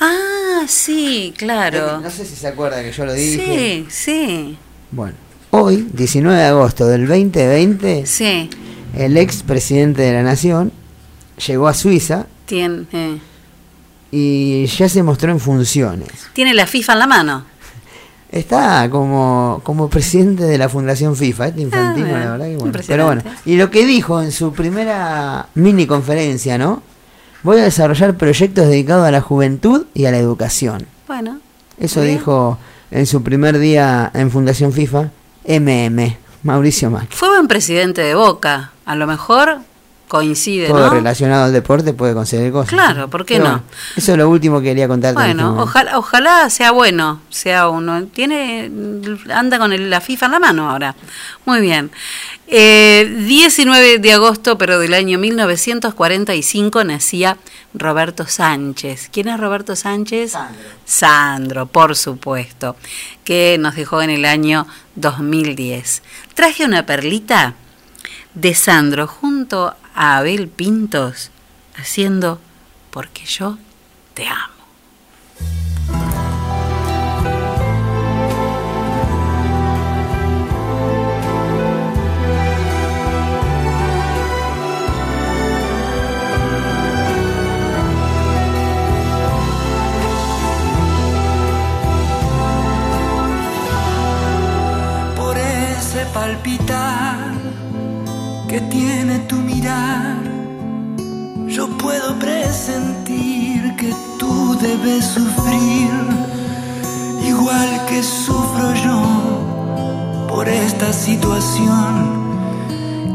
Ah, 0.00 0.62
sí, 0.66 1.34
claro. 1.36 2.00
No 2.00 2.10
sé 2.10 2.24
si 2.24 2.36
se 2.36 2.46
acuerda 2.48 2.82
que 2.82 2.92
yo 2.92 3.04
lo 3.04 3.12
dije. 3.12 3.84
Sí, 3.86 3.86
sí. 3.90 4.58
Bueno, 4.90 5.14
hoy, 5.50 5.88
19 5.92 6.38
de 6.38 6.46
agosto 6.46 6.86
del 6.86 7.06
2020, 7.06 8.06
Sí. 8.06 8.48
el 8.96 9.16
ex 9.16 9.42
presidente 9.42 10.02
de 10.02 10.12
la 10.12 10.22
Nación 10.22 10.72
llegó 11.46 11.68
a 11.68 11.74
Suiza 11.74 12.26
Tiene, 12.46 12.86
eh, 12.92 13.18
y 14.10 14.66
ya 14.66 14.88
se 14.88 15.02
mostró 15.02 15.30
en 15.30 15.40
funciones. 15.40 16.08
tiene 16.32 16.54
la 16.54 16.66
FIFA 16.66 16.92
en 16.94 16.98
la 16.98 17.06
mano. 17.06 17.44
Está 18.30 18.88
como, 18.90 19.60
como 19.64 19.88
presidente 19.90 20.44
de 20.44 20.56
la 20.56 20.68
Fundación 20.68 21.16
FIFA, 21.16 21.48
este 21.48 21.62
Infantino, 21.62 22.06
Ah, 22.14 22.18
la 22.18 22.30
verdad 22.30 22.46
que 22.46 22.54
bueno. 22.54 22.66
impresionante. 22.66 22.86
Pero 22.88 23.04
bueno, 23.06 23.22
y 23.44 23.56
lo 23.56 23.70
que 23.70 23.84
dijo 23.84 24.22
en 24.22 24.30
su 24.30 24.52
primera 24.52 25.48
mini 25.54 25.86
conferencia, 25.86 26.56
¿no? 26.56 26.82
Voy 27.42 27.58
a 27.58 27.64
desarrollar 27.64 28.16
proyectos 28.16 28.68
dedicados 28.68 29.06
a 29.06 29.10
la 29.10 29.20
juventud 29.20 29.86
y 29.94 30.04
a 30.06 30.10
la 30.12 30.18
educación. 30.18 30.86
Bueno. 31.08 31.40
Eso 31.78 32.02
Bien. 32.02 32.18
dijo 32.18 32.58
en 32.92 33.06
su 33.06 33.22
primer 33.22 33.58
día 33.58 34.10
en 34.14 34.30
Fundación 34.30 34.72
FIFA, 34.72 35.10
MM, 35.48 36.16
Mauricio 36.44 36.90
Macri. 36.90 37.08
Fue 37.16 37.30
buen 37.30 37.48
presidente 37.48 38.02
de 38.02 38.14
Boca. 38.14 38.70
A 38.84 38.94
lo 38.94 39.06
mejor 39.08 39.58
coincide, 40.10 40.66
Todo 40.66 40.80
¿no? 40.86 40.90
relacionado 40.90 41.44
al 41.44 41.52
deporte 41.52 41.92
puede 41.94 42.14
conseguir 42.14 42.50
cosas. 42.50 42.68
Claro, 42.68 43.08
¿por 43.08 43.24
qué 43.24 43.34
Pero 43.36 43.44
no? 43.44 43.50
bueno, 43.52 43.64
eso 43.96 44.10
es 44.12 44.18
lo 44.18 44.28
último 44.28 44.58
que 44.58 44.64
quería 44.66 44.88
contarte. 44.88 45.20
este 45.22 45.34
Bueno, 45.34 45.62
ojalá, 45.62 45.96
ojalá 45.98 46.50
sea 46.50 46.72
bueno, 46.72 47.20
sea 47.30 47.68
uno. 47.68 48.06
Tiene, 48.06 48.68
anda 49.32 49.58
con 49.60 49.72
el- 49.72 49.88
la 49.88 50.00
FIFA 50.00 50.26
en 50.26 50.32
la 50.32 50.38
mano 50.40 50.68
ahora. 50.68 50.96
Muy 51.46 51.60
bien. 51.60 51.92
Eh, 52.48 53.08
19 53.28 53.98
de 54.00 54.12
agosto, 54.12 54.58
pero 54.58 54.80
del 54.80 54.94
año 54.94 55.16
1945, 55.20 56.82
nacía 56.82 57.36
Roberto 57.72 58.26
Sánchez. 58.26 59.08
¿Quién 59.12 59.28
es 59.28 59.38
Roberto 59.38 59.76
Sánchez? 59.76 60.32
Sandro. 60.32 60.60
Sandro, 60.84 61.66
por 61.66 61.94
supuesto, 61.94 62.74
que 63.22 63.56
nos 63.60 63.76
dejó 63.76 64.02
en 64.02 64.10
el 64.10 64.24
año 64.24 64.66
2010. 64.96 66.02
Traje 66.34 66.64
una 66.64 66.84
perlita 66.84 67.54
de 68.34 68.54
Sandro 68.54 69.06
junto 69.06 69.74
a 70.00 70.16
Abel 70.16 70.48
Pintos 70.48 71.30
haciendo 71.76 72.40
Porque 72.90 73.26
yo 73.26 73.58
te 74.14 74.26
amo. 74.26 74.48
palpitar 96.14 97.09
que 98.50 98.60
tiene 98.62 99.20
tu 99.20 99.36
mirar. 99.36 100.16
Yo 101.46 101.68
puedo 101.78 102.18
presentir 102.18 103.76
que 103.76 103.94
tú 104.18 104.58
debes 104.60 105.04
sufrir, 105.04 105.90
igual 107.24 107.86
que 107.88 108.02
sufro 108.02 108.74
yo 108.74 110.26
por 110.28 110.48
esta 110.48 110.92
situación 110.92 111.92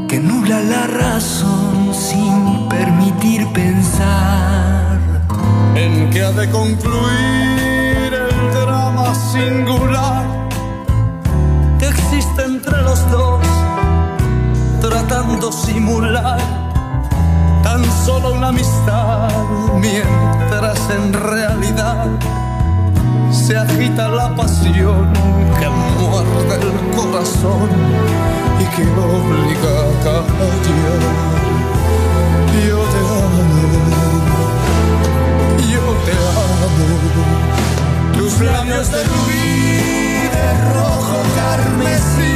que 0.07 0.19
nubla 0.19 0.61
la 0.61 0.88
razón 0.88 1.93
sin 1.93 2.69
permitir 2.69 3.45
pensar. 3.51 4.99
en 5.75 6.09
que 6.11 6.23
ha 6.23 6.31
de 6.31 6.49
concluir 6.49 8.09
el 8.29 8.53
drama 8.53 9.13
singular 9.33 10.23
que 11.77 11.88
existe 11.89 12.41
entre 12.45 12.81
los 12.83 13.11
dos, 13.11 13.54
tratando 15.07 15.51
simular 15.51 16.39
tan 17.63 17.83
solo 18.05 18.33
una 18.33 18.47
amistad, 18.49 19.29
mientras 19.79 20.79
en 20.89 21.13
realidad 21.13 22.07
se 23.31 23.57
agita 23.57 24.07
la 24.09 24.35
pasión 24.35 25.11
que 25.59 25.69
muerde 25.69 26.55
el 26.61 26.95
corazón 26.95 27.69
y 28.59 28.65
que 28.75 28.83
obliga 28.83 29.73
a 29.81 30.03
callar. 30.03 31.01
Yo 32.67 32.79
te 32.91 32.99
amo, 32.99 33.43
yo 35.71 35.85
te 36.05 36.13
amo. 36.41 36.87
Tus 38.17 38.33
labios 38.41 38.91
de 38.91 39.03
rubí, 39.03 40.29
de 40.35 40.47
rojo 40.73 41.17
carmesí, 41.35 42.35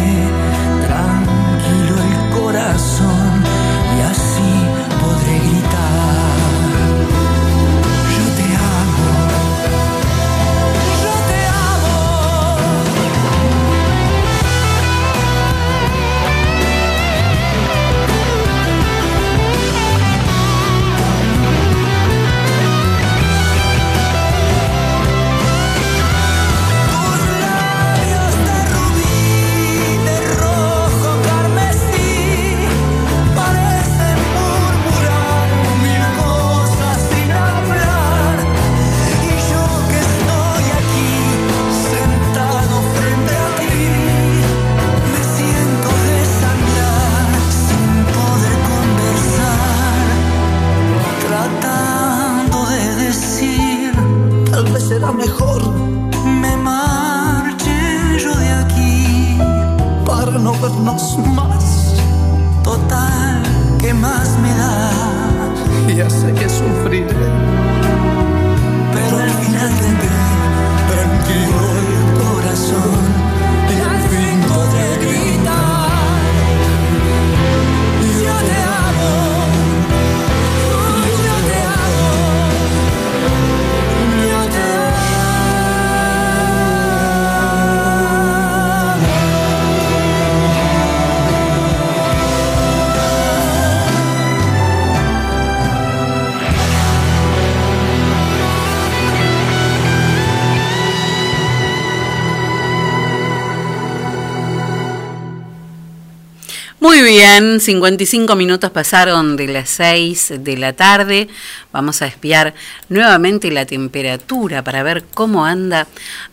55 107.61 108.35
minutos 108.35 108.71
pasaron 108.71 109.37
de 109.37 109.47
las 109.47 109.69
6 109.69 110.33
de 110.39 110.57
la 110.57 110.73
tarde. 110.73 111.29
Vamos 111.71 112.01
a 112.01 112.07
espiar 112.07 112.53
nuevamente 112.89 113.49
la 113.51 113.65
temperatura 113.65 114.63
para 114.63 114.83
ver 114.83 115.05
cómo 115.13 115.45
anda 115.45 115.87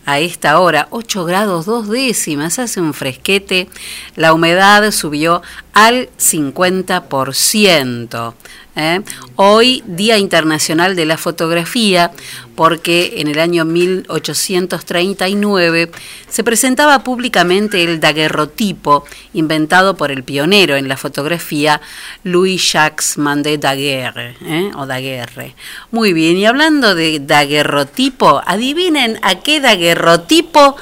a 0.07 0.19
esta 0.19 0.59
hora. 0.59 0.89
8 0.91 1.25
grados 1.25 1.67
2 1.67 1.89
décimas, 1.89 2.59
hace 2.59 2.81
un 2.81 2.95
fresquete. 2.95 3.69
La 4.17 4.33
humedad 4.33 4.91
subió 4.91 5.41
al 5.73 6.09
50%. 6.19 8.35
¿Eh? 8.79 9.03
Hoy, 9.37 9.83
Día 9.87 10.17
Internacional 10.17 10.97
de 10.97 11.05
la 11.05 11.19
Fotografía, 11.19 12.13
porque 12.55 13.17
en 13.19 13.29
el 13.29 13.41
año 13.41 13.65
1839 13.65 15.91
se 16.29 16.45
presentaba 16.45 17.03
públicamente 17.05 17.83
el 17.83 18.01
daguerrotipo 18.01 19.05
inventado 19.35 19.97
por 19.97 20.11
el 20.11 20.25
pionero 20.25 20.77
en 20.77 20.89
la 20.89 20.97
fotografía 20.97 21.81
Louis 22.23 22.73
Jacques 22.73 23.19
Mandé 23.19 23.59
Daguerre, 23.59 24.37
¿eh? 24.45 24.71
o 24.77 24.87
Daguerre. 24.87 25.55
Muy 25.91 26.13
bien, 26.13 26.37
y 26.37 26.47
hablando 26.47 26.95
de 26.95 27.19
daguerrotipo, 27.21 28.41
adivinen 28.47 29.19
a 29.23 29.41
qué 29.41 29.61
daguerrotipo 29.61 30.77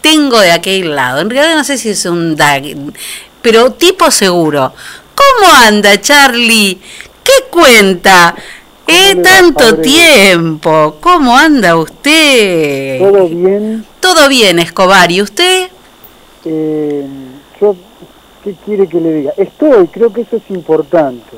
tengo 0.00 0.40
de 0.40 0.52
aquel 0.52 0.94
lado. 0.94 1.20
En 1.20 1.28
realidad 1.30 1.56
no 1.56 1.64
sé 1.64 1.78
si 1.78 1.90
es 1.90 2.04
un 2.06 2.34
daguerrotipo, 2.34 2.98
pero 3.42 3.72
tipo 3.72 4.10
seguro. 4.10 4.74
¿Cómo 5.14 5.52
anda, 5.52 6.00
Charlie? 6.00 6.80
¿Qué 7.52 7.58
cuenta? 7.60 8.34
¿Eh? 8.86 9.14
Tanto 9.22 9.76
tiempo. 9.78 10.96
¿Cómo 11.00 11.36
anda 11.36 11.76
usted? 11.76 12.98
¿Todo 12.98 13.28
bien? 13.28 13.86
Todo 14.00 14.28
bien, 14.28 14.58
Escobar. 14.58 15.10
¿Y 15.12 15.22
usted? 15.22 15.68
Eh, 16.44 17.06
yo, 17.60 17.76
¿qué 18.42 18.54
quiere 18.64 18.88
que 18.88 19.00
le 19.00 19.12
diga? 19.14 19.32
Estoy, 19.36 19.86
creo 19.88 20.12
que 20.12 20.22
eso 20.22 20.36
es 20.36 20.42
importante. 20.50 21.36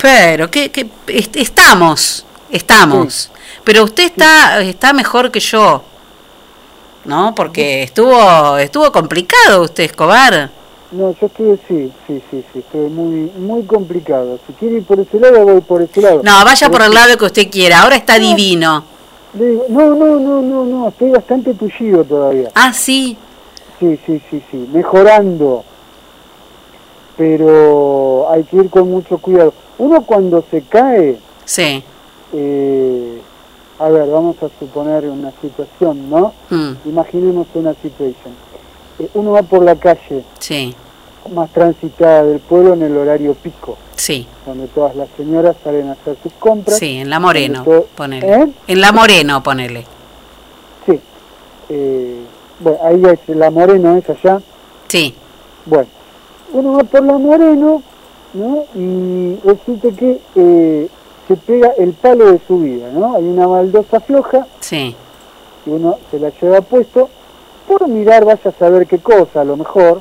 Pero, 0.00 0.50
¿qué, 0.50 0.70
qué- 0.70 0.88
est- 1.08 1.36
estamos, 1.36 2.24
estamos. 2.50 3.30
Pero 3.64 3.84
usted 3.84 4.04
está, 4.04 4.60
está 4.60 4.92
mejor 4.92 5.30
que 5.30 5.40
yo. 5.40 5.82
¿No? 7.04 7.34
Porque 7.34 7.82
estuvo, 7.82 8.56
estuvo 8.58 8.90
complicado 8.92 9.62
usted, 9.62 9.84
Escobar. 9.84 10.50
No, 10.90 11.14
yo 11.20 11.26
estuve, 11.26 11.58
sí, 11.68 11.92
sí, 12.06 12.22
sí, 12.30 12.42
sí, 12.52 12.58
estuve 12.60 12.88
muy, 12.88 13.30
muy 13.38 13.62
complicado. 13.64 14.38
Si 14.46 14.52
quiere 14.54 14.76
ir 14.78 14.84
por 14.84 14.98
ese 14.98 15.20
lado, 15.20 15.44
voy 15.44 15.60
por 15.60 15.82
ese 15.82 16.00
lado. 16.00 16.22
No, 16.24 16.44
vaya 16.44 16.66
Pero 16.66 16.70
por 16.72 16.82
el 16.86 16.94
lado 16.94 17.16
que 17.18 17.24
usted 17.26 17.50
quiera. 17.50 17.82
Ahora 17.82 17.96
está 17.96 18.18
divino. 18.18 18.84
digo, 19.34 19.66
no, 19.68 19.94
no, 19.94 20.18
no, 20.18 20.40
no, 20.42 20.64
no, 20.64 20.88
estoy 20.88 21.10
bastante 21.10 21.52
tullido 21.52 22.04
todavía. 22.04 22.50
Ah, 22.54 22.72
sí. 22.72 23.18
Sí, 23.78 23.98
sí, 24.06 24.20
sí, 24.30 24.42
sí, 24.50 24.68
mejorando. 24.72 25.62
Pero 27.16 28.30
hay 28.30 28.44
que 28.44 28.56
ir 28.56 28.70
con 28.70 28.90
mucho 28.90 29.18
cuidado. 29.18 29.52
Uno 29.78 30.02
cuando 30.02 30.44
se 30.50 30.62
cae, 30.62 31.18
Sí. 31.44 31.82
eh, 32.32 33.20
a 33.78 33.88
ver, 33.88 34.08
vamos 34.08 34.36
a 34.42 34.48
suponer 34.58 35.04
una 35.06 35.32
situación, 35.42 36.08
¿no? 36.10 36.32
Mm, 36.50 36.72
Imaginemos 36.88 37.46
una 37.54 37.74
situación. 37.74 38.34
Uno 39.14 39.32
va 39.32 39.42
por 39.42 39.62
la 39.62 39.76
calle 39.76 40.24
sí, 40.38 40.74
más 41.32 41.50
transitada 41.50 42.24
del 42.24 42.40
pueblo 42.40 42.74
en 42.74 42.82
el 42.82 42.96
horario 42.96 43.34
pico, 43.34 43.76
sí. 43.96 44.26
donde 44.46 44.66
todas 44.68 44.96
las 44.96 45.08
señoras 45.16 45.56
salen 45.62 45.88
a 45.88 45.92
hacer 45.92 46.16
sus 46.22 46.32
compras. 46.34 46.78
Sí, 46.78 46.96
en 46.98 47.10
la 47.10 47.20
Moreno, 47.20 47.62
donde 47.64 47.80
to- 47.82 47.86
ponele. 47.94 48.34
¿Eh? 48.34 48.48
En 48.66 48.80
la 48.80 48.92
Moreno, 48.92 49.42
ponele. 49.42 49.84
Sí. 50.86 51.00
Eh, 51.68 52.20
bueno, 52.60 52.78
ahí 52.82 53.02
es 53.04 53.36
la 53.36 53.50
Moreno, 53.50 53.96
es 53.96 54.08
allá. 54.10 54.40
Sí. 54.88 55.14
Bueno, 55.66 55.86
uno 56.52 56.72
va 56.72 56.84
por 56.84 57.04
la 57.04 57.18
Moreno, 57.18 57.82
¿no? 58.34 58.64
Y 58.74 59.36
resulta 59.44 59.88
que 59.96 60.18
eh, 60.34 60.88
se 61.28 61.36
pega 61.36 61.72
el 61.78 61.92
palo 61.92 62.32
de 62.32 62.40
su 62.48 62.58
vida, 62.60 62.88
¿no? 62.92 63.14
Hay 63.14 63.22
una 63.24 63.46
baldosa 63.46 64.00
floja 64.00 64.46
Sí. 64.60 64.96
y 65.66 65.70
uno 65.70 65.98
se 66.10 66.18
la 66.18 66.30
lleva 66.40 66.62
puesto 66.62 67.10
por 67.68 67.86
mirar, 67.86 68.24
vaya 68.24 68.50
a 68.50 68.58
saber 68.58 68.86
qué 68.86 68.98
cosa, 68.98 69.42
a 69.42 69.44
lo 69.44 69.56
mejor, 69.56 70.00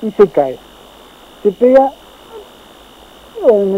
y 0.00 0.10
se 0.10 0.26
cae. 0.28 0.58
Se 1.42 1.52
pega, 1.52 1.92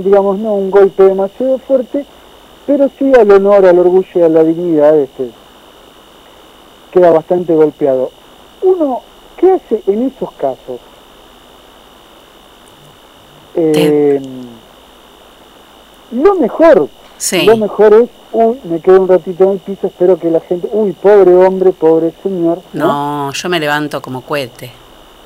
digamos, 0.02 0.38
no 0.38 0.54
un 0.54 0.70
golpe 0.70 1.02
demasiado 1.02 1.58
fuerte, 1.58 2.06
pero 2.66 2.88
sí 2.98 3.12
al 3.14 3.30
honor, 3.32 3.66
al 3.66 3.78
orgullo 3.78 4.08
y 4.14 4.22
a 4.22 4.28
la 4.28 4.44
dignidad, 4.44 4.96
este, 4.96 5.30
queda 6.92 7.10
bastante 7.10 7.54
golpeado. 7.54 8.10
Uno, 8.62 9.02
¿qué 9.36 9.52
hace 9.52 9.82
en 9.86 10.06
esos 10.06 10.30
casos? 10.32 10.80
Eh, 13.56 14.20
lo 16.12 16.34
mejor, 16.36 16.88
Sí. 17.24 17.46
lo 17.46 17.56
mejor 17.56 17.94
es, 17.94 18.10
uy, 18.32 18.60
me 18.64 18.80
quedo 18.80 19.00
un 19.00 19.08
ratito 19.08 19.44
en 19.44 19.50
el 19.52 19.58
piso, 19.58 19.86
espero 19.86 20.18
que 20.18 20.30
la 20.30 20.40
gente, 20.40 20.68
uy, 20.72 20.92
pobre 20.92 21.34
hombre, 21.34 21.72
pobre 21.72 22.12
señor, 22.22 22.60
¿no? 22.74 22.86
No, 23.28 23.32
yo 23.32 23.48
me 23.48 23.58
levanto 23.58 24.02
como 24.02 24.20
cohete. 24.20 24.70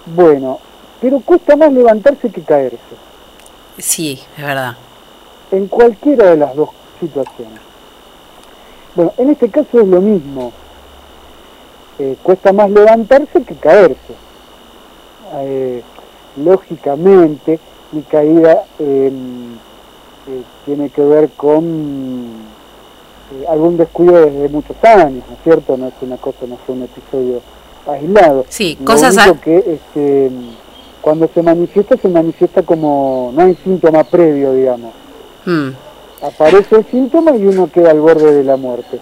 Bueno, 0.07 0.61
pero 1.01 1.18
cuesta 1.18 1.57
más 1.57 1.72
levantarse 1.72 2.30
que 2.30 2.40
caerse, 2.42 2.78
Sí, 3.78 4.20
es 4.36 4.44
verdad. 4.44 4.76
en 5.51 5.66
cualquiera 5.66 6.26
de 6.26 6.36
las 6.36 6.55
dos 6.55 6.68
situaciones. 7.01 7.59
Bueno, 8.94 9.12
en 9.18 9.30
este 9.30 9.49
caso 9.51 9.80
es 9.80 9.86
lo 9.88 10.01
mismo. 10.01 10.53
Eh, 11.99 12.16
cuesta 12.22 12.53
más 12.53 12.70
levantarse 12.70 13.42
que 13.42 13.55
caerse. 13.57 14.14
Eh, 15.40 15.82
lógicamente, 16.36 17.59
mi 17.92 18.03
caída 18.03 18.64
eh, 18.78 19.11
eh, 20.29 20.43
tiene 20.66 20.91
que 20.91 21.03
ver 21.03 21.31
con 21.31 21.64
eh, 23.33 23.47
algún 23.49 23.76
descuido 23.79 24.20
desde 24.20 24.49
muchos 24.51 24.76
años, 24.85 25.24
¿no 25.26 25.35
es 25.35 25.43
cierto? 25.43 25.76
No 25.76 25.89
es 25.89 25.95
una 26.03 26.18
cosa, 26.18 26.39
no 26.47 26.59
fue 26.66 26.74
un 26.74 26.83
episodio 26.83 27.41
aislado. 27.87 28.45
Sí, 28.49 28.76
Lo 28.79 28.85
cosas 28.85 29.16
único 29.16 29.41
que 29.41 29.57
este, 29.57 30.31
cuando 31.01 31.29
se 31.33 31.43
manifiesta, 31.43 31.97
se 31.97 32.09
manifiesta 32.09 32.62
como, 32.62 33.33
no 33.35 33.43
hay 33.43 33.57
síntoma 33.64 34.05
previo, 34.05 34.53
digamos. 34.53 34.93
Mm. 35.47 35.68
Aparece 36.22 36.76
el 36.76 36.87
síntoma 36.91 37.35
y 37.37 37.47
uno 37.47 37.70
queda 37.72 37.91
al 37.93 38.01
borde 38.01 38.35
de 38.35 38.45
la 38.45 38.57
muerte. 38.57 39.01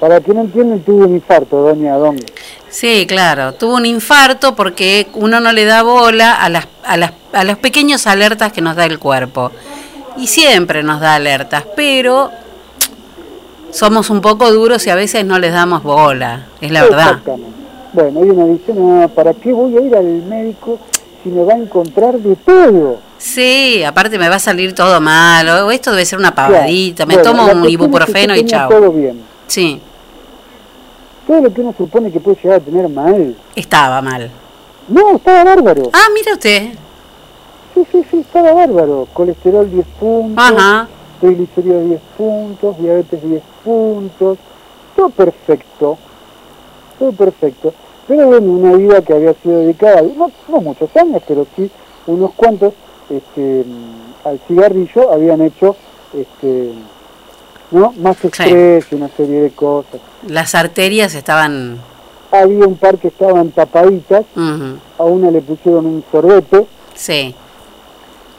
Para 0.00 0.20
que 0.20 0.34
no 0.34 0.40
entiendan, 0.40 0.80
tuve 0.80 1.04
un 1.04 1.14
infarto, 1.14 1.60
doña 1.60 1.96
Don. 1.96 2.16
Sí, 2.70 3.04
claro. 3.06 3.52
Tuvo 3.54 3.74
un 3.76 3.86
infarto 3.86 4.54
porque 4.54 5.08
uno 5.14 5.40
no 5.40 5.52
le 5.52 5.64
da 5.64 5.82
bola 5.82 6.34
a 6.34 6.48
las, 6.48 6.66
a 6.84 6.96
las 6.96 7.12
a 7.32 7.44
los 7.44 7.58
pequeños 7.58 8.06
alertas 8.06 8.52
que 8.52 8.60
nos 8.60 8.76
da 8.76 8.84
el 8.86 8.98
cuerpo. 8.98 9.50
Y 10.16 10.26
siempre 10.26 10.82
nos 10.82 11.00
da 11.00 11.14
alertas, 11.14 11.64
pero 11.76 12.30
somos 13.70 14.10
un 14.10 14.20
poco 14.20 14.52
duros 14.52 14.86
y 14.86 14.90
a 14.90 14.94
veces 14.94 15.24
no 15.24 15.38
les 15.38 15.52
damos 15.52 15.82
bola. 15.82 16.46
Es 16.60 16.70
la 16.70 16.82
verdad. 16.82 17.18
Bueno, 17.92 18.24
y 18.24 18.30
uno 18.30 18.46
dice, 18.48 18.72
no, 18.72 19.08
¿para 19.08 19.32
qué 19.34 19.52
voy 19.52 19.76
a 19.76 19.80
ir 19.80 19.94
al 19.96 20.04
médico 20.04 20.78
si 21.22 21.28
me 21.28 21.44
va 21.44 21.54
a 21.54 21.56
encontrar 21.56 22.14
de 22.18 22.36
todo? 22.36 22.98
Sí, 23.18 23.82
aparte 23.84 24.18
me 24.18 24.28
va 24.28 24.36
a 24.36 24.40
salir 24.40 24.74
todo 24.74 25.00
mal. 25.00 25.48
O 25.48 25.70
esto 25.70 25.90
debe 25.90 26.04
ser 26.04 26.18
una 26.18 26.34
pavadita. 26.34 27.06
Me 27.06 27.14
Bueno, 27.14 27.30
tomo 27.30 27.42
un 27.42 27.48
cuestión 27.48 27.58
es 27.58 27.66
que 27.66 27.72
ibuprofeno 27.72 28.36
y 28.36 28.44
chao. 28.46 28.68
todo 28.68 28.92
bien. 28.92 29.20
Sí, 29.46 29.80
Todo 31.30 31.42
lo 31.42 31.54
que 31.54 31.60
uno 31.60 31.72
supone 31.78 32.10
que 32.10 32.18
puede 32.18 32.38
llegar 32.42 32.60
a 32.60 32.64
tener 32.64 32.88
mal. 32.88 33.36
estaba 33.54 34.02
mal. 34.02 34.28
No, 34.88 35.14
estaba 35.14 35.44
bárbaro. 35.44 35.82
Ah, 35.92 36.08
mire 36.12 36.32
usted. 36.32 36.70
Sí, 37.72 37.86
sí, 37.92 38.04
sí, 38.10 38.16
estaba 38.18 38.52
bárbaro. 38.52 39.06
Colesterol 39.12 39.70
10 39.70 39.86
puntos, 40.00 40.44
Ajá. 40.44 40.88
triglicéridos 41.20 41.84
10 41.84 42.00
puntos, 42.18 42.78
diabetes 42.80 43.22
10 43.22 43.42
puntos. 43.64 44.38
Todo 44.96 45.10
perfecto. 45.10 45.98
Todo 46.98 47.12
perfecto. 47.12 47.72
pero 48.08 48.26
bueno, 48.26 48.50
una 48.50 48.72
vida 48.76 49.00
que 49.00 49.12
había 49.12 49.32
sido 49.34 49.60
dedicada, 49.60 50.02
no, 50.02 50.32
no 50.48 50.60
muchos 50.60 50.90
años, 50.96 51.22
pero 51.28 51.46
sí 51.54 51.70
unos 52.08 52.32
cuantos, 52.32 52.74
este, 53.08 53.64
mm, 53.64 54.26
al 54.26 54.40
cigarrillo 54.48 55.12
habían 55.12 55.42
hecho 55.42 55.76
este, 56.12 56.72
¿no? 57.70 57.92
más 57.98 58.22
estrés 58.24 58.86
y 58.90 58.94
una 58.94 59.08
serie 59.16 59.40
de 59.42 59.50
cosas. 59.50 60.00
Las 60.26 60.54
arterias 60.54 61.14
estaban... 61.14 61.78
Había 62.32 62.66
un 62.66 62.76
par 62.76 62.96
que 62.98 63.08
estaban 63.08 63.50
tapaditas, 63.50 64.24
a 64.98 65.04
una 65.04 65.30
le 65.30 65.40
pusieron 65.40 65.84
un 65.86 66.04
sorbete 66.12 66.64
Sí, 66.94 67.34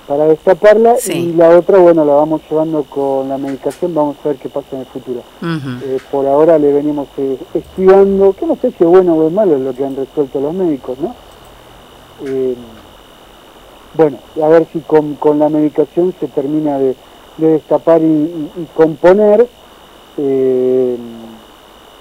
para 0.07 0.25
destaparla 0.27 0.95
Sí. 0.97 1.13
y 1.13 1.33
la 1.33 1.49
otra, 1.49 1.77
bueno, 1.77 2.05
la 2.05 2.13
vamos 2.13 2.41
llevando 2.49 2.83
con 2.83 3.27
la 3.29 3.37
medicación, 3.37 3.93
vamos 3.93 4.15
a 4.23 4.29
ver 4.29 4.37
qué 4.37 4.47
pasa 4.49 4.67
en 4.73 4.79
el 4.79 4.85
futuro. 4.85 5.21
Eh, 5.43 5.97
por 6.09 6.25
ahora 6.25 6.57
le 6.57 6.71
venimos 6.71 7.07
eh, 7.17 7.37
estudiando, 7.53 8.33
que 8.33 8.45
no 8.45 8.55
sé 8.61 8.69
si 8.71 8.83
es 8.83 8.89
bueno 8.89 9.13
o 9.15 9.27
es 9.27 9.33
malo 9.33 9.57
lo 9.57 9.73
que 9.73 9.83
han 9.85 9.95
resuelto 9.95 10.39
los 10.39 10.53
médicos, 10.53 10.97
¿no? 10.99 11.13
Eh, 12.25 12.55
bueno, 13.93 14.17
a 14.41 14.47
ver 14.47 14.67
si 14.71 14.79
con, 14.79 15.15
con 15.15 15.37
la 15.39 15.49
medicación 15.49 16.13
se 16.19 16.27
termina 16.27 16.77
de, 16.77 16.95
de 17.37 17.47
destapar 17.53 18.01
y, 18.01 18.05
y- 18.05 18.51
y 18.57 18.67
componer. 18.75 19.47
eh, 20.17 20.97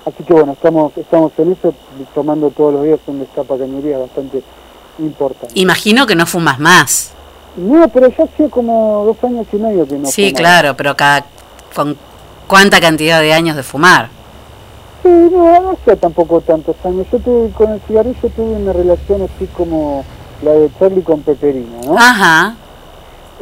así 0.07 0.22
que 0.24 0.33
bueno, 0.35 0.53
estamos 0.53 0.97
estamos 0.97 1.33
en 1.39 1.53
eso, 1.53 1.74
tomando 2.14 2.51
todos 2.51 2.74
los 2.74 2.85
días 2.85 2.99
un 3.07 3.20
destapa 3.20 3.57
cañería 3.57 3.99
bastante 3.99 4.43
importante. 4.99 5.59
imagino 5.59 6.07
que 6.07 6.14
no 6.16 6.26
fumas 6.26 6.59
más. 6.59 7.12
No, 7.57 7.89
pero 7.89 8.09
ya 8.09 8.24
hacía 8.24 8.49
como 8.49 9.05
dos 9.07 9.16
años 9.24 9.47
y 9.53 9.57
medio 9.57 9.87
que 9.87 9.99
no 9.99 10.07
sí, 10.09 10.33
claro, 10.33 10.76
pero 10.76 10.97
cada... 10.97 11.24
¿Con 11.74 11.97
cuánta 12.47 12.81
cantidad 12.81 13.20
de 13.20 13.33
años 13.33 13.57
de 13.57 13.62
fumar? 13.62 14.09
Sí, 15.03 15.09
no, 15.09 15.61
no 15.61 15.70
hacía 15.72 15.97
tampoco 15.97 16.41
tantos 16.41 16.76
años. 16.85 17.07
Yo 17.12 17.18
tuve, 17.18 17.51
con 17.53 17.70
el 17.70 17.81
cigarrillo 17.83 18.28
tuve 18.37 18.57
una 18.57 18.72
relación 18.72 19.22
así 19.22 19.47
como 19.57 20.05
la 20.43 20.53
de 20.53 20.70
Charlie 20.78 21.03
con 21.03 21.22
Peperina, 21.22 21.78
¿no? 21.87 21.97
Ajá. 21.99 22.55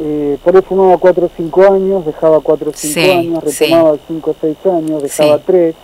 Eh, 0.01 0.37
por 0.43 0.55
ahí 0.55 0.61
fumaba 0.61 0.97
4 0.97 1.25
o 1.25 1.29
5 1.35 1.61
años, 1.73 2.05
dejaba 2.05 2.39
4 2.39 2.69
o 2.69 2.73
5 2.73 2.93
Sí, 2.93 3.09
años, 3.11 3.43
sí. 3.45 3.65
retomaba 3.65 3.97
5 4.07 4.31
o 4.31 4.35
6 4.39 4.57
años, 4.65 5.03
dejaba 5.03 5.37
Sí. 5.37 5.43
3, 5.45 5.75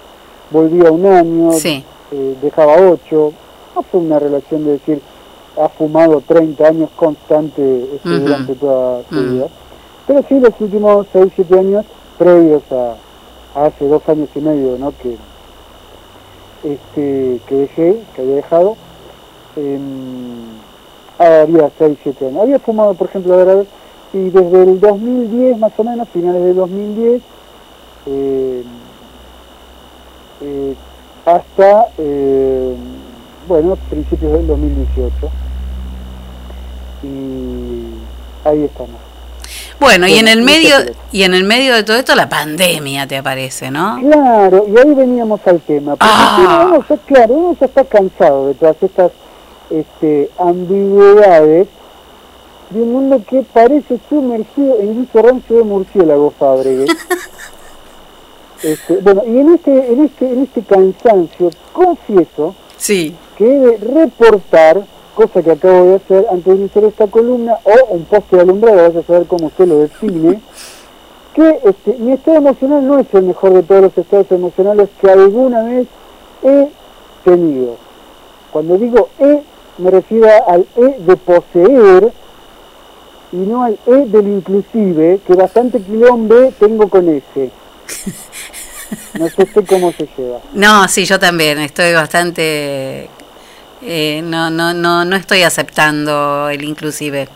volvía 0.52 0.92
un 0.92 1.06
año, 1.06 1.52
Sí. 1.54 1.84
eh, 2.12 2.36
dejaba 2.42 2.76
8. 2.78 3.34
No 3.76 3.82
fue 3.84 4.00
una 4.00 4.18
relación 4.20 4.64
de 4.64 4.72
decir, 4.74 5.02
ha 5.62 5.68
fumado 5.68 6.22
30 6.26 6.68
años 6.68 6.90
constante 6.96 7.88
este, 7.96 8.10
Ujú. 8.10 8.20
durante 8.20 8.56
toda 8.56 9.02
su 9.10 9.16
Mm. 9.16 9.34
vida. 9.34 9.48
Pero 10.08 10.24
sí, 10.30 10.40
los 10.40 10.54
últimos 10.62 11.08
6, 11.12 11.34
7 11.36 11.60
años, 11.60 11.86
previos 12.18 12.64
a, 12.72 12.96
a 13.60 13.66
hace 13.66 13.86
dos 13.86 14.08
años 14.08 14.30
y 14.34 14.40
medio, 14.40 14.78
¿no? 14.78 14.94
Que, 15.02 15.18
este, 16.64 17.40
que 17.48 17.56
dejé, 17.56 18.00
que 18.16 18.22
había 18.22 18.36
dejado, 18.36 18.78
em, 19.58 20.46
había 21.18 21.70
6, 21.78 21.98
7 22.02 22.28
años. 22.28 22.42
Había 22.44 22.60
fumado, 22.60 22.94
por 22.94 23.08
ejemplo, 23.08 23.34
a 23.34 23.38
ver, 23.38 23.50
a 23.50 23.56
ver, 23.56 23.66
y 24.14 24.30
desde 24.30 24.64
el 24.64 24.80
2010, 24.80 25.58
más 25.60 25.72
o 25.78 25.84
menos, 25.84 26.08
finales 26.10 26.42
del 26.44 26.56
2010, 26.56 27.22
eh, 28.08 28.64
eh, 30.42 30.76
hasta, 31.26 31.88
eh, 31.98 32.76
bueno, 33.48 33.76
principios 33.90 34.32
del 34.34 34.48
2018. 34.48 35.30
Y 37.04 38.48
ahí 38.48 38.64
estamos. 38.64 38.96
Bueno, 39.80 40.08
y 40.08 40.16
en 40.18 40.28
el 40.28 40.42
medio 40.42 40.76
y 41.12 41.24
en 41.24 41.34
el 41.34 41.44
medio 41.44 41.76
de 41.76 41.84
todo 41.84 41.98
esto 41.98 42.16
la 42.16 42.30
pandemia 42.30 43.08
te 43.08 43.18
aparece, 43.18 43.70
¿no? 43.70 44.00
Claro, 44.00 44.66
y 44.68 44.78
ahí 44.78 44.94
veníamos 44.96 45.46
al 45.46 45.60
tema. 45.62 45.92
Porque 45.92 46.06
Ah. 46.10 46.68
uno 46.70 47.00
claro, 47.06 47.34
uno 47.34 47.58
ya 47.60 47.66
está 47.66 47.84
cansado 47.84 48.48
de 48.48 48.54
todas 48.54 48.82
estas 48.82 49.12
este, 49.70 50.30
ambigüedades 50.40 51.68
de 52.70 52.82
un 52.82 52.92
mundo 52.94 53.22
que 53.28 53.44
parece 53.54 54.00
sumergido 54.10 54.80
en 54.80 54.90
un 54.90 55.10
rancio 55.14 55.58
de 55.58 55.64
murciélago, 55.64 56.32
Fabregue. 56.32 56.86
Este, 58.64 58.96
bueno, 58.98 59.22
y 59.28 59.38
en 59.38 59.54
este, 59.54 59.92
en 59.94 60.06
este, 60.06 60.28
en 60.32 60.44
este 60.44 60.62
cansancio, 60.64 61.52
confieso 61.74 62.56
Sí. 62.78 63.16
que 63.38 63.46
he 63.46 63.60
de 63.60 63.78
reportar, 63.78 64.82
cosa 65.14 65.44
que 65.44 65.52
acabo 65.52 65.84
de 65.86 65.96
hacer 65.96 66.26
antes 66.32 66.46
de 66.46 66.60
iniciar 66.62 66.86
esta 66.86 67.06
columna, 67.06 67.58
o 67.64 67.94
un 67.94 68.06
poste 68.06 68.38
de 68.38 68.42
alumbrado, 68.42 68.78
vaya 68.78 69.00
a 69.02 69.04
saber 69.04 69.28
cómo 69.28 69.48
usted 69.48 69.68
lo 69.68 69.80
define, 69.80 70.42
que 71.36 71.60
este, 71.64 71.96
mi 72.00 72.14
estado 72.14 72.38
emocional 72.38 72.88
no 72.88 72.98
es 72.98 73.14
el 73.14 73.24
mejor 73.24 73.54
de 73.54 73.62
todos 73.64 73.82
los 73.82 73.98
estados 73.98 74.32
emocionales 74.32 74.90
que 75.00 75.12
alguna 75.12 75.64
vez 75.64 75.88
he 76.44 76.70
tenido. 77.24 77.76
Cuando 78.52 78.78
digo 78.78 79.10
he, 79.20 79.42
me 79.78 79.92
refiero 79.92 80.28
al 80.48 80.66
he 80.78 80.98
de 81.02 81.16
poseer 81.18 82.12
y 83.36 83.48
no 83.48 83.64
al 83.64 83.78
he 83.86 84.06
del 84.08 84.28
inclusive, 84.28 85.20
que 85.28 85.34
bastante 85.34 85.80
quilombe 85.82 86.54
tengo 86.60 86.88
con 86.90 87.08
ese. 87.10 87.52
No 89.20 89.28
sé 89.30 89.48
cómo 89.68 89.92
se 89.94 90.08
lleva. 90.16 90.40
No, 90.54 90.88
sí, 90.88 91.06
yo 91.06 91.18
también 91.20 91.58
estoy 91.60 91.92
bastante 91.94 93.10
eh, 93.82 94.22
no 94.24 94.50
no 94.50 94.74
no 94.74 95.04
no 95.06 95.16
estoy 95.16 95.42
aceptando 95.42 96.50
el 96.50 96.64
inclusive. 96.64 97.28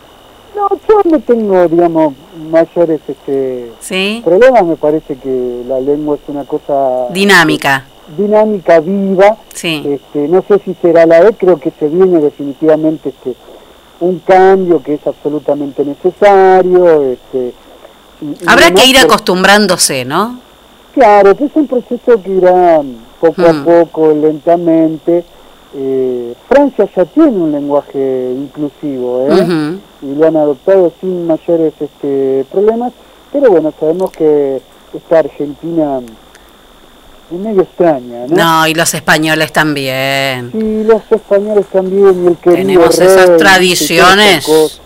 No, 0.54 0.68
yo 0.88 1.00
no 1.10 1.20
tengo, 1.20 1.68
digamos, 1.68 2.14
mayores 2.50 3.00
este, 3.08 3.72
¿Sí? 3.80 4.20
problemas. 4.24 4.64
Me 4.64 4.76
parece 4.76 5.16
que 5.16 5.62
la 5.66 5.80
lengua 5.80 6.16
es 6.16 6.28
una 6.28 6.44
cosa 6.44 7.08
Dinámica. 7.12 7.84
dinámica, 8.16 8.78
viva. 8.80 9.36
Sí. 9.54 9.82
Este, 9.86 10.28
no 10.28 10.42
sé 10.46 10.60
si 10.64 10.74
será 10.80 11.04
la 11.06 11.20
E, 11.28 11.32
creo 11.34 11.58
que 11.58 11.72
se 11.78 11.88
viene 11.88 12.20
definitivamente 12.20 13.08
este, 13.10 13.34
un 14.00 14.18
cambio 14.20 14.82
que 14.82 14.94
es 14.94 15.06
absolutamente 15.06 15.84
necesario. 15.84 17.02
Este, 17.12 17.52
y- 18.22 18.36
Habrá 18.48 18.70
que 18.72 18.86
ir 18.86 18.98
acostumbrándose, 18.98 20.04
¿no? 20.04 20.40
Claro, 20.94 21.36
que 21.36 21.44
es 21.44 21.52
un 21.54 21.66
proceso 21.66 22.22
que 22.22 22.30
irá 22.30 22.80
poco 23.20 23.42
Mm. 23.42 23.44
a 23.44 23.64
poco, 23.64 24.12
lentamente. 24.12 25.24
Eh, 25.74 26.34
Francia 26.48 26.88
ya 26.96 27.04
tiene 27.04 27.28
un 27.30 27.52
lenguaje 27.52 28.34
inclusivo, 28.36 29.26
¿eh? 29.30 29.78
Y 30.02 30.14
lo 30.16 30.26
han 30.26 30.36
adoptado 30.36 30.92
sin 31.00 31.26
mayores 31.28 31.74
este, 31.78 32.44
problemas, 32.50 32.92
pero 33.30 33.50
bueno, 33.50 33.72
sabemos 33.78 34.10
que 34.10 34.60
esta 34.92 35.20
Argentina 35.20 36.00
medio 37.38 37.62
extraña, 37.62 38.26
¿no? 38.28 38.36
No, 38.36 38.66
y 38.66 38.74
los 38.74 38.92
españoles 38.94 39.52
también. 39.52 40.50
Y 40.52 40.84
los 40.84 41.02
españoles 41.10 41.66
también, 41.72 42.24
y 42.24 42.26
el 42.28 42.36
querido 42.36 42.56
Tenemos 42.56 42.98
rey, 42.98 43.06
esas 43.06 43.36
tradiciones. 43.36 44.44
cosas. 44.46 44.80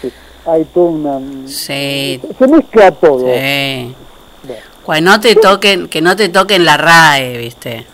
Sí, 0.00 0.12
hay 0.46 0.64
toda 0.72 0.90
una... 0.90 1.20
Sí. 1.46 2.20
Se 2.38 2.46
mezcla 2.46 2.90
todo. 2.92 3.20
Sí. 3.20 3.94
Que 4.84 5.00
no 5.00 5.20
te 5.20 5.36
toquen, 5.36 5.88
que 5.88 6.00
no 6.00 6.16
te 6.16 6.28
toquen 6.28 6.64
la 6.64 6.76
RAE, 6.76 7.38
¿viste? 7.38 7.86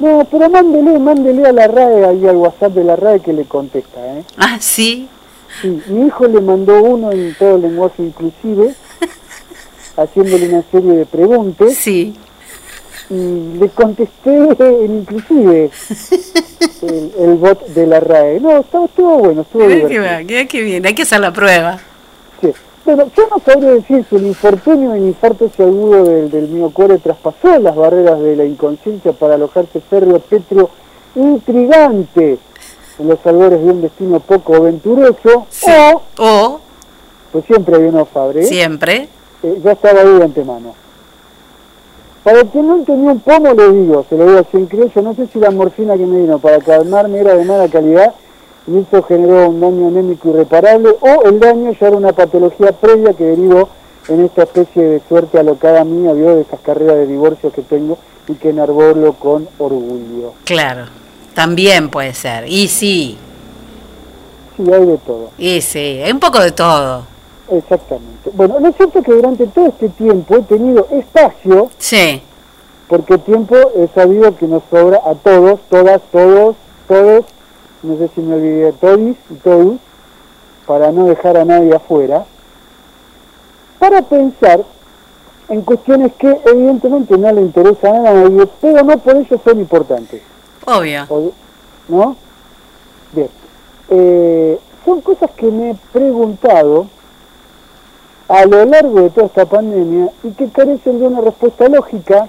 No, 0.00 0.26
pero 0.30 0.48
mándele, 0.50 0.98
mándele 0.98 1.46
a 1.46 1.52
la 1.52 1.66
RAE, 1.68 2.04
ahí 2.06 2.26
al 2.26 2.36
WhatsApp 2.36 2.72
de 2.72 2.84
la 2.84 2.96
RAE 2.96 3.20
que 3.20 3.32
le 3.32 3.44
contesta, 3.44 4.00
¿eh? 4.18 4.24
Ah, 4.38 4.56
sí. 4.58 5.08
Sí, 5.60 5.80
mi 5.88 6.06
hijo 6.06 6.26
le 6.26 6.40
mandó 6.40 6.82
uno 6.82 7.12
en 7.12 7.34
todo 7.38 7.58
lenguaje 7.58 8.02
inclusive, 8.02 8.74
haciéndole 9.96 10.48
una 10.48 10.62
serie 10.70 10.92
de 10.92 11.06
preguntas. 11.06 11.74
Sí. 11.74 12.14
Y 13.10 13.58
le 13.58 13.68
contesté 13.70 14.30
inclusive 14.86 15.70
el, 16.82 17.12
el 17.18 17.34
bot 17.34 17.66
de 17.66 17.86
la 17.86 17.98
RAE. 17.98 18.38
No, 18.38 18.58
estuvo, 18.58 18.84
estuvo 18.84 19.18
bueno, 19.18 19.42
estuvo 19.42 19.64
va, 19.64 20.20
mirá 20.22 20.44
que 20.46 20.62
bien, 20.62 20.86
hay 20.86 20.94
que 20.94 21.02
hacer 21.02 21.20
la 21.20 21.32
prueba. 21.32 21.78
Sí. 22.40 22.52
Bueno, 22.84 23.10
yo 23.16 23.28
no 23.28 23.42
sabría 23.44 23.70
decir 23.72 24.06
si 24.08 24.16
el 24.16 24.26
infortunio 24.26 24.94
en 24.94 25.08
infarto 25.08 25.50
agudo 25.58 26.04
del, 26.04 26.30
del 26.30 26.48
miocore 26.48 26.98
traspasó 26.98 27.58
las 27.58 27.74
barreras 27.74 28.20
de 28.20 28.36
la 28.36 28.44
inconsciencia 28.44 29.12
para 29.12 29.34
alojarse 29.34 29.80
férreo 29.80 30.18
petrio 30.20 30.70
intrigante 31.14 32.38
en 32.98 33.08
los 33.08 33.26
albores 33.26 33.60
de 33.60 33.70
un 33.70 33.82
destino 33.82 34.20
poco 34.20 34.54
aventuroso, 34.54 35.46
o, 35.66 36.02
O, 36.16 36.60
pues 37.32 37.44
siempre 37.44 37.76
hay 37.76 37.82
uno 37.82 38.04
Fabre, 38.04 38.44
siempre, 38.44 39.08
eh, 39.42 39.60
ya 39.64 39.72
estaba 39.72 40.00
ahí 40.00 40.18
de 40.18 40.24
antemano. 40.24 40.74
Para 42.30 42.42
el 42.42 42.48
que 42.50 42.62
no 42.62 42.84
tenía 42.84 43.10
un 43.10 43.18
pomo, 43.18 43.52
le 43.54 43.72
digo, 43.72 44.06
se 44.08 44.16
lo 44.16 44.24
digo 44.24 44.38
así 44.38 44.56
en 44.56 44.66
criollo, 44.66 45.02
no 45.02 45.14
sé 45.16 45.26
si 45.32 45.40
la 45.40 45.50
morfina 45.50 45.96
que 45.96 46.06
me 46.06 46.20
vino 46.20 46.38
para 46.38 46.60
calmarme 46.60 47.18
era 47.18 47.34
de 47.34 47.44
mala 47.44 47.66
calidad 47.66 48.14
y 48.68 48.78
eso 48.78 49.02
generó 49.02 49.48
un 49.48 49.58
daño 49.58 49.88
anémico 49.88 50.28
irreparable 50.30 50.90
o 51.00 51.22
el 51.28 51.40
daño 51.40 51.72
ya 51.72 51.88
era 51.88 51.96
una 51.96 52.12
patología 52.12 52.70
previa 52.70 53.14
que 53.14 53.24
derivó 53.24 53.68
en 54.06 54.24
esta 54.26 54.44
especie 54.44 54.80
de 54.80 55.02
suerte 55.08 55.40
alocada 55.40 55.82
mía, 55.82 56.12
vio, 56.12 56.36
de 56.36 56.42
esas 56.42 56.60
carreras 56.60 56.98
de 56.98 57.08
divorcio 57.08 57.50
que 57.50 57.62
tengo 57.62 57.98
y 58.28 58.34
que 58.34 58.50
enarbolo 58.50 59.14
con 59.14 59.48
orgullo. 59.58 60.34
claro. 60.44 60.84
También 61.34 61.88
puede 61.90 62.14
ser. 62.14 62.44
Y 62.46 62.68
sí, 62.68 63.18
Sí, 64.56 64.72
hay 64.72 64.86
de 64.86 64.98
todo. 64.98 65.30
y 65.36 65.60
sí, 65.62 66.00
hay 66.04 66.12
un 66.12 66.20
poco 66.20 66.38
de 66.38 66.52
todo. 66.52 67.09
Exactamente. 67.50 68.30
Bueno, 68.34 68.60
lo 68.60 68.72
cierto 68.72 69.00
es 69.00 69.04
que 69.04 69.12
durante 69.12 69.46
todo 69.48 69.66
este 69.66 69.88
tiempo 69.90 70.36
he 70.36 70.42
tenido 70.42 70.86
espacio 70.90 71.68
Sí. 71.78 72.22
porque 72.88 73.18
tiempo 73.18 73.56
he 73.76 73.88
sabido 73.88 74.36
que 74.36 74.46
nos 74.46 74.62
sobra 74.70 75.00
a 75.04 75.14
todos, 75.14 75.60
todas, 75.68 76.00
todos, 76.12 76.56
todos, 76.88 77.24
no 77.82 77.96
sé 77.98 78.08
si 78.14 78.20
me 78.20 78.34
olvidé, 78.36 78.72
todis 78.74 79.16
y 79.30 79.34
todos, 79.34 79.74
para 80.66 80.92
no 80.92 81.06
dejar 81.06 81.36
a 81.36 81.44
nadie 81.44 81.74
afuera, 81.74 82.24
para 83.78 84.02
pensar 84.02 84.62
en 85.48 85.62
cuestiones 85.62 86.12
que 86.14 86.40
evidentemente 86.46 87.16
no 87.18 87.32
le 87.32 87.40
interesan 87.40 88.06
a 88.06 88.12
nadie, 88.12 88.46
pero 88.60 88.82
no 88.84 88.98
por 88.98 89.16
eso 89.16 89.40
son 89.42 89.58
importantes. 89.60 90.22
Obvio. 90.66 91.04
O- 91.08 91.32
¿No? 91.88 92.14
Bien. 93.12 93.28
Eh, 93.88 94.58
son 94.84 95.00
cosas 95.00 95.30
que 95.32 95.46
me 95.46 95.70
he 95.70 95.74
preguntado 95.92 96.86
a 98.30 98.46
lo 98.46 98.64
largo 98.64 99.00
de 99.02 99.10
toda 99.10 99.26
esta 99.26 99.44
pandemia 99.44 100.08
y 100.22 100.30
que 100.30 100.48
carecen 100.50 101.00
de 101.00 101.06
una 101.08 101.20
respuesta 101.20 101.68
lógica 101.68 102.28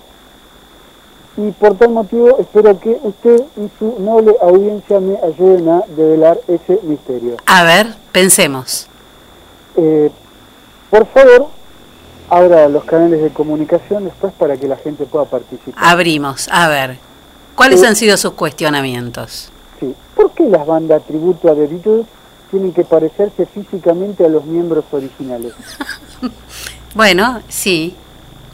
y 1.38 1.52
por 1.52 1.76
tal 1.78 1.92
motivo 1.92 2.38
espero 2.40 2.78
que 2.80 2.98
usted 3.04 3.44
y 3.56 3.70
su 3.78 4.00
noble 4.00 4.36
audiencia 4.42 5.00
me 5.00 5.16
ayuden 5.24 5.70
a 5.70 5.84
develar 5.96 6.40
ese 6.48 6.80
misterio. 6.84 7.38
A 7.46 7.64
ver, 7.64 7.88
pensemos. 8.12 8.88
Eh, 9.78 10.10
por 10.90 11.06
favor, 11.08 11.48
abra 12.30 12.68
los 12.68 12.84
canales 12.84 13.22
de 13.22 13.30
comunicación 13.30 14.06
después 14.06 14.34
para 14.34 14.58
que 14.58 14.68
la 14.68 14.78
gente 14.78 15.06
pueda 15.06 15.26
participar. 15.26 15.76
Abrimos, 15.84 16.50
a 16.52 16.68
ver. 16.68 16.98
¿Cuáles 17.56 17.80
Sí. 17.82 17.86
han 17.86 17.96
sido 17.96 18.18
sus 18.18 18.32
cuestionamientos? 18.34 19.52
Sí. 19.80 19.94
¿Por 20.16 20.32
qué 20.32 20.44
las 20.50 20.66
bandas 20.66 21.04
tributo 21.04 21.50
a 21.50 21.54
The 21.56 21.68
Beatles 21.68 22.06
tienen 22.52 22.74
que 22.74 22.84
parecerse 22.84 23.46
físicamente 23.48 24.26
a 24.26 24.30
los 24.30 24.46
miembros 24.46 24.86
originales? 24.92 25.54
Bueno, 26.94 27.42
sí. 27.48 27.96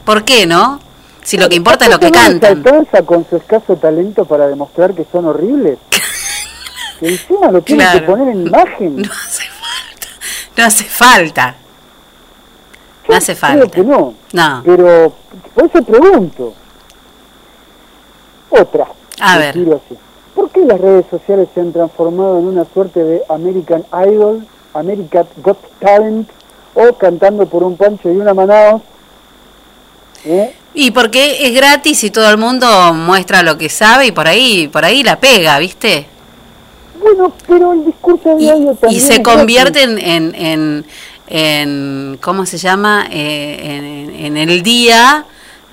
¿Por 0.05 0.23
qué 0.23 0.45
no? 0.45 0.79
Si 1.23 1.37
lo 1.37 1.49
que 1.49 1.55
importa 1.55 1.85
es 1.85 1.91
lo 1.91 1.97
que 1.99 2.05
¿Acaso 2.07 2.27
no 2.27 2.33
les 2.33 2.39
cantan. 2.41 2.57
alcanza 2.75 3.01
con 3.01 3.27
su 3.27 3.35
escaso 3.37 3.75
talento 3.77 4.25
para 4.25 4.47
demostrar 4.47 4.93
que 4.93 5.05
son 5.11 5.25
horribles? 5.25 5.79
que 6.99 7.07
encima 7.09 7.49
lo 7.51 7.61
tienen 7.63 7.91
que 7.91 8.01
poner 8.01 8.27
en 8.29 8.45
imagen. 8.47 8.97
No 9.01 9.11
hace 9.11 9.43
falta. 9.43 10.07
No 10.55 10.63
hace 10.65 10.83
falta. 10.83 11.55
No 13.09 13.15
hace 13.15 13.35
Creo 13.35 13.49
falta. 13.49 13.75
que 13.75 13.83
no. 13.83 14.13
No. 14.33 14.61
Pero 14.63 15.13
por 15.55 15.65
eso 15.65 15.83
pregunto. 15.83 16.53
Otra. 18.51 18.87
A 19.19 19.37
ver. 19.39 19.49
así. 19.49 19.97
¿Por 20.37 20.51
qué 20.51 20.63
las 20.65 20.79
redes 20.79 21.03
sociales 21.09 21.47
se 21.55 21.61
han 21.61 21.73
transformado 21.73 22.37
en 22.37 22.45
una 22.45 22.63
suerte 22.71 23.03
de 23.03 23.23
American 23.27 23.83
Idol, 24.07 24.45
American 24.75 25.25
Got 25.37 25.57
Talent 25.79 26.29
o 26.75 26.93
cantando 26.93 27.47
por 27.47 27.63
un 27.63 27.75
pancho 27.75 28.11
y 28.11 28.17
una 28.17 28.35
manada? 28.35 28.79
¿Eh? 30.23 30.55
Y 30.75 30.91
porque 30.91 31.47
es 31.47 31.55
gratis 31.55 32.03
y 32.03 32.11
todo 32.11 32.29
el 32.29 32.37
mundo 32.37 32.93
muestra 32.93 33.41
lo 33.41 33.57
que 33.57 33.67
sabe 33.67 34.05
y 34.05 34.11
por 34.11 34.27
ahí, 34.27 34.67
por 34.67 34.85
ahí 34.85 35.01
la 35.01 35.19
pega, 35.19 35.57
¿viste? 35.57 36.05
Bueno, 37.01 37.33
pero 37.47 37.73
el 37.73 37.85
discurso 37.85 38.37
diario 38.37 38.73
Y 38.73 38.75
también 38.75 39.01
se 39.01 39.13
es 39.15 39.19
convierten 39.21 39.97
en, 39.97 40.35
en, 40.35 40.85
en 41.29 42.19
¿cómo 42.21 42.45
se 42.45 42.59
llama? 42.59 43.07
Eh, 43.09 43.57
en, 44.19 44.37
en 44.37 44.49
el 44.49 44.61
día, 44.61 45.25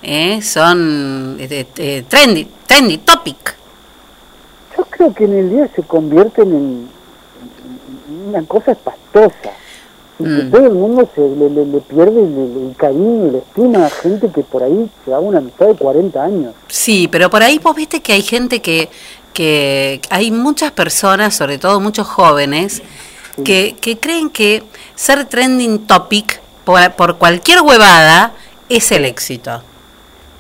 eh, 0.03 0.41
son 0.41 1.37
eh, 1.39 1.67
eh, 1.77 2.05
trendy, 2.09 2.49
trendy 2.67 2.97
topic. 2.97 3.57
Yo 4.77 4.85
creo 4.91 5.13
que 5.15 5.25
en 5.25 5.33
el 5.35 5.51
día 5.51 5.69
se 5.75 5.83
convierten 5.83 6.49
en, 6.53 6.89
en 8.09 8.29
una 8.29 8.43
cosa 8.47 8.73
espantosa. 8.73 9.51
Y 10.19 10.23
que 10.25 10.31
Mm. 10.45 10.51
todo 10.53 10.67
el 10.67 10.75
mundo 10.75 11.09
se 11.13 11.21
le, 11.21 11.51
le- 11.51 11.67
le 11.67 11.81
pierde 11.81 12.21
el, 12.21 12.75
cariño 12.77 13.27
y 13.27 13.31
la 13.33 13.39
estima 13.39 13.87
a 13.87 13.91
gente 13.91 14.31
que 14.31 14.43
por 14.45 14.63
ahí 14.63 14.89
se 15.05 15.11
da 15.11 15.19
una 15.19 15.39
amistad 15.39 15.67
de 15.67 15.75
40 15.75 16.23
años. 16.23 16.55
Sí, 16.69 17.09
pero 17.11 17.29
por 17.31 17.43
ahí 17.43 17.59
vos 17.59 17.75
viste 17.75 18.01
que 18.01 18.13
hay 18.13 18.23
gente 18.23 18.63
que, 18.63 18.89
que 19.33 20.01
hay 20.11 20.31
muchas 20.31 20.71
personas, 20.71 21.35
sobre 21.35 21.59
todo 21.59 21.81
muchos 21.81 22.07
jóvenes, 22.07 22.81
que, 23.45 23.75
que 23.81 23.99
creen 23.99 24.31
que 24.31 24.63
ser 24.95 25.25
trending 25.25 25.87
topic 25.89 26.41
por, 26.65 26.79
por 26.93 27.19
cualquier 27.19 27.63
huevada 27.63 28.35
es 28.69 28.93
el 28.93 29.05
éxito. 29.07 29.63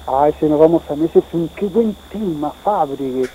Ah, 0.07 0.29
ese 0.29 0.47
nos 0.49 0.61
vamos 0.61 0.83
a 0.89 0.95
ese 0.95 1.19
es 1.19 1.25
un 1.33 1.49
qué 1.49 1.67
buen 1.67 1.97
tema, 2.13 2.53
Fábregue. 2.63 3.29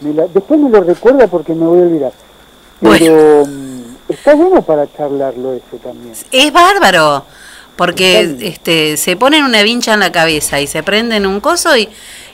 Me 0.00 0.14
la- 0.14 0.26
después 0.26 0.58
me 0.60 0.70
lo 0.70 0.80
recuerda 0.82 1.26
porque 1.26 1.52
me 1.54 1.66
voy 1.66 1.78
a 1.80 1.82
olvidar. 1.82 2.12
Pero 2.80 3.44
mm, 3.46 3.80
está 4.08 4.34
bueno 4.34 4.62
para 4.62 4.90
charlarlo 4.96 5.52
ese 5.54 5.76
también. 5.82 6.14
Es 6.32 6.52
bárbaro, 6.52 7.24
porque 7.76 8.36
este, 8.40 8.96
se 8.96 9.16
ponen 9.16 9.44
una 9.44 9.62
vincha 9.62 9.94
en 9.94 10.00
la 10.00 10.10
cabeza 10.12 10.60
y 10.60 10.66
se 10.66 10.82
prenden 10.82 11.26
un 11.26 11.40
coso 11.40 11.76
y, 11.76 11.88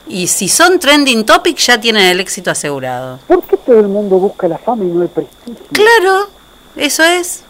y 0.09 0.29
si 0.29 0.49
son 0.49 0.79
trending 0.79 1.25
topic 1.27 1.57
ya 1.59 1.81
tienen 1.81 2.05
el 2.07 2.21
éxito 2.21 2.51
asegurado. 2.53 3.19
¿Por 3.27 3.43
qué 3.43 3.57
todo 3.57 3.81
el 3.81 3.89
mundo 3.89 4.17
busca 4.19 4.47
la 4.47 4.59
fama 4.59 4.85
y 4.85 4.89
no 4.89 5.03
el 5.03 5.09
prestigio? 5.09 5.57
Claro, 5.73 6.29
eso 6.77 7.03
es. 7.03 7.43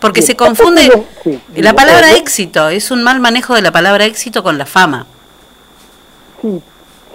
Porque 0.00 0.22
se 0.22 0.36
confunde 0.36 0.84
entonces 0.84 1.06
lo- 1.24 1.32
sí, 1.32 1.60
la 1.60 1.74
palabra 1.74 2.12
éxito, 2.16 2.68
es 2.68 2.90
un 2.92 3.02
mal 3.02 3.18
manejo 3.20 3.54
de 3.54 3.62
la 3.62 3.72
palabra 3.72 4.04
éxito 4.06 4.42
con 4.44 4.56
la 4.56 4.64
fama. 4.64 5.06
Sí, 6.40 6.62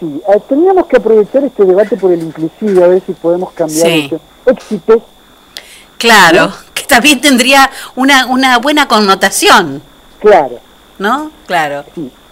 sí. 0.04 0.22
Ah, 0.28 0.38
Teníamos 0.47 0.86
que 0.88 0.97
aprovechar 0.97 1.43
este 1.43 1.66
debate 1.66 1.97
por 1.97 2.12
el 2.12 2.22
inclusive, 2.22 2.84
a 2.84 2.88
ver 2.88 3.01
si 3.06 3.14
podemos 3.14 3.51
cambiar 3.54 3.88
Sí. 3.88 4.10
ese 4.12 4.20
éxito. 4.51 5.06
Claro, 5.97 6.51
que 6.74 6.84
también 6.84 7.22
tendría 7.22 7.70
una, 7.95 8.28
una 8.28 8.58
buena 8.60 8.88
connotación, 8.88 9.82
Claro. 10.20 10.60
¿no? 10.99 11.32
Claro. 11.47 11.84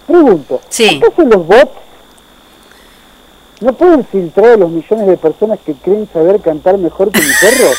Pregunto, 0.06 0.60
Sí. 0.68 1.00
¿acaso 1.02 1.22
los 1.22 1.46
bots 1.46 1.70
no 3.60 3.72
pueden 3.74 4.04
filtrar 4.06 4.52
a 4.52 4.56
los 4.56 4.70
millones 4.70 5.06
de 5.06 5.16
personas 5.16 5.58
que 5.64 5.74
creen 5.74 6.08
saber 6.12 6.40
cantar 6.40 6.76
mejor 6.78 7.10
que 7.12 7.20
mi 7.20 7.32
perro? 7.40 7.70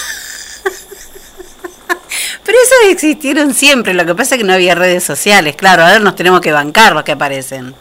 Pero 2.46 2.58
eso 2.58 2.76
existieron 2.92 3.54
siempre, 3.54 3.94
lo 3.94 4.06
que 4.06 4.16
pasa 4.16 4.36
es 4.36 4.42
que 4.42 4.48
no 4.48 4.54
había 4.54 4.76
redes 4.76 5.04
sociales, 5.04 5.56
claro, 5.56 5.84
ahora 5.84 6.00
nos 6.00 6.16
tenemos 6.16 6.42
que 6.42 6.52
bancar 6.52 6.94
los 6.94 7.04
que 7.04 7.14
aparecen. 7.14 7.74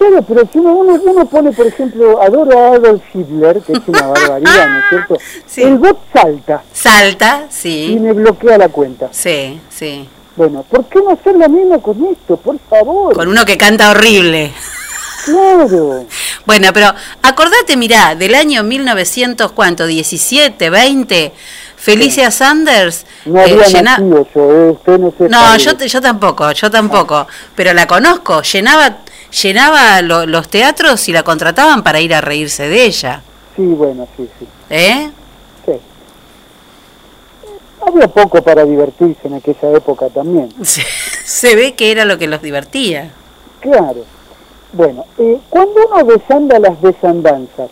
Claro, 0.00 0.22
pero 0.26 0.48
si 0.50 0.58
uno, 0.58 0.72
uno, 0.76 0.94
uno 1.04 1.26
pone, 1.26 1.52
por 1.52 1.66
ejemplo, 1.66 2.22
adoro 2.22 2.58
a 2.58 2.76
Adolf 2.76 3.02
Hitler, 3.12 3.60
que 3.60 3.74
es 3.74 3.80
una 3.86 4.06
barbaridad, 4.06 4.68
¿no 4.68 4.78
es 4.78 4.84
cierto? 4.88 5.18
El 5.56 5.76
bot 5.78 5.98
salta 6.10 6.62
Salta, 6.72 7.42
y 7.50 7.52
sí, 7.52 7.98
me 8.00 8.14
bloquea 8.14 8.56
la 8.56 8.68
cuenta. 8.70 9.08
sí, 9.12 9.60
sí. 9.68 10.08
Bueno, 10.36 10.64
¿por 10.70 10.86
qué 10.86 11.00
no 11.00 11.10
hacer 11.10 11.34
lo 11.36 11.46
mismo 11.50 11.82
con 11.82 12.02
esto, 12.06 12.38
por 12.38 12.58
favor? 12.70 13.12
Con 13.14 13.28
uno 13.28 13.44
que 13.44 13.58
canta 13.58 13.90
horrible. 13.90 14.52
Claro. 15.26 16.06
Bueno, 16.46 16.68
pero 16.72 16.92
acordate, 17.22 17.76
mirá, 17.76 18.14
del 18.14 18.34
año 18.34 18.62
1900, 18.64 19.52
¿cuánto? 19.52 19.86
17, 19.86 20.70
20, 20.70 21.32
Felicia 21.76 22.30
Sanders 22.30 23.04
No 23.26 23.40
eh, 23.44 23.56
llena- 23.68 23.98
yo, 23.98 24.26
eh, 24.34 24.70
usted 24.70 24.98
no 24.98 25.12
No, 25.28 25.56
yo, 25.58 26.00
tampoco, 26.00 26.50
yo 26.52 26.70
tampoco, 26.70 27.28
pero 27.54 27.74
la 27.74 27.86
conozco, 27.86 28.40
llenaba 28.42 28.96
llenaba 29.30 30.02
lo- 30.02 30.26
los 30.26 30.48
teatros 30.48 31.08
y 31.08 31.12
la 31.12 31.22
contrataban 31.22 31.82
para 31.82 32.00
ir 32.00 32.14
a 32.14 32.20
reírse 32.20 32.68
de 32.68 32.84
ella, 32.84 33.22
Sí, 33.56 33.62
bueno, 33.66 34.06
sí, 34.16 34.28
sí. 34.38 34.46
¿eh? 34.70 35.10
sí. 35.66 35.72
Había 37.86 38.08
poco 38.08 38.42
para 38.42 38.64
divertirse 38.64 39.26
en 39.26 39.34
aquella 39.34 39.70
época 39.76 40.08
también. 40.08 40.48
Se, 40.64 40.82
se 41.24 41.56
ve 41.56 41.74
que 41.74 41.90
era 41.90 42.04
lo 42.04 42.18
que 42.18 42.26
los 42.26 42.42
divertía. 42.42 43.10
Claro. 43.60 44.04
Bueno, 44.72 45.04
eh, 45.18 45.38
cuando 45.48 45.74
uno 45.88 46.04
desanda 46.04 46.58
las 46.58 46.80
desandanzas, 46.80 47.70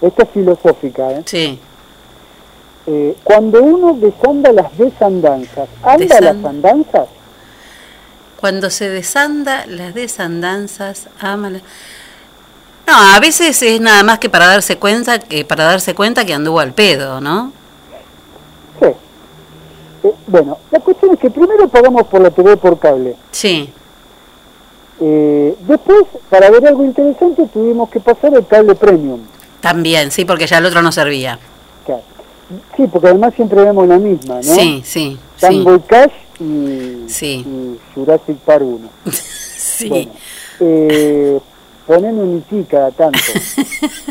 esta 0.00 0.22
es 0.22 0.30
filosófica, 0.30 1.10
¿eh? 1.12 1.22
Sí. 1.26 1.58
Eh, 2.86 3.14
cuando 3.22 3.62
uno 3.62 3.92
desanda 3.94 4.52
las 4.52 4.76
desandanzas, 4.78 5.68
¿anda 5.82 6.06
Desan- 6.16 6.20
las 6.24 6.44
andanzas? 6.44 7.08
Cuando 8.40 8.70
se 8.70 8.88
desanda 8.88 9.66
las 9.66 9.92
desandanzas, 9.94 11.08
ama 11.20 11.50
la- 11.50 11.58
No, 12.86 12.94
a 13.14 13.20
veces 13.20 13.60
es 13.62 13.80
nada 13.80 14.02
más 14.02 14.18
que 14.18 14.30
para 14.30 14.46
darse 14.46 14.78
cuenta 14.78 15.18
que 15.18 15.44
para 15.44 15.64
darse 15.64 15.94
cuenta 15.94 16.24
que 16.24 16.32
anduvo 16.34 16.58
al 16.60 16.72
pedo, 16.72 17.20
¿no? 17.20 17.52
Sí. 18.80 18.86
Eh, 20.02 20.14
bueno, 20.26 20.58
la 20.70 20.80
cuestión 20.80 21.12
es 21.12 21.20
que 21.20 21.30
primero 21.30 21.68
pagamos 21.68 22.06
por 22.06 22.22
la 22.22 22.30
TV 22.30 22.56
por 22.56 22.78
cable. 22.78 23.14
Sí. 23.30 23.70
Eh, 25.02 25.54
después, 25.60 26.04
para 26.30 26.50
ver 26.50 26.66
algo 26.66 26.82
interesante, 26.84 27.46
tuvimos 27.52 27.90
que 27.90 28.00
pasar 28.00 28.32
el 28.34 28.46
cable 28.46 28.74
premium. 28.74 29.20
También, 29.60 30.10
sí, 30.10 30.24
porque 30.24 30.46
ya 30.46 30.58
el 30.58 30.64
otro 30.66 30.80
no 30.80 30.90
servía. 30.92 31.38
Claro. 31.84 32.02
Sí, 32.76 32.86
porque 32.90 33.08
además 33.08 33.34
siempre 33.34 33.62
vemos 33.62 33.86
la 33.86 33.98
misma, 33.98 34.36
¿no? 34.36 34.42
Sí, 34.42 34.82
sí, 34.84 35.18
Tango 35.38 35.76
sí. 35.76 35.82
y 35.84 35.88
Cash 35.88 36.12
y, 36.40 37.04
Sí. 37.08 37.44
y 37.46 37.78
Jurassic 37.94 38.36
Park 38.38 38.64
1. 38.64 38.88
Sí. 39.60 39.88
Bueno, 39.88 40.10
eh, 40.60 41.40
ponen 41.86 42.18
un 42.18 42.44
IT 42.50 42.68
cada 42.68 42.90
tanto. 42.90 43.18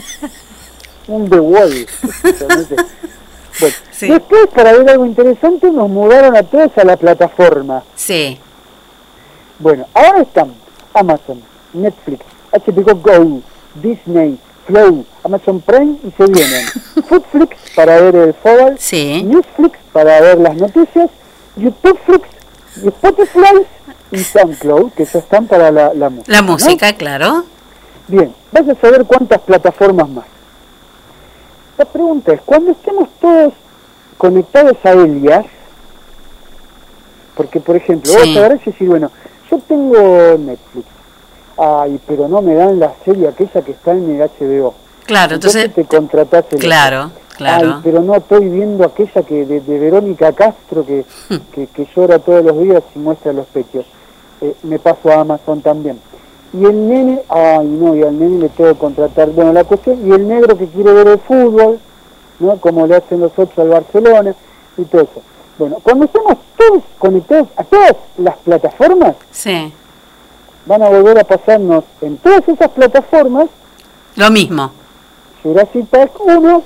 un 1.08 1.30
The 1.30 1.40
Wall. 1.40 1.88
Bueno, 3.60 3.76
después, 4.02 4.48
para 4.56 4.74
ver 4.74 4.90
algo 4.90 5.06
interesante, 5.06 5.70
nos 5.72 5.90
mudaron 5.90 6.36
a 6.36 6.44
todos 6.44 6.72
a 6.78 6.84
la 6.86 6.98
plataforma. 6.98 7.84
Sí. 7.96 8.40
Bueno, 9.60 9.86
ahora 9.94 10.22
están 10.22 10.54
Amazon, 10.94 11.42
Netflix, 11.74 12.24
HBO 12.52 12.96
Go, 12.96 13.42
Disney, 13.76 14.40
Play, 14.70 15.06
Amazon 15.24 15.62
Prime 15.62 15.96
y 16.04 16.12
se 16.12 16.26
vienen 16.32 16.66
Footflix 17.08 17.58
para 17.76 18.00
ver 18.02 18.16
el 18.16 18.34
fútbol, 18.36 18.78
Newsflix 19.28 19.78
para 19.92 20.22
ver 20.22 20.38
las 20.38 20.56
noticias, 20.56 21.10
YouTubeflix, 21.56 22.28
y 22.84 22.88
Spotify 22.88 23.66
y 24.12 24.20
SoundCloud, 24.24 24.92
que 24.94 25.06
ya 25.06 25.20
están 25.20 25.48
para 25.48 25.72
la, 25.72 25.94
la 25.96 26.10
música. 26.10 26.32
La 26.32 26.42
¿no? 26.42 26.52
música, 26.54 26.94
claro. 26.94 27.46
Bien, 28.08 28.34
vas 28.52 28.70
a 28.70 28.76
saber 28.80 29.06
cuántas 29.06 29.42
plataformas 29.42 30.08
más. 30.10 30.26
La 31.78 31.86
pregunta 31.86 32.34
es, 32.34 32.42
cuando 32.46 32.72
estemos 32.72 33.10
todos 33.20 33.54
conectados 34.18 34.78
a 34.84 34.92
Elias, 34.92 35.46
porque 37.36 37.60
por 37.60 37.76
ejemplo, 37.76 38.14
vos 38.14 38.22
Sí. 38.24 38.38
agarrás 38.38 38.60
y 38.66 38.72
decís, 38.72 38.88
bueno, 38.88 39.10
yo 39.50 39.58
tengo 39.68 39.98
Netflix, 40.38 40.88
ay, 41.60 42.00
pero 42.08 42.28
no 42.28 42.42
me 42.42 42.56
dan 42.56 42.80
la 42.80 42.94
serie 43.06 43.28
aquella 43.28 43.62
que 43.62 43.72
está 43.72 43.92
en 43.92 44.20
el 44.22 44.30
HBO. 44.30 44.74
Claro, 45.06 45.36
entonces, 45.36 45.74
te 45.74 45.86
contratás 45.86 46.46
el 46.52 46.60
claro, 46.60 47.12
claro. 47.36 47.74
Ay, 47.76 47.82
pero 47.84 48.02
no 48.02 48.16
estoy 48.16 48.48
viendo 48.50 48.84
aquella 48.86 49.24
que 49.24 49.46
de, 49.46 49.60
de 49.62 49.80
Verónica 49.80 50.32
Castro 50.34 50.86
que, 50.86 51.06
Hmm. 51.30 51.38
que, 51.54 51.68
que 51.68 51.88
llora 51.96 52.20
todos 52.20 52.44
los 52.46 52.60
días 52.62 52.84
y 52.96 53.00
muestra 53.00 53.34
los 53.34 53.46
pechos. 53.48 53.86
Eh, 54.42 54.56
me 54.64 54.80
paso 54.80 55.10
a 55.12 55.22
Amazon 55.22 55.62
también. 55.62 56.00
Y 56.54 56.64
el 56.66 56.88
nene, 56.88 57.22
ay 57.30 57.68
no, 57.68 57.96
y 57.96 58.02
al 58.04 58.18
nene 58.18 58.40
le 58.40 58.50
tengo 58.50 58.72
que 58.74 58.80
contratar, 58.80 59.30
bueno, 59.32 59.54
la 59.54 59.64
cuestión, 59.64 60.00
y 60.08 60.12
el 60.12 60.28
negro 60.28 60.58
que 60.58 60.68
quiere 60.68 60.94
ver 60.94 61.08
el 61.08 61.20
fútbol, 61.20 61.80
¿no? 62.40 62.58
Como 62.58 62.88
le 62.88 62.96
hacen 62.96 63.20
los 63.20 63.32
ocho 63.38 63.62
al 63.62 63.70
Barcelona 63.70 64.34
y 64.78 64.84
todo 64.86 65.02
eso. 65.02 65.22
Bueno, 65.60 65.78
cuando 65.84 66.06
estemos 66.06 66.38
todos 66.58 66.84
conectados 66.98 67.50
a 67.58 67.64
todas 67.66 67.96
las 68.18 68.38
plataformas, 68.38 69.16
Sí, 69.30 69.74
van 70.70 70.84
a 70.84 70.88
volver 70.90 71.18
a 71.18 71.24
pasarnos 71.24 71.84
en 72.00 72.18
todas 72.20 72.48
esas 72.48 72.70
plataformas 72.70 73.48
lo 74.16 74.30
mismo. 74.30 74.72
Jurassic 75.42 75.88
Park 75.88 76.12
1, 76.20 76.64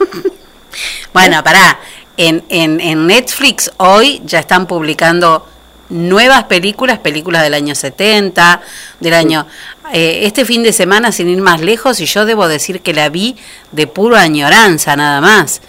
Bueno, 1.14 1.42
pará. 1.42 1.78
En, 2.16 2.44
en, 2.50 2.80
en 2.80 3.06
Netflix 3.06 3.72
hoy 3.78 4.20
ya 4.26 4.40
están 4.40 4.66
publicando 4.66 5.46
nuevas 5.88 6.44
películas, 6.44 6.98
películas 6.98 7.42
del 7.42 7.54
año 7.54 7.74
70, 7.74 8.60
del 9.00 9.14
año... 9.14 9.46
eh, 9.92 10.20
este 10.24 10.44
fin 10.44 10.62
de 10.62 10.72
semana, 10.74 11.12
sin 11.12 11.28
ir 11.30 11.40
más 11.40 11.62
lejos, 11.62 11.98
y 12.00 12.04
yo 12.06 12.26
debo 12.26 12.46
decir 12.46 12.82
que 12.82 12.92
la 12.92 13.08
vi 13.08 13.36
de 13.72 13.86
pura 13.86 14.20
añoranza 14.20 14.96
nada 14.96 15.22
más, 15.22 15.62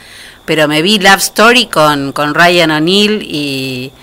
pero 0.46 0.68
me 0.68 0.82
vi 0.82 1.00
Love 1.00 1.22
Story 1.22 1.68
con, 1.68 2.12
con 2.12 2.36
Ryan 2.36 2.72
O'Neill 2.72 3.22
y, 3.24 3.94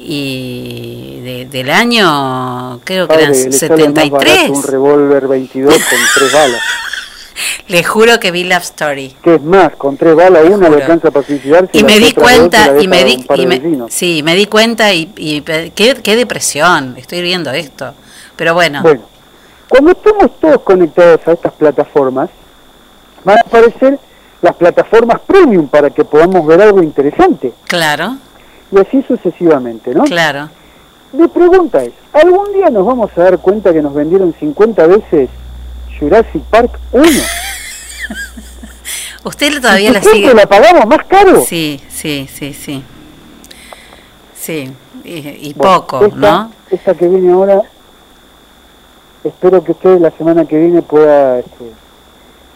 y 0.00 1.20
de- 1.22 1.46
del 1.46 1.70
año, 1.70 2.80
creo 2.84 3.06
que 3.08 3.14
eran 3.14 3.32
le 3.32 3.52
sale 3.52 3.88
más 3.88 3.94
barato 4.10 4.20
73. 4.20 4.50
un 4.50 4.62
revólver 4.62 5.28
22 5.28 5.74
con 5.74 5.98
tres 6.14 6.32
balas. 6.32 6.60
Les 7.68 7.88
juro 7.88 8.18
que 8.20 8.30
vi 8.32 8.44
Love 8.44 8.62
Story. 8.64 9.16
que 9.22 9.36
es 9.36 9.42
más, 9.42 9.74
con 9.76 9.96
tres 9.96 10.14
balas 10.14 10.44
una 10.48 10.68
le 10.68 10.76
alcanza 10.82 11.10
para 11.10 11.24
suicidarse. 11.26 11.70
y 11.72 11.84
me 11.84 11.98
di 11.98 12.12
cuenta 12.12 12.74
y 12.80 12.86
me 12.88 13.04
di 13.04 13.24
y 13.36 13.46
me- 13.46 13.86
sí 13.88 14.22
me 14.22 14.34
di 14.34 14.46
cuenta 14.46 14.92
y, 14.92 15.10
y 15.16 15.40
qué, 15.42 15.96
qué 16.02 16.16
depresión 16.16 16.94
estoy 16.98 17.22
viendo 17.22 17.50
esto 17.52 17.94
pero 18.36 18.52
bueno, 18.54 18.82
Bueno, 18.82 19.02
cuando 19.68 19.92
estemos 19.92 20.38
todos 20.40 20.60
conectados 20.62 21.20
a 21.26 21.32
estas 21.32 21.52
plataformas, 21.52 22.28
van 23.24 23.38
a 23.38 23.40
aparecer 23.42 23.98
las 24.42 24.56
plataformas 24.56 25.20
premium 25.26 25.68
para 25.68 25.90
que 25.90 26.04
podamos 26.04 26.46
ver 26.46 26.60
algo 26.60 26.82
interesante. 26.82 27.52
claro 27.68 28.16
Y 28.72 28.78
así 28.78 29.02
sucesivamente, 29.02 29.94
¿no? 29.94 30.04
claro 30.04 30.48
Mi 31.12 31.26
pregunta 31.28 31.82
es, 31.82 31.92
¿algún 32.12 32.52
día 32.52 32.70
nos 32.70 32.86
vamos 32.86 33.10
a 33.16 33.22
dar 33.22 33.38
cuenta 33.38 33.72
que 33.72 33.82
nos 33.82 33.94
vendieron 33.94 34.34
50 34.38 34.86
veces 34.86 35.28
Jurassic 35.98 36.42
Park 36.44 36.78
1? 36.92 37.04
usted 39.24 39.60
todavía 39.60 39.90
¿Y 39.90 39.92
la 39.92 40.02
sigue 40.02 40.34
la 40.34 40.46
pagamos 40.46 40.86
más 40.86 41.04
caro? 41.06 41.44
sí 41.44 41.80
sí 41.88 42.28
sí 42.32 42.52
sí 42.54 42.82
sí 44.34 44.72
y, 45.04 45.48
y 45.48 45.54
Bueno, 45.54 45.80
poco 45.80 46.04
esta, 46.04 46.16
no 46.16 46.52
Esta 46.70 46.94
que 46.94 47.08
viene 47.08 47.32
ahora, 47.32 47.62
espero 49.24 49.62
que 49.64 49.72
usted 49.72 49.98
la 50.00 50.10
semana 50.12 50.44
que 50.44 50.58
viene 50.58 50.82
pueda... 50.82 51.40
este, 51.40 51.72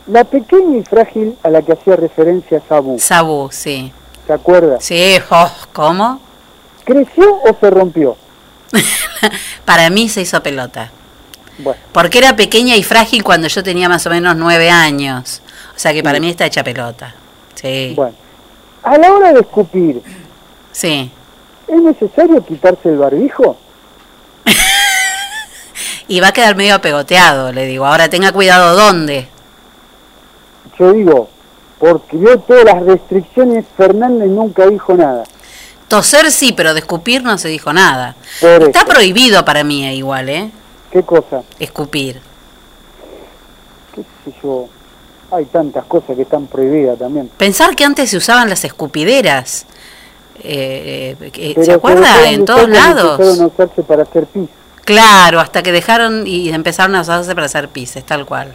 la 0.06 0.22
pequeña 0.24 0.78
y 0.78 0.82
frágil 0.84 1.36
a 1.42 1.50
la 1.50 1.62
que 1.62 1.72
hacía 1.72 1.96
referencia 1.96 2.62
Sabu, 2.68 2.98
Sabu 2.98 3.48
sí 3.50 3.92
¿se 4.26 4.32
acuerda? 4.32 4.78
sí 4.80 5.16
oh, 5.30 5.50
cómo 5.72 6.20
¿Creció 6.84 7.36
o 7.42 7.56
se 7.58 7.70
rompió? 7.70 8.16
para 9.64 9.88
mí 9.90 10.08
se 10.08 10.20
hizo 10.22 10.42
pelota 10.42 10.90
Bueno, 11.58 11.80
porque 11.92 12.18
era 12.18 12.36
pequeña 12.36 12.76
y 12.76 12.82
frágil 12.82 13.22
cuando 13.24 13.48
yo 13.48 13.62
tenía 13.62 13.88
más 13.88 14.06
o 14.06 14.10
menos 14.10 14.36
nueve 14.36 14.70
años 14.70 15.40
o 15.74 15.78
sea 15.78 15.92
que 15.92 16.02
para 16.02 16.16
Sí. 16.16 16.20
mí 16.22 16.30
está 16.30 16.46
hecha 16.46 16.62
pelota 16.64 17.14
sí 17.54 17.92
bueno. 17.96 18.14
A 18.82 18.98
la 18.98 19.12
hora 19.12 19.32
de 19.32 19.40
escupir, 19.40 20.02
sí 20.72 21.10
¿es 21.68 21.80
necesario 21.82 22.44
quitarse 22.44 22.90
el 22.90 22.98
barbijo? 22.98 23.56
y 26.08 26.20
va 26.20 26.28
a 26.28 26.32
quedar 26.32 26.54
medio 26.56 26.80
pegoteado 26.80 27.50
le 27.52 27.64
digo 27.66 27.86
ahora 27.86 28.08
tenga 28.10 28.32
cuidado 28.32 28.74
dónde 28.76 29.28
Yo 30.78 30.92
digo, 30.92 31.30
porque 31.84 32.16
vio 32.16 32.38
todas 32.38 32.64
las 32.64 32.82
restricciones, 32.82 33.66
Fernández 33.76 34.28
nunca 34.28 34.66
dijo 34.66 34.94
nada. 34.94 35.24
Toser 35.86 36.30
sí, 36.30 36.54
pero 36.56 36.72
de 36.72 36.80
escupir 36.80 37.22
no 37.22 37.36
se 37.36 37.48
dijo 37.48 37.74
nada. 37.74 38.16
Por 38.40 38.62
Está 38.62 38.86
prohibido 38.86 39.44
para 39.44 39.64
mí 39.64 39.86
eh, 39.86 39.94
igual, 39.94 40.30
¿eh? 40.30 40.50
¿Qué 40.90 41.02
cosa? 41.02 41.42
Escupir. 41.58 42.22
¿Qué 43.94 44.00
sé 44.24 44.34
yo? 44.42 44.66
Hay 45.30 45.44
tantas 45.44 45.84
cosas 45.84 46.16
que 46.16 46.22
están 46.22 46.46
prohibidas 46.46 46.98
también. 46.98 47.30
Pensar 47.36 47.76
que 47.76 47.84
antes 47.84 48.08
se 48.08 48.16
usaban 48.16 48.48
las 48.48 48.64
escupideras. 48.64 49.66
Eh, 50.42 51.16
eh, 51.20 51.52
Pero 51.54 51.64
¿Se 51.66 51.72
acuerda? 51.74 52.30
En 52.30 52.46
todos 52.46 52.66
lados. 52.66 53.20
Empezaron 53.20 53.42
a 53.42 53.46
usarse 53.48 53.82
para 53.82 54.02
hacer 54.04 54.24
pis. 54.24 54.48
Claro, 54.86 55.38
hasta 55.38 55.62
que 55.62 55.70
dejaron 55.70 56.26
y 56.26 56.48
empezaron 56.48 56.96
a 56.96 57.02
usarse 57.02 57.34
para 57.34 57.44
hacer 57.44 57.68
pises, 57.68 58.04
tal 58.06 58.24
cual. 58.24 58.52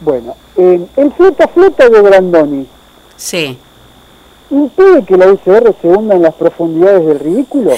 Bueno, 0.00 0.36
en 0.56 0.88
el 0.96 1.12
flota 1.12 1.48
flota 1.48 1.88
de 1.88 2.00
Brandoni 2.00 2.66
Sí. 3.16 3.56
impide 4.50 5.04
que 5.04 5.16
la 5.16 5.28
UCR 5.28 5.74
se 5.80 5.86
hunda 5.88 6.14
en 6.16 6.22
las 6.22 6.34
profundidades 6.34 7.06
del 7.06 7.20
ridículo. 7.20 7.72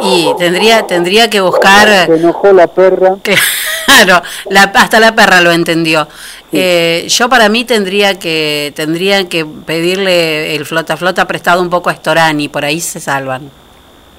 Y 0.00 0.30
tendría 0.38 0.86
tendría 0.86 1.30
que 1.30 1.40
buscar... 1.40 1.88
Se 2.06 2.14
enojó 2.16 2.52
la 2.52 2.66
perra. 2.66 3.16
Claro, 3.86 4.20
la, 4.50 4.64
hasta 4.64 4.98
la 4.98 5.14
perra 5.14 5.40
lo 5.40 5.52
entendió. 5.52 6.08
Eh, 6.52 7.06
yo 7.08 7.28
para 7.28 7.48
mí 7.48 7.64
tendría 7.64 8.18
que 8.18 8.72
tendría 8.74 9.28
que 9.28 9.46
pedirle 9.46 10.56
el 10.56 10.66
flota 10.66 10.96
flota 10.96 11.24
prestado 11.28 11.62
un 11.62 11.70
poco 11.70 11.88
a 11.88 11.94
Storani, 11.94 12.48
por 12.48 12.64
ahí 12.64 12.80
se 12.80 12.98
salvan. 12.98 13.48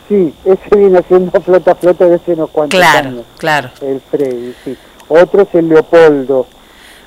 Sí, 0.08 0.34
ese 0.46 0.74
viene 0.76 1.00
haciendo 1.00 1.40
flota 1.42 1.76
flota 1.76 2.06
desde 2.06 2.16
hace 2.24 2.32
unos 2.34 2.50
cuantos 2.50 2.80
Claro, 2.80 3.10
años. 3.10 3.26
claro. 3.38 3.70
El 3.82 4.02
Freddy, 4.10 4.56
sí. 4.64 4.78
Otro 5.10 5.42
es 5.42 5.50
el 5.54 5.68
Leopoldo. 5.68 6.48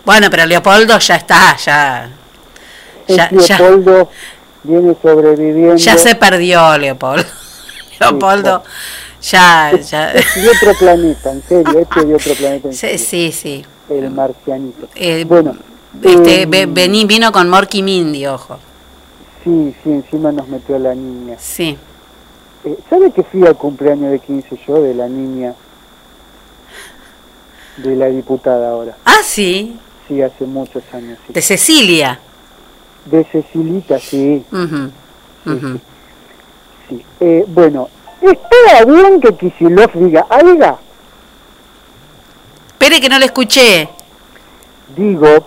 Bueno, 0.05 0.28
pero 0.31 0.47
Leopoldo 0.47 0.98
ya 0.98 1.16
está, 1.16 1.56
ya 1.56 2.10
ya, 3.09 3.28
ya, 3.31 3.59
Leopoldo 3.59 4.10
viene 4.62 4.97
sobreviviendo. 5.02 5.77
ya 5.77 5.97
se 5.98 6.14
perdió 6.14 6.77
Leopoldo. 6.78 7.24
Leopoldo 8.01 8.62
ya 9.22 9.72
ya 9.78 10.12
Es 10.12 10.35
de 10.43 10.48
otro 10.48 10.74
planeta, 10.78 11.32
en 11.32 11.43
serio, 11.43 11.78
este 11.81 12.01
es 12.01 12.09
de 12.09 12.14
otro 12.14 12.35
planeta. 12.35 12.68
en 12.68 12.74
sí, 12.74 12.78
serio. 12.81 12.98
sí, 12.98 13.32
sí. 13.32 13.64
El 13.90 14.10
marcianito. 14.10 14.89
Eh, 14.94 15.24
bueno, 15.27 15.56
Este 16.02 16.43
eh, 16.43 16.47
ve- 16.47 16.66
vení 16.66 17.05
vino 17.05 17.31
con 17.32 17.48
Morky 17.48 17.82
Mindy, 17.82 18.27
ojo. 18.27 18.59
sí, 19.44 19.74
sí, 19.82 19.90
encima 19.90 20.31
nos 20.32 20.47
metió 20.48 20.77
a 20.77 20.78
la 20.78 20.94
niña. 20.94 21.36
Sí. 21.39 21.77
Eh, 22.64 22.77
¿Sabe 22.89 23.10
que 23.10 23.22
fui 23.24 23.44
al 23.47 23.56
cumpleaños 23.56 24.12
de 24.12 24.18
15 24.20 24.59
yo 24.66 24.81
de 24.82 24.94
la 24.94 25.09
niña? 25.09 25.55
De 27.78 27.97
la 27.97 28.06
diputada 28.06 28.70
ahora. 28.70 28.97
Ah, 29.05 29.20
sí, 29.24 29.78
Sí, 30.11 30.20
hace 30.20 30.45
muchos 30.45 30.82
años. 30.93 31.19
Sí. 31.24 31.32
de 31.32 31.41
Cecilia. 31.41 32.19
De 33.05 33.23
Cecilita, 33.31 33.97
sí. 34.01 34.45
Ujú, 34.51 34.91
ujú. 35.47 35.81
sí. 36.89 37.05
Eh, 37.20 37.45
bueno, 37.47 37.89
¿está 38.20 38.85
bien 38.87 39.20
que 39.20 39.37
Kisilov 39.37 39.93
diga 39.95 40.27
alga? 40.28 40.78
Espere 42.73 43.01
que 43.01 43.09
no 43.09 43.20
le 43.20 43.27
escuché. 43.27 43.89
Digo, 44.97 45.47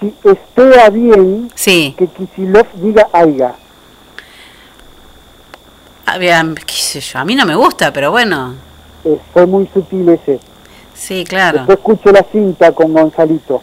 si 0.00 0.14
está 0.24 0.88
bien 0.88 1.50
Sí. 1.54 1.94
que 1.98 2.06
Kisilov 2.06 2.66
diga 2.76 3.06
alga. 3.12 3.56
Ah, 6.06 6.16
bien, 6.16 6.54
qué 6.54 6.72
sé 6.74 7.00
yo, 7.00 7.18
a 7.18 7.26
mí 7.26 7.34
no 7.34 7.44
me 7.44 7.54
gusta, 7.54 7.92
pero 7.92 8.10
bueno. 8.10 8.54
Eh, 9.04 9.18
fue 9.34 9.44
muy 9.44 9.68
sutil 9.74 10.08
ese. 10.08 10.40
Sí, 10.94 11.24
claro. 11.24 11.58
Después 11.58 11.78
escucho 11.78 12.12
la 12.12 12.24
cinta 12.30 12.72
con 12.72 12.92
Gonzalito, 12.92 13.62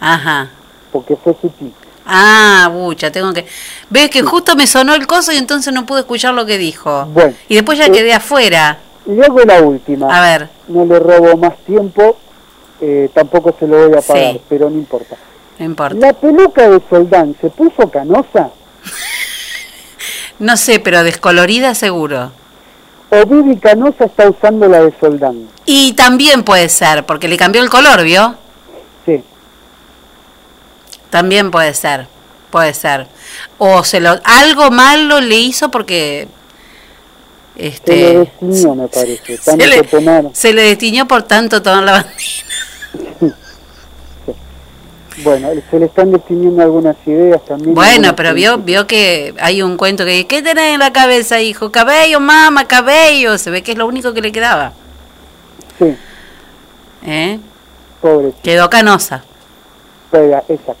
Ajá. 0.00 0.50
porque 0.92 1.16
fue 1.16 1.36
sutil. 1.40 1.72
Ah, 2.06 2.68
bucha, 2.72 3.12
tengo 3.12 3.32
que... 3.32 3.46
Ves 3.90 4.10
que 4.10 4.22
justo 4.22 4.56
me 4.56 4.66
sonó 4.66 4.94
el 4.94 5.06
coso 5.06 5.30
y 5.32 5.36
entonces 5.36 5.72
no 5.72 5.86
pude 5.86 6.00
escuchar 6.00 6.34
lo 6.34 6.44
que 6.46 6.58
dijo. 6.58 7.04
Bueno, 7.06 7.34
Y 7.48 7.54
después 7.54 7.78
ya 7.78 7.86
eh, 7.86 7.92
quedé 7.92 8.12
afuera. 8.12 8.78
Y 9.06 9.12
luego 9.12 9.40
la 9.44 9.60
última. 9.62 10.08
A 10.16 10.20
ver. 10.22 10.48
No 10.68 10.84
le 10.84 10.98
robo 10.98 11.36
más 11.36 11.56
tiempo. 11.66 12.16
eh, 12.80 13.10
tampoco 13.14 13.54
se 13.60 13.66
lo 13.66 13.88
voy 13.88 13.98
a 13.98 14.00
pagar, 14.00 14.32
Sí. 14.32 14.40
pero 14.48 14.70
no 14.70 14.76
importa. 14.78 15.14
No 15.58 15.64
importa. 15.66 15.94
¿La 16.06 16.12
peluca 16.14 16.68
de 16.68 16.80
Soldán 16.88 17.36
se 17.40 17.50
puso 17.50 17.88
canosa? 17.90 18.50
No 20.38 20.56
sé, 20.56 20.80
pero 20.80 21.02
descolorida 21.04 21.74
seguro. 21.74 22.32
¿O 23.10 23.26
Vivi 23.26 23.56
Canosa 23.58 24.04
está 24.04 24.30
usando 24.30 24.68
la 24.68 24.82
de 24.82 24.94
Soldán? 25.00 25.48
Y 25.66 25.94
también 25.94 26.44
puede 26.44 26.68
ser, 26.68 27.04
porque 27.04 27.28
le 27.28 27.36
cambió 27.36 27.60
el 27.62 27.68
color, 27.68 28.02
¿vio? 28.04 28.36
Sí. 29.04 29.22
También 31.10 31.50
puede 31.50 31.74
ser, 31.74 32.06
puede 32.50 32.72
ser. 32.72 33.08
O 33.58 33.82
se 33.82 34.00
lo 34.00 34.18
algo 34.22 34.70
malo 34.70 35.20
le 35.20 35.36
hizo 35.36 35.70
porque 35.70 36.28
Se 37.56 37.62
lo 37.62 37.68
este 37.68 38.18
destiñó, 38.18 38.74
me 38.76 38.88
parece. 38.88 39.36
se 39.42 39.56
le, 39.56 40.30
se 40.32 40.52
le 40.52 40.62
destiñó 40.62 41.08
por 41.08 41.24
tanto 41.24 41.62
tomar 41.62 41.82
la 41.82 41.92
bandera. 41.92 43.36
Bueno, 45.22 45.48
se 45.70 45.78
le 45.78 45.86
están 45.86 46.12
destiniendo 46.12 46.62
algunas 46.62 46.96
ideas 47.06 47.44
también. 47.44 47.74
Bueno, 47.74 48.14
pero 48.16 48.32
vio 48.34 48.58
vio 48.58 48.86
que 48.86 49.34
hay 49.40 49.62
un 49.62 49.76
cuento 49.76 50.04
que 50.04 50.26
¿qué 50.26 50.42
tenés 50.42 50.74
en 50.74 50.80
la 50.80 50.92
cabeza, 50.92 51.40
hijo? 51.40 51.70
Cabello, 51.70 52.20
mamá, 52.20 52.66
cabello. 52.66 53.38
Se 53.38 53.50
ve 53.50 53.62
que 53.62 53.72
es 53.72 53.78
lo 53.78 53.86
único 53.86 54.14
que 54.14 54.22
le 54.22 54.32
quedaba. 54.32 54.72
Sí, 55.78 55.96
¿Eh? 57.06 57.38
pobre. 58.00 58.32
Quedó 58.42 58.68
canosa. 58.70 59.24
Exacto. 60.12 60.74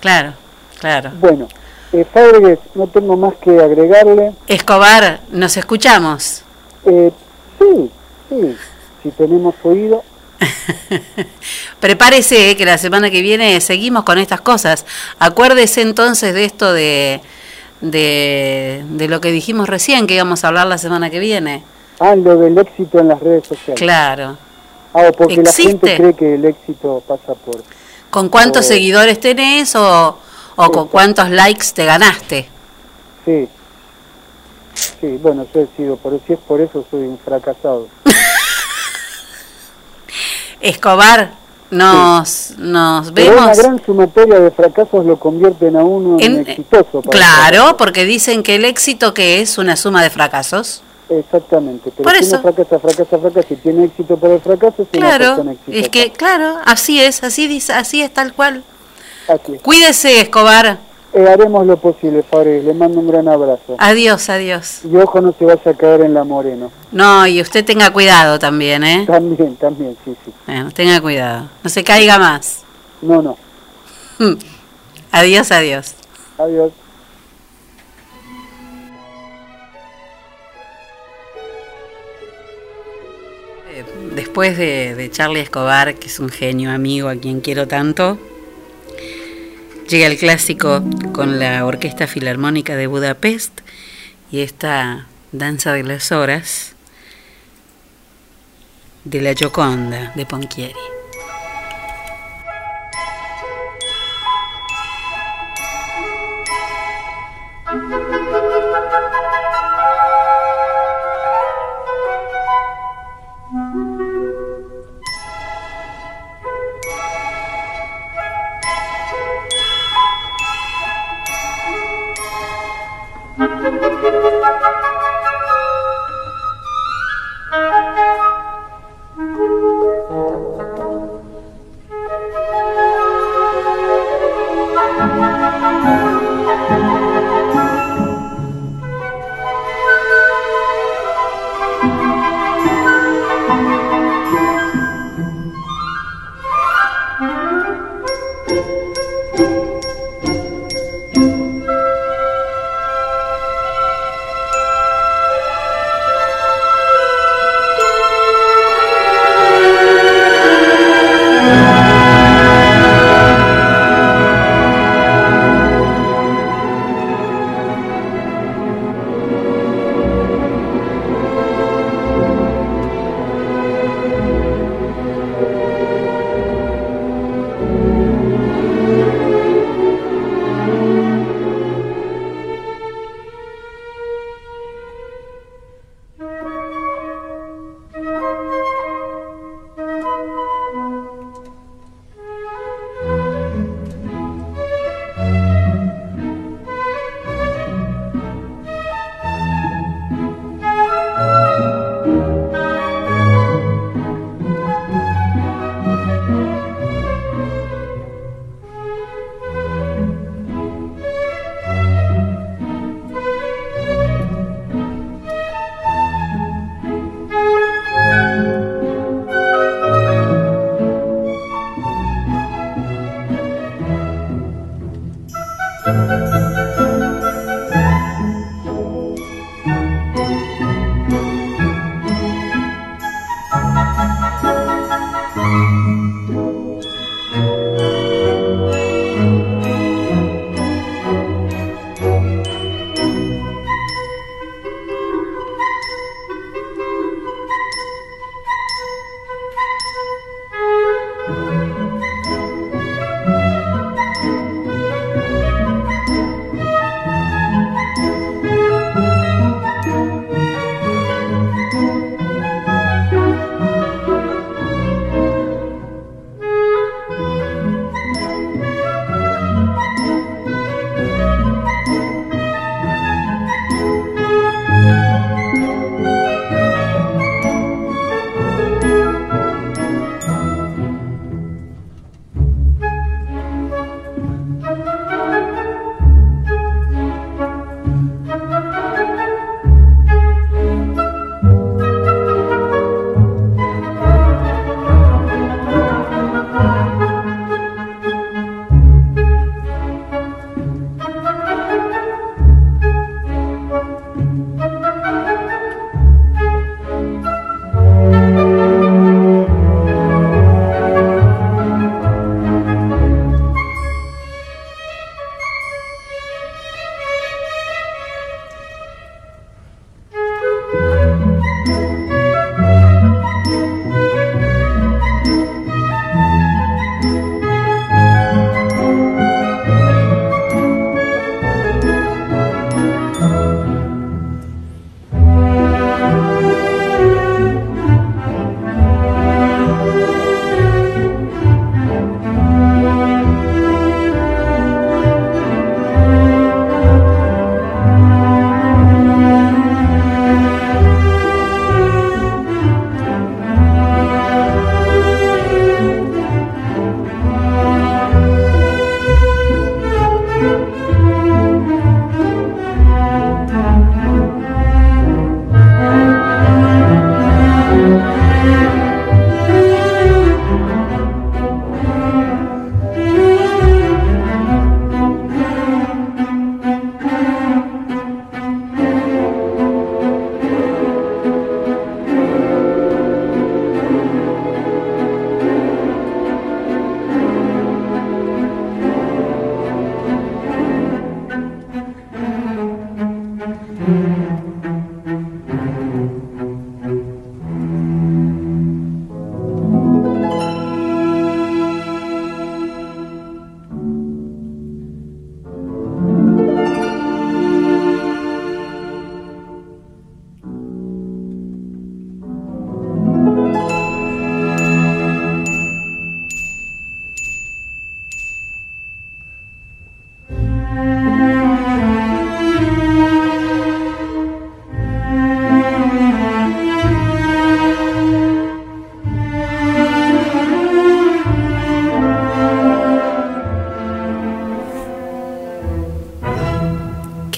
Claro, 0.00 0.32
claro. 0.80 1.10
Bueno, 1.20 1.48
eh, 1.92 2.04
Fábregues, 2.12 2.58
no 2.74 2.86
tengo 2.86 3.16
más 3.16 3.34
que 3.36 3.50
agregarle. 3.50 4.32
Escobar, 4.46 5.20
nos 5.30 5.56
escuchamos. 5.56 6.42
Eh, 6.86 7.12
sí, 7.58 7.90
sí, 8.28 8.56
si 9.02 9.10
tenemos 9.10 9.54
oído. 9.62 10.02
Prepárese 11.80 12.50
eh, 12.50 12.56
que 12.56 12.64
la 12.64 12.78
semana 12.78 13.10
que 13.10 13.22
viene 13.22 13.60
seguimos 13.60 14.04
con 14.04 14.18
estas 14.18 14.40
cosas. 14.40 14.86
Acuérdese 15.18 15.82
entonces 15.82 16.34
de 16.34 16.44
esto 16.44 16.72
de, 16.72 17.20
de, 17.80 18.84
de 18.88 19.08
lo 19.08 19.20
que 19.20 19.30
dijimos 19.30 19.68
recién 19.68 20.06
que 20.06 20.14
íbamos 20.14 20.44
a 20.44 20.48
hablar 20.48 20.66
la 20.66 20.78
semana 20.78 21.10
que 21.10 21.18
viene. 21.18 21.64
Ah, 21.98 22.14
lo 22.16 22.36
del 22.36 22.58
éxito 22.58 22.98
en 22.98 23.08
las 23.08 23.20
redes 23.20 23.46
sociales. 23.46 23.80
Claro. 23.80 24.36
Ah, 24.94 25.10
porque 25.16 25.42
la 25.42 25.52
gente 25.52 25.96
cree 25.96 26.14
que 26.14 26.34
el 26.34 26.44
éxito 26.44 27.02
pasa 27.06 27.34
por... 27.34 27.62
¿Con 28.10 28.28
cuántos 28.28 28.66
seguidores 28.66 29.18
tenés 29.20 29.74
o, 29.74 30.18
o 30.56 30.70
con 30.70 30.88
cuántos 30.88 31.30
likes 31.30 31.66
te 31.74 31.84
ganaste? 31.86 32.48
Sí. 33.24 33.48
Sí, 34.74 35.18
bueno, 35.22 35.46
yo 35.54 35.60
he 35.62 35.68
sido, 35.76 35.96
pero 35.96 36.20
si 36.26 36.34
es 36.34 36.38
por 36.40 36.60
eso 36.60 36.84
soy 36.90 37.02
un 37.02 37.18
fracasado. 37.18 37.88
Escobar, 40.62 41.32
nos, 41.70 42.52
nos 42.58 43.10
Pero 43.12 43.32
una 43.32 43.46
vemos. 43.46 43.58
gran 43.58 43.84
sumatoria 43.84 44.38
de 44.40 44.50
fracasos 44.50 45.04
lo 45.04 45.18
convierten 45.18 45.76
a 45.76 45.82
uno 45.84 46.18
en, 46.20 46.36
En- 46.40 46.48
exitoso. 46.48 47.02
para 47.02 47.18
Claro, 47.18 47.76
porque 47.76 48.04
dicen 48.04 48.42
que 48.42 48.54
el 48.56 48.64
éxito 48.64 49.12
que 49.14 49.40
es 49.40 49.58
una 49.58 49.76
suma 49.76 50.02
de 50.02 50.10
fracasos. 50.10 50.82
Exactamente, 51.08 51.90
pero 51.96 52.04
Por 52.08 52.16
si 52.18 52.24
eso. 52.24 52.40
uno 52.42 52.52
fracasa, 52.54 52.78
fracasa, 52.78 53.18
fracasa 53.18 53.46
y 53.52 53.56
tiene 53.56 53.84
éxito 53.84 54.16
por 54.16 54.30
el 54.30 54.40
fracaso, 54.40 54.86
una 54.94 55.08
Claro, 55.18 55.24
exitosa. 55.50 55.56
es 55.78 55.88
que 55.90 56.12
claro, 56.12 56.56
así 56.64 57.00
es, 57.02 57.22
así 57.22 57.48
dice, 57.48 57.72
así 57.74 58.00
es 58.02 58.14
tal 58.14 58.32
cual. 58.32 58.62
Así 59.28 59.54
es. 59.54 59.62
Cuídese, 59.62 60.20
Escobar. 60.20 60.78
Eh, 61.14 61.28
haremos 61.28 61.66
lo 61.66 61.76
posible, 61.76 62.22
Fabre, 62.22 62.62
le 62.62 62.72
mando 62.72 62.98
un 63.00 63.06
gran 63.06 63.28
abrazo. 63.28 63.76
Adiós, 63.78 64.30
adiós. 64.30 64.80
Y 64.90 64.96
ojo 64.96 65.20
no 65.20 65.34
se 65.38 65.44
vaya 65.44 65.70
a 65.70 65.74
caer 65.74 66.00
en 66.02 66.14
la 66.14 66.24
Moreno. 66.24 66.72
No, 66.90 67.26
y 67.26 67.40
usted 67.42 67.64
tenga 67.66 67.92
cuidado 67.92 68.38
también, 68.38 68.82
¿eh? 68.82 69.04
También, 69.06 69.56
también, 69.56 69.94
sí, 70.04 70.16
sí. 70.24 70.32
Bueno, 70.46 70.70
tenga 70.70 71.00
cuidado. 71.02 71.50
No 71.62 71.68
se 71.68 71.84
caiga 71.84 72.18
más. 72.18 72.62
No, 73.02 73.20
no. 73.20 73.36
Adiós, 75.12 75.52
adiós. 75.52 75.94
Adiós. 76.38 76.72
Eh, 83.74 83.84
Después 84.14 84.56
de, 84.56 84.94
de 84.94 85.10
Charlie 85.10 85.40
Escobar, 85.40 85.94
que 85.94 86.06
es 86.06 86.18
un 86.20 86.28
genio 86.30 86.70
amigo 86.70 87.08
a 87.08 87.16
quien 87.16 87.40
quiero 87.40 87.68
tanto, 87.68 88.18
llega 89.88 90.06
el 90.06 90.16
clásico 90.16 90.82
con 91.12 91.38
la 91.38 91.64
Orquesta 91.66 92.06
Filarmónica 92.06 92.76
de 92.76 92.86
Budapest 92.86 93.60
y 94.30 94.40
esta 94.40 95.06
Danza 95.32 95.72
de 95.72 95.82
las 95.82 96.12
Horas 96.12 96.74
de 99.04 99.20
la 99.20 99.34
Gioconda 99.34 100.12
de 100.14 100.26
Ponchieri. 100.26 101.01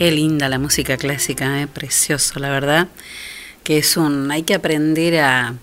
Qué 0.04 0.10
linda 0.10 0.50
la 0.50 0.58
música 0.58 0.98
clásica, 0.98 1.62
¿eh? 1.62 1.66
precioso, 1.66 2.38
la 2.38 2.50
verdad. 2.50 2.88
Que 3.62 3.78
es 3.78 3.96
un. 3.96 4.30
Hay 4.30 4.42
que 4.42 4.52
aprender 4.52 5.18
a, 5.18 5.54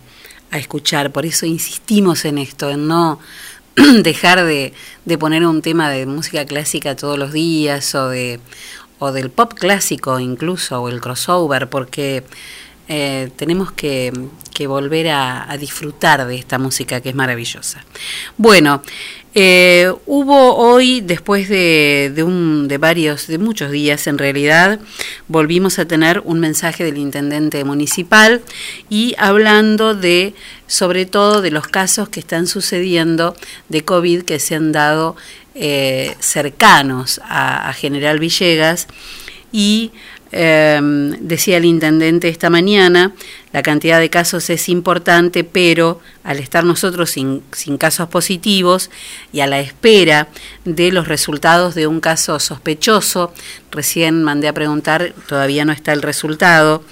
a 0.49 0.57
escuchar, 0.57 1.11
por 1.11 1.27
eso 1.27 1.45
insistimos 1.45 2.26
en 2.26 2.39
esto, 2.39 2.72
en 2.72 2.88
no 2.88 3.19
dejar 4.01 4.43
de, 4.43 4.73
de, 5.05 5.18
poner 5.19 5.45
un 5.45 5.61
tema 5.61 5.91
de 5.91 6.07
música 6.07 6.43
clásica 6.45 6.95
todos 6.95 7.19
los 7.19 7.34
días 7.34 7.93
o 7.93 8.09
de 8.09 8.39
o 8.97 9.11
del 9.11 9.30
pop 9.30 9.53
clásico 9.53 10.19
incluso 10.19 10.81
o 10.81 10.89
el 10.89 11.01
crossover 11.01 11.69
porque 11.69 12.23
eh, 12.88 13.30
tenemos 13.35 13.72
que, 13.72 14.11
que 14.55 14.65
volver 14.65 15.09
a, 15.09 15.51
a, 15.51 15.57
disfrutar 15.57 16.26
de 16.26 16.35
esta 16.35 16.57
música 16.57 16.99
que 16.99 17.09
es 17.09 17.15
maravillosa. 17.15 17.85
Bueno, 18.38 18.81
eh, 19.33 19.91
hubo 20.07 20.57
hoy, 20.57 20.99
después 20.99 21.47
de, 21.47 22.11
de, 22.13 22.77
varios, 22.77 23.27
de 23.27 23.37
muchos 23.37 23.71
días 23.71 24.07
en 24.07 24.17
realidad, 24.17 24.79
volvimos 25.29 25.79
a 25.79 25.85
tener 25.85 26.21
un 26.25 26.41
mensaje 26.41 26.83
del 26.83 26.97
intendente 26.97 27.63
municipal 27.63 28.41
y 28.89 29.15
hablando 29.17 29.95
de, 29.95 30.33
sobre 30.67 31.05
todo, 31.05 31.41
de 31.41 31.51
los 31.51 31.67
casos 31.67 32.09
que 32.09 32.19
están 32.19 32.45
sucediendo 32.45 33.33
de 33.69 33.85
COVID 33.85 34.23
que 34.23 34.39
se 34.39 34.55
han 34.55 34.73
dado 34.73 35.15
eh, 35.55 36.15
cercanos 36.19 37.21
a, 37.23 37.69
a 37.69 37.73
General 37.73 38.19
Villegas 38.19 38.87
y 39.53 39.91
eh, 40.31 40.79
decía 41.19 41.57
el 41.57 41.65
intendente 41.65 42.29
esta 42.29 42.49
mañana, 42.49 43.13
la 43.51 43.61
cantidad 43.61 43.99
de 43.99 44.09
casos 44.09 44.49
es 44.49 44.69
importante, 44.69 45.43
pero 45.43 45.99
al 46.23 46.39
estar 46.39 46.63
nosotros 46.63 47.11
sin, 47.11 47.43
sin, 47.51 47.77
casos 47.77 48.07
positivos 48.07 48.89
y 49.33 49.41
a 49.41 49.47
la 49.47 49.59
espera 49.59 50.29
de 50.63 50.91
los 50.91 51.07
resultados 51.07 51.75
de 51.75 51.87
un 51.87 51.99
caso 51.99 52.39
sospechoso, 52.39 53.33
recién 53.71 54.23
mandé 54.23 54.47
a 54.47 54.53
preguntar, 54.53 55.13
todavía 55.27 55.65
no 55.65 55.73
está 55.73 55.91
el 55.91 56.01
resultado, 56.01 56.83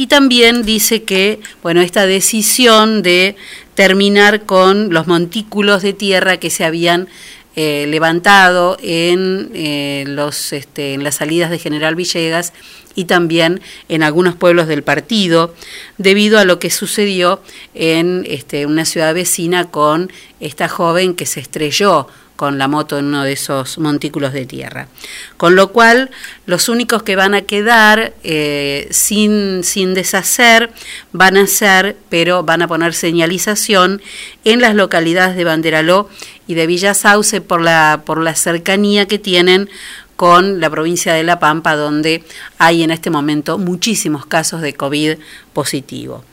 y 0.00 0.06
también 0.06 0.62
dice 0.64 1.02
que, 1.02 1.40
bueno, 1.62 1.82
esta 1.82 2.06
decisión 2.06 3.02
de 3.02 3.36
terminar 3.74 4.46
con 4.46 4.94
los 4.94 5.06
montículos 5.06 5.82
de 5.82 5.92
tierra 5.92 6.38
que 6.38 6.48
se 6.48 6.64
habían 6.64 7.08
eh, 7.56 7.86
levantado 7.88 8.76
en, 8.82 9.50
eh, 9.54 10.04
los, 10.06 10.52
este, 10.52 10.94
en 10.94 11.02
las 11.02 11.16
salidas 11.16 11.50
de 11.50 11.58
General 11.58 11.94
Villegas 11.96 12.52
y 12.94 13.04
también 13.04 13.60
en 13.88 14.02
algunos 14.02 14.36
pueblos 14.36 14.66
del 14.68 14.82
partido, 14.82 15.54
debido 15.98 16.38
a 16.38 16.44
lo 16.44 16.58
que 16.58 16.70
sucedió 16.70 17.42
en 17.74 18.24
este, 18.28 18.66
una 18.66 18.84
ciudad 18.84 19.14
vecina 19.14 19.70
con 19.70 20.12
esta 20.40 20.68
joven 20.68 21.14
que 21.14 21.26
se 21.26 21.40
estrelló 21.40 22.06
con 22.40 22.56
la 22.56 22.68
moto 22.68 22.98
en 22.98 23.04
uno 23.04 23.22
de 23.22 23.32
esos 23.32 23.76
montículos 23.76 24.32
de 24.32 24.46
tierra. 24.46 24.88
Con 25.36 25.56
lo 25.56 25.72
cual, 25.72 26.08
los 26.46 26.70
únicos 26.70 27.02
que 27.02 27.14
van 27.14 27.34
a 27.34 27.42
quedar 27.42 28.14
eh, 28.24 28.88
sin, 28.90 29.62
sin 29.62 29.92
deshacer 29.92 30.70
van 31.12 31.36
a 31.36 31.46
ser, 31.46 31.98
pero 32.08 32.42
van 32.42 32.62
a 32.62 32.66
poner 32.66 32.94
señalización 32.94 34.00
en 34.46 34.62
las 34.62 34.74
localidades 34.74 35.36
de 35.36 35.44
Banderaló 35.44 36.08
y 36.46 36.54
de 36.54 36.66
Villa 36.66 36.94
Sauce 36.94 37.42
por 37.42 37.60
la, 37.60 38.04
por 38.06 38.22
la 38.22 38.34
cercanía 38.34 39.06
que 39.06 39.18
tienen 39.18 39.68
con 40.16 40.60
la 40.60 40.70
provincia 40.70 41.12
de 41.12 41.22
La 41.22 41.40
Pampa, 41.40 41.76
donde 41.76 42.24
hay 42.56 42.82
en 42.82 42.90
este 42.90 43.10
momento 43.10 43.58
muchísimos 43.58 44.24
casos 44.24 44.62
de 44.62 44.72
COVID 44.72 45.18
positivo. 45.52 46.24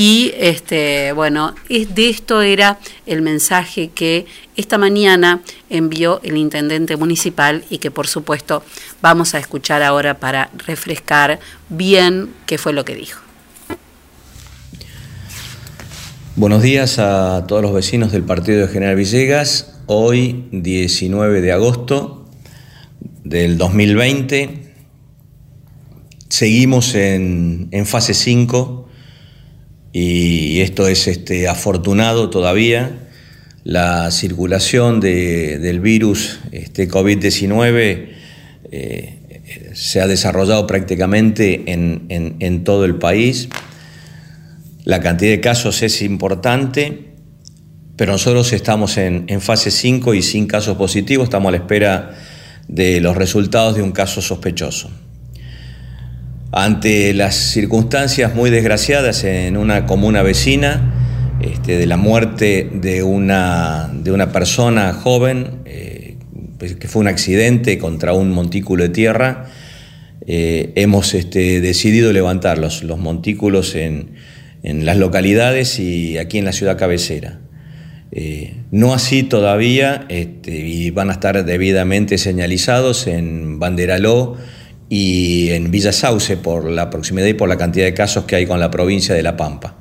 Y 0.00 0.32
este, 0.38 1.10
bueno, 1.10 1.56
de 1.68 2.08
esto 2.08 2.40
era 2.40 2.78
el 3.04 3.20
mensaje 3.20 3.88
que 3.92 4.26
esta 4.56 4.78
mañana 4.78 5.42
envió 5.70 6.20
el 6.22 6.36
intendente 6.36 6.96
municipal 6.96 7.64
y 7.68 7.78
que 7.78 7.90
por 7.90 8.06
supuesto 8.06 8.62
vamos 9.02 9.34
a 9.34 9.40
escuchar 9.40 9.82
ahora 9.82 10.20
para 10.20 10.50
refrescar 10.68 11.40
bien 11.68 12.30
qué 12.46 12.58
fue 12.58 12.72
lo 12.72 12.84
que 12.84 12.94
dijo. 12.94 13.20
Buenos 16.36 16.62
días 16.62 17.00
a 17.00 17.44
todos 17.48 17.62
los 17.62 17.74
vecinos 17.74 18.12
del 18.12 18.22
partido 18.22 18.68
de 18.68 18.72
General 18.72 18.94
Villegas. 18.94 19.80
Hoy, 19.86 20.44
19 20.52 21.40
de 21.40 21.50
agosto 21.50 22.30
del 23.24 23.58
2020, 23.58 24.74
seguimos 26.28 26.94
en, 26.94 27.66
en 27.72 27.84
fase 27.84 28.14
5 28.14 28.87
y 30.00 30.60
esto 30.60 30.86
es 30.86 31.08
este, 31.08 31.48
afortunado 31.48 32.30
todavía. 32.30 33.08
La 33.64 34.12
circulación 34.12 35.00
de, 35.00 35.58
del 35.58 35.80
virus 35.80 36.38
este, 36.52 36.88
COVID-19 36.88 38.08
eh, 38.70 39.72
se 39.74 40.00
ha 40.00 40.06
desarrollado 40.06 40.68
prácticamente 40.68 41.72
en, 41.72 42.06
en, 42.08 42.64
todo 42.64 42.84
el 42.84 42.94
país. 42.94 43.48
La 44.84 45.00
cantidad 45.00 45.32
de 45.32 45.40
casos 45.40 45.82
es 45.82 46.00
importante, 46.00 47.08
pero 47.96 48.12
nosotros 48.12 48.52
estamos 48.52 48.98
en, 48.98 49.24
en 49.26 49.40
fase 49.40 49.72
5 49.72 50.14
y 50.14 50.22
sin 50.22 50.46
casos 50.46 50.76
positivos, 50.76 51.24
estamos 51.24 51.48
a 51.48 51.52
la 51.52 51.56
espera 51.56 52.16
de 52.68 53.00
los 53.00 53.16
resultados 53.16 53.74
de 53.74 53.82
un 53.82 53.90
caso 53.90 54.22
sospechoso. 54.22 54.90
Ante 56.50 57.12
las 57.12 57.34
circunstancias 57.34 58.34
muy 58.34 58.48
desgraciadas 58.48 59.24
en 59.24 59.56
una 59.58 59.84
comuna 59.84 60.22
vecina, 60.22 60.94
este, 61.40 61.76
de 61.76 61.86
la 61.86 61.96
muerte 61.98 62.70
de 62.72 63.02
una, 63.02 63.90
de 63.92 64.10
una 64.10 64.32
persona 64.32 64.92
joven, 64.94 65.60
eh, 65.66 66.16
que 66.58 66.88
fue 66.88 67.00
un 67.00 67.08
accidente 67.08 67.78
contra 67.78 68.14
un 68.14 68.30
montículo 68.30 68.82
de 68.84 68.88
tierra, 68.88 69.46
eh, 70.26 70.72
hemos 70.74 71.14
este, 71.14 71.60
decidido 71.60 72.12
levantar 72.12 72.58
los, 72.58 72.82
los 72.82 72.98
montículos 72.98 73.74
en, 73.74 74.12
en, 74.62 74.84
las 74.84 74.96
localidades 74.96 75.78
y 75.78 76.18
aquí 76.18 76.38
en 76.38 76.44
la 76.46 76.52
ciudad 76.52 76.76
cabecera. 76.76 77.40
Eh, 78.10 78.54
no 78.70 78.94
así 78.94 79.22
todavía, 79.22 80.06
este, 80.08 80.56
y 80.66 80.90
van 80.90 81.10
a 81.10 81.12
estar 81.12 81.44
debidamente 81.44 82.18
señalizados 82.18 83.06
en 83.06 83.58
Banderaló, 83.58 84.36
y 84.88 85.50
en 85.50 85.70
Villa 85.70 85.92
Sauce 85.92 86.36
por 86.36 86.70
la 86.70 86.90
proximidad 86.90 87.26
y 87.26 87.34
por 87.34 87.48
la 87.48 87.56
cantidad 87.56 87.84
de 87.84 87.94
casos 87.94 88.24
que 88.24 88.36
hay 88.36 88.46
con 88.46 88.60
la 88.60 88.70
provincia 88.70 89.14
de 89.14 89.22
La 89.22 89.36
Pampa. 89.36 89.76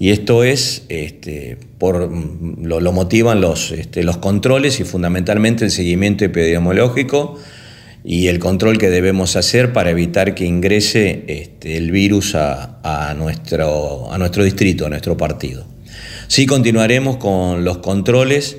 Y 0.00 0.10
esto 0.10 0.44
es, 0.44 0.84
este, 0.88 1.58
por, 1.78 2.08
lo, 2.62 2.80
lo, 2.80 2.92
motivan 2.92 3.40
los, 3.40 3.72
este, 3.72 4.04
los 4.04 4.18
controles 4.18 4.78
y 4.78 4.84
fundamentalmente 4.84 5.64
el 5.64 5.72
seguimiento 5.72 6.24
epidemiológico 6.24 7.36
y 8.04 8.28
el 8.28 8.38
control 8.38 8.78
que 8.78 8.90
debemos 8.90 9.34
hacer 9.34 9.72
para 9.72 9.90
evitar 9.90 10.36
que 10.36 10.44
ingrese 10.44 11.24
este, 11.26 11.76
el 11.76 11.90
virus 11.90 12.36
a, 12.36 13.14
nuestro, 13.18 14.12
a 14.12 14.18
nuestro 14.18 14.44
distrito, 14.44 14.86
a 14.86 14.88
nuestro 14.88 15.16
partido. 15.16 15.66
Sí 16.28 16.46
continuaremos 16.46 17.16
con 17.16 17.64
los 17.64 17.78
controles 17.78 18.58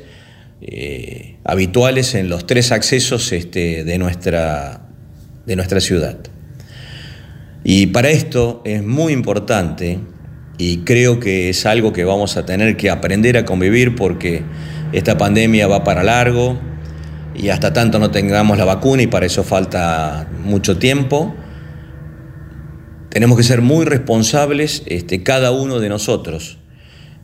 eh, 0.61 1.37
habituales 1.45 2.15
en 2.15 2.27
los 2.27 2.45
tres 2.45 2.73
accesos 2.73 3.29
de 3.29 3.95
nuestra 3.97 4.88
de 5.49 5.55
nuestra 5.55 5.81
ciudad. 5.81 6.15
Y 7.63 7.87
para 7.87 8.09
esto 8.09 8.61
es 8.65 8.83
muy 8.83 9.13
importante 9.13 9.99
y 10.59 10.77
creo 10.79 11.19
que 11.19 11.49
es 11.49 11.65
algo 11.65 11.91
que 11.91 12.03
vamos 12.03 12.37
a 12.37 12.45
tener 12.45 12.77
que 12.77 12.91
aprender 12.91 13.35
a 13.35 13.45
convivir 13.45 13.95
porque 13.95 14.43
esta 14.93 15.17
pandemia 15.17 15.65
va 15.65 15.83
para 15.83 16.03
largo 16.03 16.59
y 17.33 17.49
hasta 17.49 17.73
tanto 17.73 17.97
no 17.97 18.11
tengamos 18.11 18.59
la 18.59 18.65
vacuna 18.65 19.01
y 19.01 19.07
para 19.07 19.25
eso 19.25 19.43
falta 19.43 20.29
mucho 20.43 20.77
tiempo. 20.77 21.33
Tenemos 23.09 23.35
que 23.35 23.43
ser 23.43 23.61
muy 23.61 23.85
responsables 23.85 24.83
este, 24.85 25.23
cada 25.23 25.49
uno 25.49 25.79
de 25.79 25.89
nosotros 25.89 26.59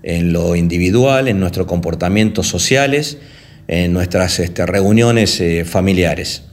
en 0.02 0.34
lo 0.34 0.56
individual, 0.56 1.28
en 1.28 1.40
nuestros 1.40 1.68
comportamientos 1.68 2.48
sociales, 2.48 3.20
en 3.68 3.94
nuestras 3.94 4.40
este, 4.40 4.66
reuniones 4.66 5.40
eh, 5.42 5.64
familiares. 5.64 6.44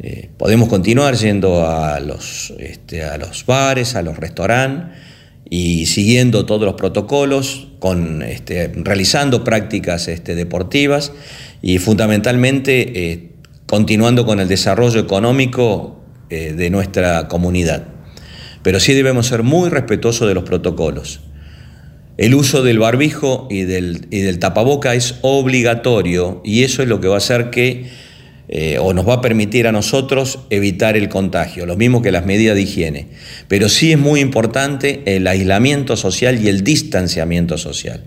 Eh, 0.00 0.30
podemos 0.36 0.68
continuar 0.68 1.16
yendo 1.16 1.66
a 1.66 1.98
los, 1.98 2.54
este, 2.58 3.02
a 3.02 3.18
los 3.18 3.44
bares, 3.46 3.96
a 3.96 4.02
los 4.02 4.16
restaurantes 4.16 4.96
y 5.50 5.86
siguiendo 5.86 6.46
todos 6.46 6.62
los 6.62 6.74
protocolos, 6.74 7.68
con, 7.78 8.22
este, 8.22 8.70
realizando 8.74 9.44
prácticas 9.44 10.08
este, 10.08 10.34
deportivas 10.34 11.12
y 11.62 11.78
fundamentalmente 11.78 13.10
eh, 13.12 13.30
continuando 13.66 14.24
con 14.24 14.40
el 14.40 14.48
desarrollo 14.48 15.00
económico 15.00 16.00
eh, 16.30 16.52
de 16.52 16.70
nuestra 16.70 17.26
comunidad. 17.28 17.88
Pero 18.62 18.78
sí 18.80 18.92
debemos 18.92 19.26
ser 19.26 19.42
muy 19.42 19.68
respetuosos 19.68 20.28
de 20.28 20.34
los 20.34 20.44
protocolos. 20.44 21.20
El 22.18 22.34
uso 22.34 22.62
del 22.62 22.78
barbijo 22.78 23.46
y 23.50 23.62
del, 23.62 24.08
y 24.10 24.20
del 24.20 24.38
tapaboca 24.38 24.94
es 24.94 25.16
obligatorio 25.22 26.40
y 26.44 26.64
eso 26.64 26.82
es 26.82 26.88
lo 26.88 27.00
que 27.00 27.08
va 27.08 27.14
a 27.14 27.18
hacer 27.18 27.50
que 27.50 27.88
eh, 28.50 28.78
o 28.80 28.94
nos 28.94 29.06
va 29.06 29.14
a 29.14 29.20
permitir 29.20 29.66
a 29.66 29.72
nosotros 29.72 30.38
evitar 30.48 30.96
el 30.96 31.10
contagio, 31.10 31.66
lo 31.66 31.76
mismo 31.76 32.00
que 32.00 32.10
las 32.10 32.24
medidas 32.24 32.56
de 32.56 32.62
higiene. 32.62 33.08
Pero 33.46 33.68
sí 33.68 33.92
es 33.92 33.98
muy 33.98 34.20
importante 34.20 35.02
el 35.04 35.26
aislamiento 35.26 35.98
social 35.98 36.42
y 36.42 36.48
el 36.48 36.64
distanciamiento 36.64 37.58
social. 37.58 38.04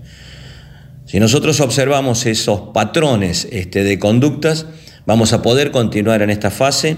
Si 1.06 1.20
nosotros 1.20 1.60
observamos 1.60 2.26
esos 2.26 2.72
patrones 2.74 3.46
este, 3.52 3.84
de 3.84 4.00
conductas, 4.00 4.66
vamos 5.06 5.32
a 5.32 5.42
poder 5.42 5.70
continuar 5.70 6.22
en 6.22 6.30
esta 6.30 6.50
fase 6.50 6.96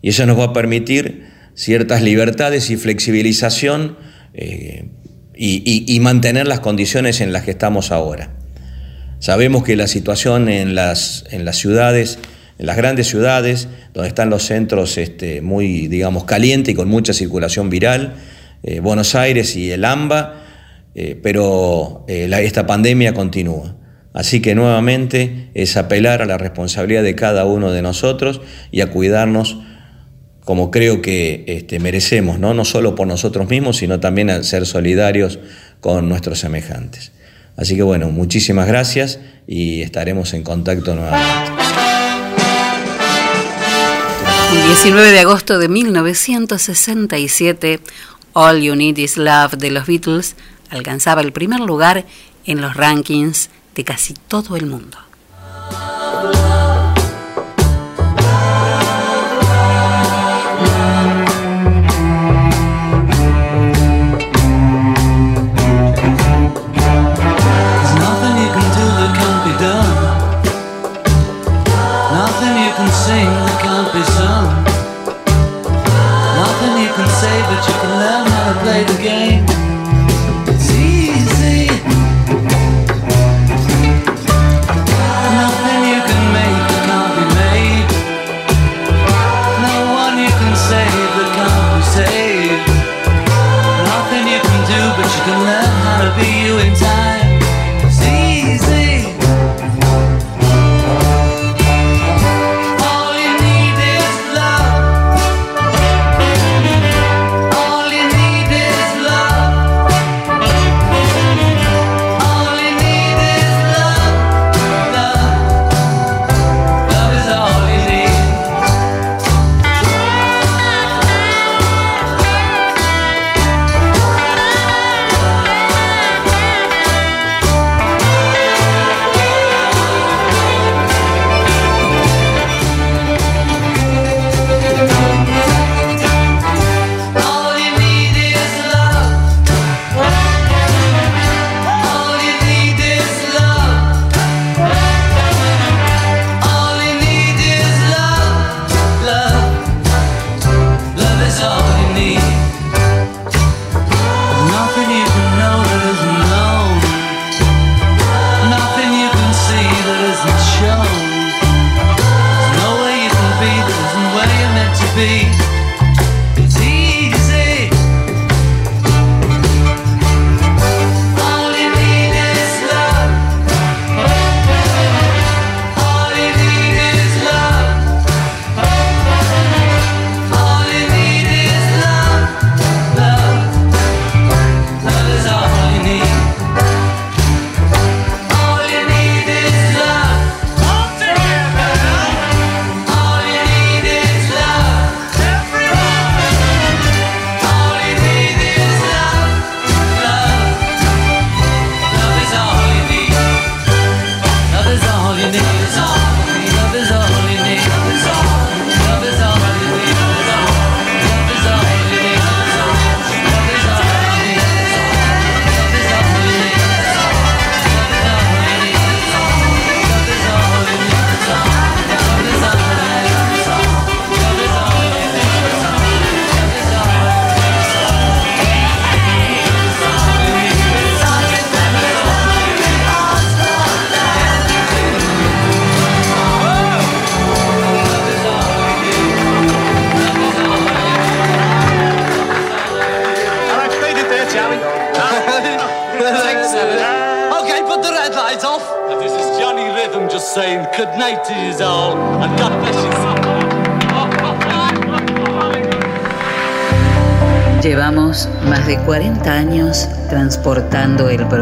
y 0.00 0.08
eso 0.08 0.24
nos 0.24 0.38
va 0.38 0.44
a 0.44 0.52
permitir 0.54 1.26
ciertas 1.54 2.00
libertades 2.00 2.70
y 2.70 2.78
flexibilización 2.78 3.98
eh, 4.32 4.88
y, 5.36 5.84
y 5.86 6.00
mantener 6.00 6.46
las 6.46 6.60
condiciones 6.60 7.20
en 7.20 7.34
las 7.34 7.42
que 7.42 7.50
estamos 7.50 7.92
ahora. 7.92 8.30
Sabemos 9.18 9.64
que 9.64 9.76
la 9.76 9.86
situación 9.86 10.48
en 10.48 10.74
las, 10.74 11.26
en 11.30 11.44
las 11.44 11.58
ciudades 11.58 12.18
en 12.60 12.66
las 12.66 12.76
grandes 12.76 13.06
ciudades, 13.06 13.68
donde 13.94 14.08
están 14.08 14.28
los 14.28 14.42
centros 14.44 14.98
este, 14.98 15.40
muy, 15.40 15.88
digamos, 15.88 16.24
calientes 16.24 16.74
y 16.74 16.76
con 16.76 16.88
mucha 16.88 17.14
circulación 17.14 17.70
viral, 17.70 18.16
eh, 18.62 18.80
Buenos 18.80 19.14
Aires 19.14 19.56
y 19.56 19.70
el 19.70 19.82
AMBA, 19.82 20.42
eh, 20.94 21.18
pero 21.22 22.04
eh, 22.06 22.30
esta 22.42 22.66
pandemia 22.66 23.14
continúa. 23.14 23.76
Así 24.12 24.42
que 24.42 24.54
nuevamente 24.54 25.48
es 25.54 25.78
apelar 25.78 26.20
a 26.20 26.26
la 26.26 26.36
responsabilidad 26.36 27.02
de 27.02 27.14
cada 27.14 27.46
uno 27.46 27.72
de 27.72 27.80
nosotros 27.80 28.42
y 28.70 28.82
a 28.82 28.90
cuidarnos 28.90 29.56
como 30.44 30.70
creo 30.70 31.00
que 31.00 31.44
este, 31.46 31.78
merecemos, 31.78 32.38
¿no? 32.38 32.52
no 32.52 32.66
solo 32.66 32.94
por 32.94 33.06
nosotros 33.06 33.48
mismos, 33.48 33.78
sino 33.78 34.00
también 34.00 34.28
al 34.28 34.44
ser 34.44 34.66
solidarios 34.66 35.38
con 35.80 36.10
nuestros 36.10 36.40
semejantes. 36.40 37.12
Así 37.56 37.74
que 37.74 37.82
bueno, 37.82 38.10
muchísimas 38.10 38.68
gracias 38.68 39.18
y 39.46 39.80
estaremos 39.80 40.34
en 40.34 40.42
contacto 40.42 40.94
nuevamente. 40.94 41.59
El 44.50 44.66
19 44.66 45.12
de 45.12 45.20
agosto 45.20 45.58
de 45.58 45.68
1967, 45.68 47.80
All 48.32 48.60
You 48.60 48.74
Need 48.74 48.98
Is 48.98 49.16
Love 49.16 49.56
de 49.56 49.70
los 49.70 49.86
Beatles 49.86 50.34
alcanzaba 50.70 51.20
el 51.20 51.32
primer 51.32 51.60
lugar 51.60 52.04
en 52.46 52.60
los 52.60 52.74
rankings 52.74 53.48
de 53.76 53.84
casi 53.84 54.14
todo 54.14 54.56
el 54.56 54.66
mundo. 54.66 54.98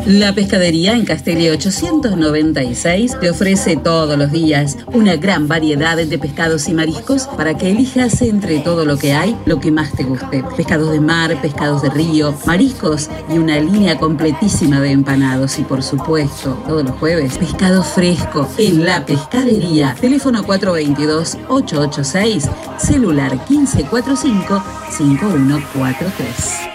La 0.07 0.35
pescadería 0.35 0.95
en 0.95 1.05
Castelli 1.05 1.51
896 1.51 3.21
te 3.21 3.29
ofrece 3.31 3.77
todos 3.77 4.19
los 4.19 4.33
días 4.33 4.79
una 4.93 5.17
gran 5.17 5.49
variedad 5.49 5.97
de 5.97 6.19
pescados 6.19 6.69
y 6.69 6.75
mariscos 6.75 7.27
para 7.37 7.57
que 7.57 7.71
elijas 7.71 8.21
entre 8.23 8.59
todo 8.61 8.85
lo 8.85 8.97
que 8.97 9.15
hay 9.15 9.37
lo 9.47 9.59
que 9.61 9.71
más 9.71 9.93
te 9.93 10.03
guste. 10.05 10.43
Pescados 10.57 10.91
de 10.93 11.01
mar, 11.01 11.41
pescados 11.41 11.83
de 11.83 11.91
río, 11.91 12.35
mariscos 12.47 13.09
y 13.29 13.39
una 13.39 13.61
línea 13.61 13.99
completísima 13.99 14.81
de 14.81 14.91
empanados 14.91 15.59
y 15.59 15.63
por 15.63 15.83
supuesto, 15.83 16.63
todos 16.67 16.85
los 16.85 16.97
jueves, 16.97 17.39
pescado 17.39 17.83
fresco 17.83 18.47
en 18.59 18.85
la 18.85 19.07
pescadería. 19.07 19.97
Teléfono 20.01 20.45
422-886, 20.45 22.51
celular 22.79 23.33
1545 23.49 24.63
5143. 24.91 26.71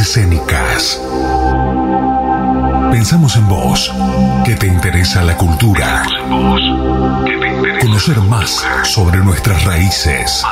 Escénicas. 0.00 1.00
Pensamos 2.90 3.36
en 3.36 3.48
vos, 3.48 3.92
que 4.44 4.54
te 4.54 4.66
interesa 4.66 5.22
la 5.22 5.36
cultura. 5.36 6.04
Conocer 7.80 8.18
más 8.20 8.64
sobre 8.84 9.18
nuestras 9.18 9.64
raíces. 9.64 10.42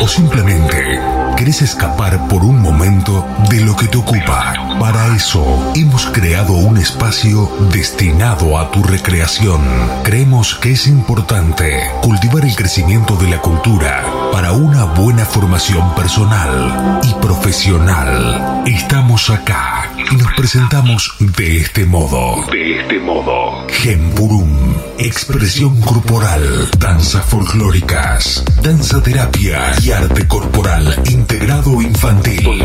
O 0.00 0.08
simplemente 0.08 1.00
querés 1.36 1.62
escapar 1.62 2.28
por 2.28 2.42
un 2.44 2.60
momento 2.60 3.26
de 3.48 3.60
lo 3.60 3.76
que 3.76 3.86
te 3.88 3.98
ocupa. 3.98 4.67
Para 4.80 5.14
eso 5.16 5.72
hemos 5.74 6.06
creado 6.06 6.52
un 6.52 6.78
espacio 6.78 7.50
destinado 7.72 8.58
a 8.58 8.70
tu 8.70 8.82
recreación. 8.82 9.60
Creemos 10.04 10.54
que 10.54 10.72
es 10.72 10.86
importante 10.86 11.90
cultivar 12.00 12.44
el 12.44 12.54
crecimiento 12.54 13.16
de 13.16 13.28
la 13.28 13.40
cultura 13.40 14.04
para 14.32 14.52
una 14.52 14.84
buena 14.84 15.24
formación 15.24 15.94
personal 15.94 17.00
y 17.02 17.12
profesional. 17.14 18.62
Estamos 18.66 19.30
acá 19.30 19.77
y 20.10 20.16
nos 20.16 20.32
presentamos 20.34 21.14
de 21.18 21.58
este 21.58 21.84
modo. 21.84 22.44
De 22.50 22.80
este 22.80 22.98
modo. 22.98 23.66
Gemburum. 23.68 24.74
Expresión 24.98 25.80
corporal, 25.80 26.68
danzas 26.78 27.24
folclóricas, 27.26 28.44
danza 28.62 29.00
terapia 29.02 29.72
y 29.82 29.92
arte 29.92 30.26
corporal 30.26 31.00
integrado 31.08 31.80
infantil. 31.80 32.64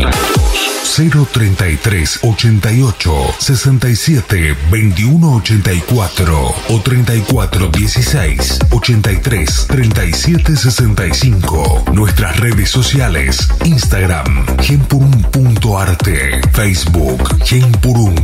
033 0.96 2.20
88 2.22 3.34
67 3.38 4.56
21 4.70 5.36
84 5.36 6.54
o 6.68 6.80
34 6.80 7.70
16 7.70 8.58
83 8.70 9.66
37 9.66 10.56
65. 10.56 11.84
Nuestras 11.92 12.38
redes 12.38 12.70
sociales: 12.70 13.48
Instagram, 13.64 14.46
gempurum.arte, 14.60 16.40
Facebook, 16.52 17.33
Gempurum, 17.42 18.14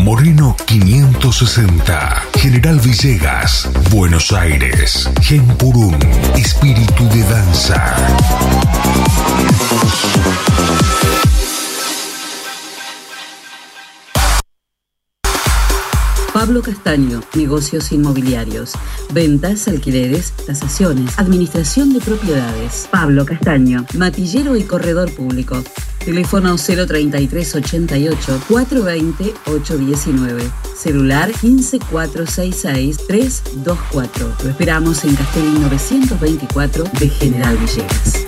Moreno 0.00 0.56
560, 0.66 2.22
General 2.36 2.78
Villegas, 2.80 3.68
Buenos 3.90 4.32
Aires, 4.32 5.08
Gempurum, 5.20 5.96
Espíritu 6.36 7.08
de 7.08 7.22
Danza. 7.22 7.96
Pablo 16.48 16.62
Castaño, 16.62 17.20
negocios 17.34 17.92
inmobiliarios, 17.92 18.72
ventas, 19.12 19.68
alquileres, 19.68 20.32
tasaciones, 20.46 21.18
administración 21.18 21.92
de 21.92 22.00
propiedades. 22.00 22.88
Pablo 22.90 23.26
Castaño, 23.26 23.84
matillero 23.98 24.56
y 24.56 24.62
corredor 24.62 25.12
público. 25.12 25.62
Teléfono 26.02 26.56
033 26.56 27.54
88 27.54 28.40
420 28.48 29.34
819. 29.44 30.42
Celular 30.74 31.30
15466 31.38 32.96
324. 33.06 34.32
Lo 34.42 34.48
esperamos 34.48 35.04
en 35.04 35.16
Castellín 35.16 35.60
924 35.60 36.84
de 36.98 37.08
General 37.10 37.58
Villegas. 37.58 38.27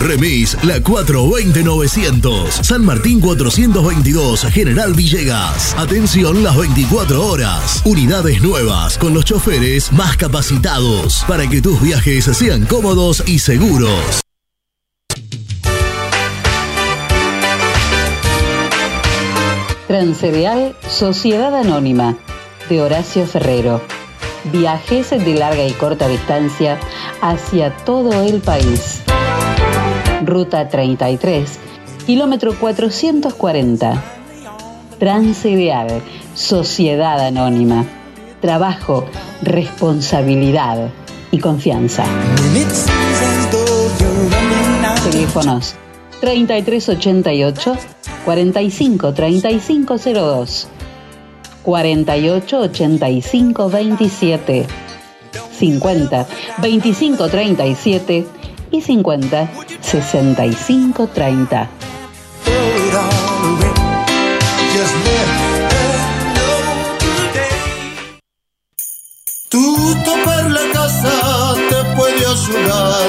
Remis 0.00 0.56
La 0.64 0.78
420-900. 0.78 2.50
San 2.62 2.84
Martín 2.84 3.20
422, 3.20 4.46
General 4.50 4.94
Villegas. 4.94 5.74
Atención 5.76 6.42
las 6.42 6.56
24 6.56 7.26
horas. 7.26 7.82
Unidades 7.84 8.42
nuevas 8.42 8.96
con 8.96 9.12
los 9.12 9.26
choferes 9.26 9.92
más 9.92 10.16
capacitados 10.16 11.24
para 11.28 11.46
que 11.46 11.60
tus 11.60 11.80
viajes 11.82 12.24
sean 12.24 12.64
cómodos 12.64 13.22
y 13.26 13.38
seguros. 13.38 14.20
Transcereal 19.86 20.76
Sociedad 20.88 21.54
Anónima 21.54 22.16
de 22.68 22.80
Horacio 22.80 23.26
Ferrero. 23.26 23.82
Viajes 24.52 25.10
de 25.10 25.34
larga 25.34 25.66
y 25.66 25.72
corta 25.72 26.08
distancia 26.08 26.78
hacia 27.20 27.76
todo 27.84 28.22
el 28.22 28.40
país. 28.40 29.02
Ruta 30.24 30.68
33, 30.68 31.58
kilómetro 32.06 32.54
440. 32.58 34.02
Transideal, 34.98 36.02
Sociedad 36.34 37.20
Anónima. 37.20 37.84
Trabajo, 38.40 39.06
responsabilidad 39.42 40.90
y 41.30 41.38
confianza. 41.38 42.04
Teléfonos 45.10 45.74
3388 46.20 47.76
45 48.24 49.14
3502 49.14 50.68
48 51.62 52.58
85 52.60 53.68
27 53.70 54.66
50 55.58 56.26
25 56.58 57.28
37 57.28 58.26
y 58.70 58.80
50 58.80 59.50
65 59.80 61.08
30. 61.08 61.70
Tu 69.48 69.94
topar 70.04 70.50
la 70.50 70.60
casa 70.72 71.54
te 71.68 71.96
puede 71.96 72.24
ayudar 72.24 73.08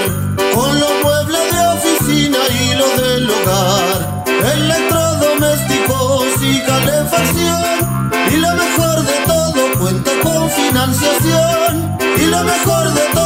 con 0.53 0.79
los 0.79 0.91
muebles 1.03 1.51
de 1.53 1.67
oficina 1.67 2.39
y 2.49 2.75
los 2.75 2.97
del 2.97 3.29
hogar, 3.29 4.23
electrodomésticos 4.55 6.25
y 6.41 6.59
calefacción. 6.61 8.11
Y 8.33 8.37
lo 8.37 8.55
mejor 8.55 9.03
de 9.03 9.17
todo 9.27 9.79
cuenta 9.79 10.11
con 10.23 10.49
financiación. 10.49 11.97
Y 12.17 12.25
lo 12.25 12.43
mejor 12.43 12.93
de 12.93 13.01
todo 13.13 13.20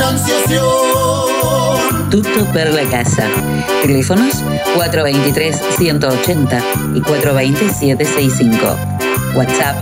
financiación. 0.00 2.08
Tutto 2.10 2.46
per 2.52 2.72
la 2.72 2.84
casa. 2.84 3.26
Teléfonos 3.82 4.42
423-180 4.76 6.62
y 6.94 7.02
420-765. 7.02 8.76
WhatsApp 9.34 9.76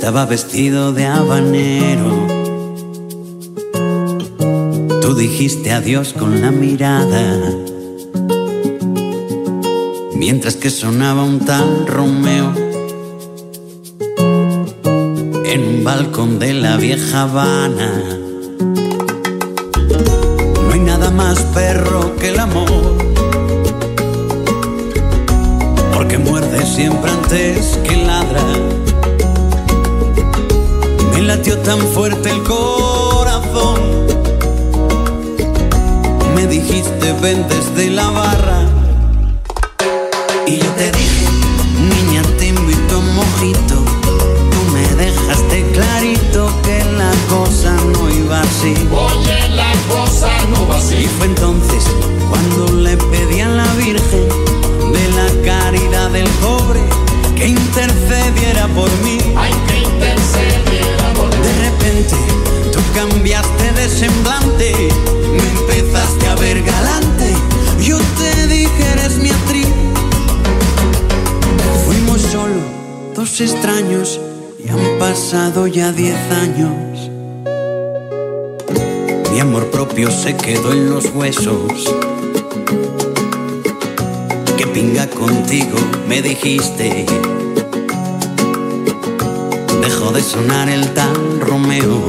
Estaba 0.01 0.25
vestido 0.25 0.93
de 0.93 1.05
habanero. 1.05 2.25
Tú 4.99 5.13
dijiste 5.13 5.71
adiós 5.71 6.13
con 6.13 6.41
la 6.41 6.49
mirada. 6.49 7.39
Mientras 10.15 10.55
que 10.55 10.71
sonaba 10.71 11.23
un 11.23 11.41
tal 11.41 11.85
Romeo 11.85 12.51
en 15.45 15.61
un 15.67 15.83
balcón 15.83 16.39
de 16.39 16.55
la 16.55 16.77
vieja 16.77 17.21
Habana. 17.21 18.03
No 20.65 20.73
hay 20.73 20.79
nada 20.79 21.11
más 21.11 21.39
perro 21.53 22.15
que 22.15 22.29
el 22.29 22.39
amor. 22.39 22.97
Porque 25.93 26.17
muerde 26.17 26.65
siempre 26.65 27.11
antes 27.11 27.77
que 27.83 27.97
ladra. 27.97 28.70
Me 31.41 31.47
latió 31.47 31.63
tan 31.63 31.79
fuerte 31.87 32.29
el 32.29 32.43
corazón 32.43 34.11
dijiste 36.47 37.13
ven 37.21 37.47
desde 37.47 37.89
la 37.89 38.09
barra. 38.11 38.61
Y 40.45 40.57
yo 40.57 40.69
te 40.77 40.91
dije, 40.91 41.25
niña, 41.79 42.21
te 42.37 42.49
invito 42.49 42.95
a 42.95 42.97
un 42.99 43.15
mojito. 43.15 43.75
Tú 44.51 44.59
me 44.73 44.85
dejaste 45.03 45.65
clarito 45.71 46.51
que 46.61 46.83
la 46.97 47.11
cosa 47.29 47.73
no 47.93 48.09
iba 48.11 48.41
así. 48.41 48.75
Oye, 48.91 49.49
la 49.55 49.71
cosa 49.89 50.29
no 50.51 50.67
va 50.67 50.77
así. 50.77 50.95
Y 50.95 51.07
fue 51.17 51.25
entonces 51.25 51.83
cuando 52.29 52.71
le 52.73 52.97
pedí 52.97 53.39
a 53.39 53.47
la 53.47 53.73
Virgen 53.75 54.27
de 54.91 55.05
la 55.17 55.27
caridad 55.45 56.11
del 56.11 56.29
pobre 56.45 56.81
que 57.35 57.47
intercediera 57.47 58.67
por 58.75 58.91
mí. 59.03 59.17
Ay, 59.35 59.53
que 59.67 59.77
intercediera 59.79 60.30
tú 62.71 62.79
cambiaste 62.93 63.71
de 63.73 63.89
semblante, 63.89 64.73
me 65.31 65.49
empezaste 65.59 66.27
a 66.27 66.35
ver 66.35 66.61
galante. 66.63 67.33
Yo 67.81 67.97
te 68.17 68.47
dije 68.47 68.83
eres 68.93 69.17
mi 69.17 69.29
actriz. 69.29 69.67
Fuimos 71.85 72.21
solo 72.21 72.61
dos 73.15 73.41
extraños 73.41 74.19
y 74.63 74.69
han 74.69 74.99
pasado 74.99 75.67
ya 75.67 75.91
diez 75.91 76.17
años. 76.31 77.09
Mi 79.31 79.39
amor 79.39 79.71
propio 79.71 80.11
se 80.11 80.35
quedó 80.35 80.73
en 80.73 80.89
los 80.89 81.05
huesos. 81.15 81.93
Que 84.57 84.67
pinga 84.67 85.07
contigo, 85.07 85.77
me 86.07 86.21
dijiste. 86.21 87.05
Dejó 89.81 90.11
de 90.11 90.21
sonar 90.21 90.69
el 90.69 90.93
tal 90.93 91.39
Romeo. 91.39 91.99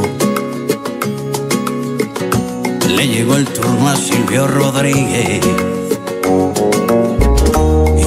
Le 2.86 3.08
llegó 3.08 3.36
el 3.36 3.46
turno 3.46 3.88
a 3.88 3.96
Silvio 3.96 4.46
Rodríguez. 4.46 5.40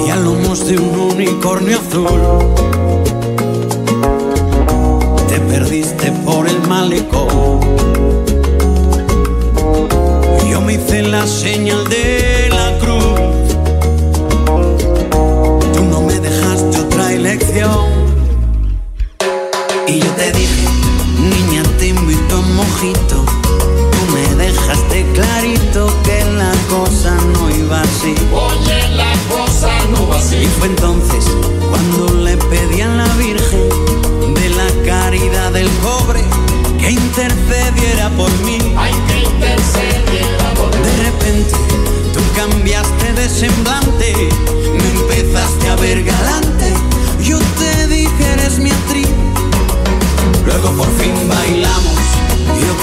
Y 0.06 0.10
a 0.10 0.16
lomos 0.18 0.68
de 0.68 0.78
un 0.78 1.00
unicornio 1.14 1.80
azul. 1.80 2.10
Te 5.28 5.40
perdiste 5.40 6.12
por 6.24 6.48
el 6.48 6.62
malecón. 6.68 7.60
Yo 10.50 10.62
me 10.62 10.74
hice 10.74 11.02
la 11.02 11.26
señal 11.26 11.84
de 11.90 12.50
la 12.50 12.78
cruz. 12.78 13.56
Tú 15.74 15.84
no 15.86 16.02
me 16.02 16.20
dejaste 16.20 16.80
otra 16.80 17.12
elección. 17.12 17.95
Mojito. 22.76 23.24
Tú 23.92 24.14
me 24.14 24.36
dejaste 24.36 25.06
clarito 25.14 25.88
que 26.04 26.26
la 26.36 26.52
cosa 26.70 27.16
no 27.34 27.50
iba 27.50 27.82
así. 27.82 28.16
Oye, 28.34 28.90
la 28.96 29.14
cosa 29.30 29.70
no 29.92 30.08
va 30.08 30.18
así. 30.18 30.38
Y 30.38 30.46
fue 30.46 30.68
entonces 30.68 31.26
cuando 31.70 32.14
le 32.24 32.38
pedí 32.38 32.82
a 32.82 32.88
la 32.88 33.08
Virgen 33.16 33.70
de 34.34 34.50
la 34.50 34.68
caridad 34.86 35.52
del 35.52 35.70
pobre 35.84 36.24
que 36.80 36.92
intercediera 36.92 38.10
por 38.18 38.32
mí. 38.46 38.58
Ay, 38.78 38.92
que 39.08 39.20
intercediera 39.20 40.54
por 40.56 40.72
De 40.72 41.04
repente 41.04 41.56
tú 42.14 42.20
cambiaste 42.36 43.14
de 43.14 43.30
semblante, 43.30 44.14
me 44.78 44.90
empezaste 45.02 45.70
a 45.70 45.76
ver 45.78 46.04
galante. 46.04 46.74
Yo 47.22 47.40
te 47.60 47.88
dije 47.88 48.34
eres 48.34 48.60
mi 48.60 48.70
actriz. 48.70 49.08
Luego 50.46 50.70
por 50.72 50.88
fin 50.98 51.14
bailamos, 51.28 51.75
yo 51.75 51.75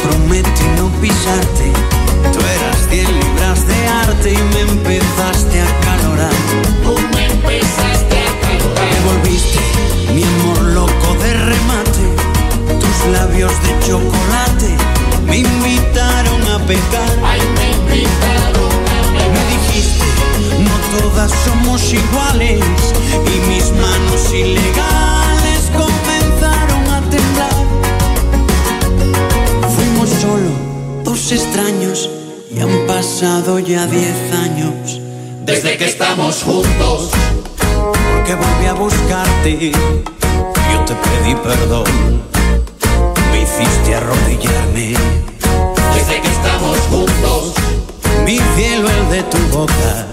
prometí 0.03 0.65
no 0.77 0.89
pisarte. 1.01 1.73
Tú 2.33 2.39
eras 2.39 2.91
10 2.91 3.09
libras 3.09 3.67
de 3.67 3.89
arte 3.89 4.33
y 4.33 4.55
me 4.55 4.61
empezaste 4.61 5.61
a 5.61 5.81
calorar. 5.81 6.33
Tú 6.85 6.95
me 7.15 7.27
empezaste 7.27 8.17
a 8.19 8.33
calorar. 8.41 8.89
Me 8.93 9.01
volviste 9.11 9.61
mi 10.15 10.23
amor 10.23 10.63
loco 10.75 11.15
de 11.23 11.33
remate. 11.33 12.05
Tus 12.81 13.13
labios 13.13 13.53
de 13.63 13.87
chocolate 13.87 14.77
me 15.27 15.39
invitaron 15.39 16.43
a 16.49 16.59
pecar. 16.67 17.11
Ay, 17.25 17.41
me 17.57 17.71
invitaron 17.73 18.73
a 18.89 19.33
Me 19.35 19.43
dijiste, 19.55 20.05
no 20.59 20.99
todas 20.99 21.33
somos 21.45 21.93
iguales. 21.93 22.65
Y 23.27 23.49
mis 23.49 23.71
manos 23.73 24.33
ilegales 24.33 25.42
solo 30.23 30.53
dos 31.03 31.33
extraños 31.33 32.09
y 32.55 32.61
han 32.61 32.87
pasado 32.87 33.59
ya 33.59 33.87
diez 33.89 34.21
años. 34.47 35.01
Desde 35.45 35.77
que 35.77 35.87
estamos 35.87 36.45
juntos. 36.45 37.11
Porque 38.13 38.35
volví 38.37 38.67
a 38.67 38.75
buscarte, 38.75 39.73
yo 39.73 40.79
te 40.87 40.95
pedí 40.95 41.35
perdón. 41.43 42.23
Me 43.33 43.43
hiciste 43.43 43.97
arrodillarme, 43.97 44.95
Desde 45.97 46.21
que 46.23 46.29
estamos 46.39 46.79
juntos. 46.89 47.55
mi 48.25 48.39
cielo 48.55 48.89
el 48.89 49.11
de 49.11 49.23
tu 49.25 49.39
boca. 49.57 50.07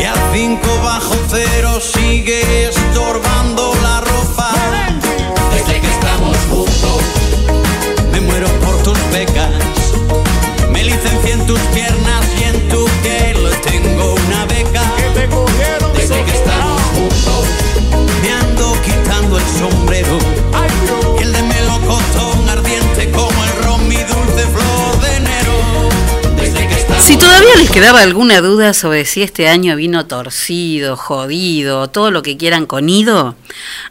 Y 0.00 0.02
a 0.02 0.14
cinco 0.34 0.68
bajo 0.82 1.14
cero 1.30 1.78
sigue 1.80 2.68
estorbando 2.70 3.67
quedaba 27.78 28.00
alguna 28.00 28.40
duda 28.40 28.74
sobre 28.74 29.04
si 29.04 29.22
este 29.22 29.48
año 29.48 29.76
vino 29.76 30.04
torcido, 30.04 30.96
jodido, 30.96 31.86
todo 31.86 32.10
lo 32.10 32.22
que 32.22 32.36
quieran 32.36 32.66
con 32.66 32.88
ido, 32.88 33.36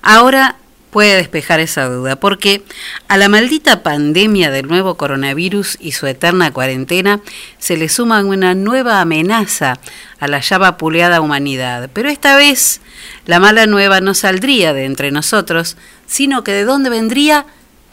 ahora 0.01 0.57
puede 0.91 1.15
despejar 1.15 1.61
esa 1.61 1.87
duda, 1.87 2.17
porque 2.17 2.63
a 3.07 3.15
la 3.15 3.29
maldita 3.29 3.83
pandemia 3.83 4.51
del 4.51 4.67
nuevo 4.67 4.95
coronavirus 4.95 5.77
y 5.79 5.93
su 5.93 6.05
eterna 6.05 6.51
cuarentena 6.51 7.21
se 7.59 7.77
le 7.77 7.87
suma 7.87 8.19
una 8.25 8.55
nueva 8.55 8.99
amenaza 8.99 9.79
a 10.19 10.27
la 10.27 10.41
ya 10.41 10.57
vapuleada 10.57 11.21
humanidad. 11.21 11.89
Pero 11.93 12.09
esta 12.09 12.35
vez 12.35 12.81
la 13.25 13.39
mala 13.39 13.67
nueva 13.67 14.01
no 14.01 14.13
saldría 14.13 14.73
de 14.73 14.83
entre 14.83 15.11
nosotros, 15.11 15.77
sino 16.05 16.43
que 16.43 16.51
de 16.51 16.65
dónde 16.65 16.89
vendría 16.89 17.45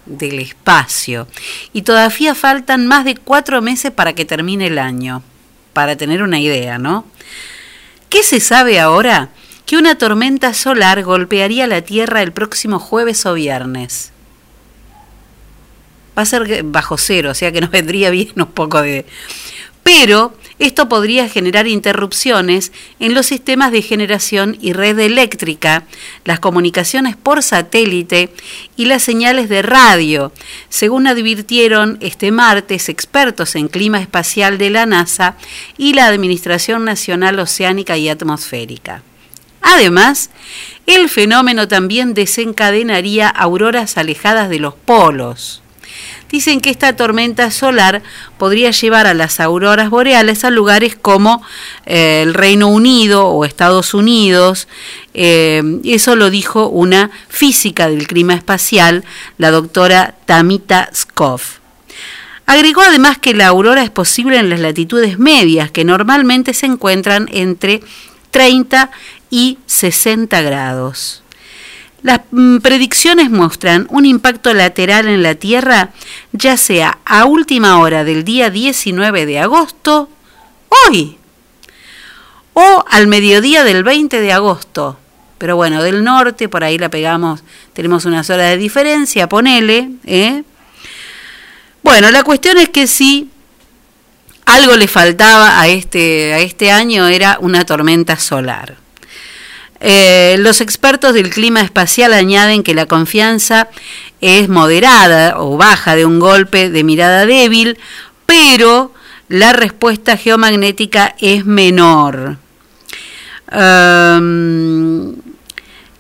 del 0.07 0.41
espacio. 0.41 1.29
Y 1.73 1.83
todavía 1.83 2.35
faltan 2.35 2.89
más 2.89 3.05
de 3.05 3.15
cuatro 3.15 3.63
meses 3.63 3.93
para 3.93 4.13
que 4.15 4.25
termine 4.25 4.67
el 4.67 4.81
año. 4.81 5.23
Para 5.75 5.97
tener 5.97 6.23
una 6.23 6.41
idea, 6.41 6.79
¿no? 6.79 7.05
¿Qué 8.09 8.23
se 8.23 8.41
sabe 8.41 8.81
ahora? 8.81 9.29
Que 9.67 9.77
una 9.77 9.99
tormenta 9.99 10.55
solar 10.55 11.03
golpearía 11.03 11.67
la 11.67 11.83
Tierra 11.83 12.23
el 12.23 12.33
próximo 12.33 12.79
jueves 12.79 13.27
o 13.27 13.35
viernes. 13.35 14.13
Va 16.17 16.23
a 16.23 16.27
ser 16.27 16.63
bajo 16.63 16.97
cero, 16.97 17.31
o 17.31 17.35
sea 17.35 17.53
que 17.53 17.61
nos 17.61 17.71
vendría 17.73 18.11
bien 18.11 18.33
un 18.37 18.47
poco 18.47 18.81
de... 18.81 19.05
Pero 19.85 20.35
esto 20.59 20.89
podría 20.89 21.29
generar 21.29 21.69
interrupciones 21.69 22.73
en 23.01 23.15
los 23.15 23.27
sistemas 23.27 23.71
de 23.71 23.83
generación 23.83 24.57
y 24.61 24.73
red 24.73 24.99
eléctrica, 24.99 25.85
las 26.25 26.41
comunicaciones 26.41 27.17
por 27.17 27.43
satélite 27.43 28.31
y 28.77 28.87
las 28.87 29.03
señales 29.03 29.49
de 29.49 29.63
radio, 29.63 30.33
según 30.69 31.07
advirtieron 31.07 31.99
este 32.01 32.33
martes 32.33 32.89
expertos 32.89 33.57
en 33.57 33.69
clima 33.69 34.01
espacial 34.01 34.57
de 34.59 34.71
la 34.71 34.87
NASA 34.87 35.37
y 35.77 35.93
la 35.93 36.07
Administración 36.07 36.85
Nacional 36.85 37.39
Oceánica 37.39 37.99
y 37.99 38.09
Atmosférica. 38.09 39.03
Además, 39.61 40.31
el 40.87 41.09
fenómeno 41.09 41.69
también 41.69 42.15
desencadenaría 42.15 43.29
auroras 43.29 43.99
alejadas 43.99 44.49
de 44.49 44.61
los 44.61 44.75
polos. 44.75 45.64
Dicen 46.31 46.61
que 46.61 46.71
esta 46.71 46.97
tormenta 46.97 47.51
solar 47.51 48.03
podría 48.39 48.71
llevar 48.71 49.07
a 49.07 49.15
las 49.15 49.41
auroras 49.41 49.91
boreales 49.91 50.45
a 50.45 50.51
lugares 50.51 50.97
como 50.97 51.43
eh, 51.87 52.23
el 52.23 52.35
Reino 52.35 52.69
Unido 52.69 53.27
o 53.29 53.45
Estados 53.45 53.95
Unidos. 53.95 54.69
Eh, 55.15 55.63
eso 55.85 56.17
lo 56.17 56.31
dijo 56.31 56.69
una 56.69 57.11
física 57.29 57.89
del 57.89 58.07
clima 58.07 58.35
espacial, 58.35 59.05
la 59.39 59.51
doctora 59.51 60.15
Tamita 60.27 60.91
Skoff. 60.95 61.59
Agregó 62.47 62.83
además 62.83 63.19
que 63.19 63.35
la 63.35 63.47
aurora 63.47 63.83
es 63.83 63.91
posible 63.91 64.39
en 64.39 64.51
las 64.51 64.61
latitudes 64.61 65.19
medias, 65.19 65.71
que 65.71 65.85
normalmente 65.85 66.53
se 66.53 66.67
encuentran 66.67 67.29
entre 67.33 67.81
30 68.31 68.91
y 69.31 69.59
60 69.67 70.43
grados. 70.43 71.24
Las 72.05 72.21
mm, 72.33 72.59
predicciones 72.59 73.31
muestran 73.31 73.87
un 73.89 74.05
impacto 74.05 74.53
lateral 74.53 75.09
en 75.09 75.23
la 75.23 75.37
Tierra, 75.37 75.89
ya 76.33 76.59
sea 76.59 76.99
a 77.07 77.25
última 77.25 77.79
hora 77.79 78.05
del 78.05 78.25
día 78.25 78.51
19 78.51 79.25
de 79.25 79.41
agosto 79.41 80.11
hoy 80.87 81.17
o 82.53 82.85
al 82.91 83.07
mediodía 83.07 83.65
del 83.65 83.85
20 83.85 84.21
de 84.21 84.33
agosto. 84.33 84.99
Pero 85.39 85.57
bueno, 85.57 85.83
del 85.83 86.05
norte, 86.05 86.51
por 86.51 86.63
ahí 86.63 86.77
la 86.77 86.91
pegamos, 86.91 87.43
tenemos 87.73 88.05
unas 88.05 88.29
horas 88.29 88.51
de 88.51 88.59
diferencia, 88.59 89.27
ponele. 89.27 89.89
¿eh? 90.05 90.43
Bueno, 91.83 92.11
la 92.11 92.23
cuestión 92.23 92.59
es 92.59 92.69
que 92.69 92.87
si 92.87 93.31
algo 94.45 94.77
le 94.77 94.89
faltaba 94.89 95.59
a 95.59 95.69
este, 95.69 96.35
a 96.35 96.41
este 96.41 96.71
año 96.71 97.09
era 97.09 97.39
una 97.41 97.65
tormenta 97.65 98.19
solar. 98.19 98.84
Eh, 99.87 100.37
los 100.39 100.63
expertos 100.63 101.13
del 101.13 101.29
clima 101.29 101.61
espacial 101.61 102.15
añaden 102.15 102.63
que 102.63 102.73
la 102.73 102.87
confianza 102.87 103.69
es 104.23 104.49
moderada 104.49 105.39
o 105.39 105.59
baja 105.59 105.95
de 105.95 106.07
un 106.07 106.21
golpe 106.21 106.71
de 106.71 106.83
mirada 106.83 107.27
débil, 107.27 107.77
pero 108.25 108.95
la 109.29 109.53
respuesta 109.53 110.17
geomagnética 110.17 111.15
es 111.21 111.45
menor. 111.45 112.39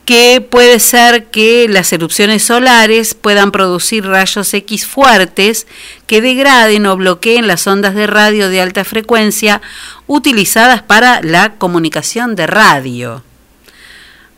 Que 0.06 0.40
puede 0.40 0.80
ser 0.80 1.26
que 1.26 1.66
las 1.68 1.92
erupciones 1.92 2.42
solares 2.42 3.12
puedan 3.12 3.52
producir 3.52 4.06
rayos 4.06 4.54
X 4.54 4.86
fuertes 4.86 5.66
que 6.06 6.22
degraden 6.22 6.86
o 6.86 6.96
bloqueen 6.96 7.46
las 7.46 7.66
ondas 7.66 7.94
de 7.94 8.06
radio 8.06 8.48
de 8.48 8.62
alta 8.62 8.82
frecuencia 8.84 9.60
utilizadas 10.06 10.82
para 10.82 11.20
la 11.20 11.56
comunicación 11.56 12.34
de 12.34 12.46
radio. 12.46 13.22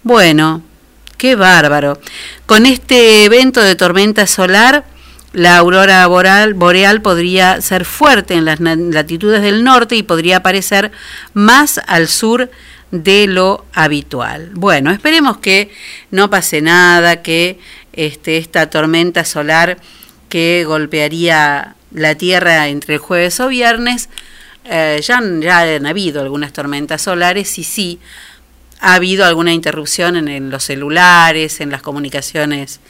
Bueno, 0.06 0.62
qué 1.18 1.34
bárbaro. 1.34 1.98
Con 2.46 2.64
este 2.64 3.24
evento 3.24 3.60
de 3.60 3.74
tormenta 3.74 4.28
solar, 4.28 4.84
la 5.32 5.56
aurora 5.56 6.06
boreal, 6.06 7.02
podría 7.02 7.60
ser 7.60 7.84
fuerte 7.84 8.34
en 8.34 8.44
las 8.44 8.60
latitudes 8.60 9.42
del 9.42 9.64
norte 9.64 9.96
y 9.96 10.04
podría 10.04 10.36
aparecer 10.36 10.92
más 11.34 11.80
al 11.88 12.06
sur 12.06 12.52
de 12.92 13.26
lo 13.26 13.66
habitual. 13.72 14.52
Bueno, 14.54 14.92
esperemos 14.92 15.38
que 15.38 15.72
no 16.12 16.30
pase 16.30 16.60
nada, 16.60 17.20
que 17.20 17.58
este, 17.92 18.36
esta 18.36 18.70
tormenta 18.70 19.24
solar 19.24 19.76
que 20.28 20.62
golpearía 20.64 21.74
la 21.90 22.14
Tierra 22.14 22.68
entre 22.68 22.94
el 22.94 23.00
jueves 23.00 23.40
o 23.40 23.48
viernes, 23.48 24.08
eh, 24.66 25.00
ya, 25.02 25.20
ya 25.40 25.62
han 25.62 25.86
habido 25.86 26.22
algunas 26.22 26.52
tormentas 26.52 27.02
solares 27.02 27.58
y 27.58 27.64
sí, 27.64 27.98
ha 28.80 28.94
habido 28.94 29.24
alguna 29.24 29.52
interrupción 29.52 30.28
en, 30.28 30.50
los 30.50 30.64
celulares, 30.64 31.60
en 31.60 31.70
las 31.70 31.82
comunicaciones 31.82 32.80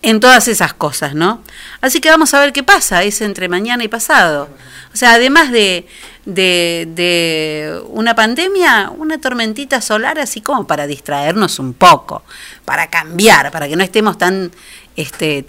en 0.00 0.20
todas 0.20 0.46
esas 0.46 0.74
cosas, 0.74 1.14
¿no? 1.14 1.42
Así 1.80 2.00
que 2.00 2.08
vamos 2.08 2.32
a 2.32 2.38
ver 2.40 2.52
qué 2.52 2.62
pasa, 2.62 3.02
es 3.02 3.20
entre 3.20 3.48
mañana 3.48 3.82
y 3.82 3.88
pasado. 3.88 4.48
O 4.94 4.96
sea, 4.96 5.14
además 5.14 5.50
de, 5.50 5.88
de, 6.24 6.88
de, 6.94 7.80
una 7.88 8.14
pandemia, 8.14 8.92
una 8.96 9.20
tormentita 9.20 9.80
solar 9.80 10.20
así 10.20 10.40
como 10.40 10.68
para 10.68 10.86
distraernos 10.86 11.58
un 11.58 11.74
poco, 11.74 12.22
para 12.64 12.88
cambiar, 12.88 13.50
para 13.50 13.68
que 13.68 13.74
no 13.74 13.82
estemos 13.82 14.16
tan 14.18 14.52
este, 14.94 15.46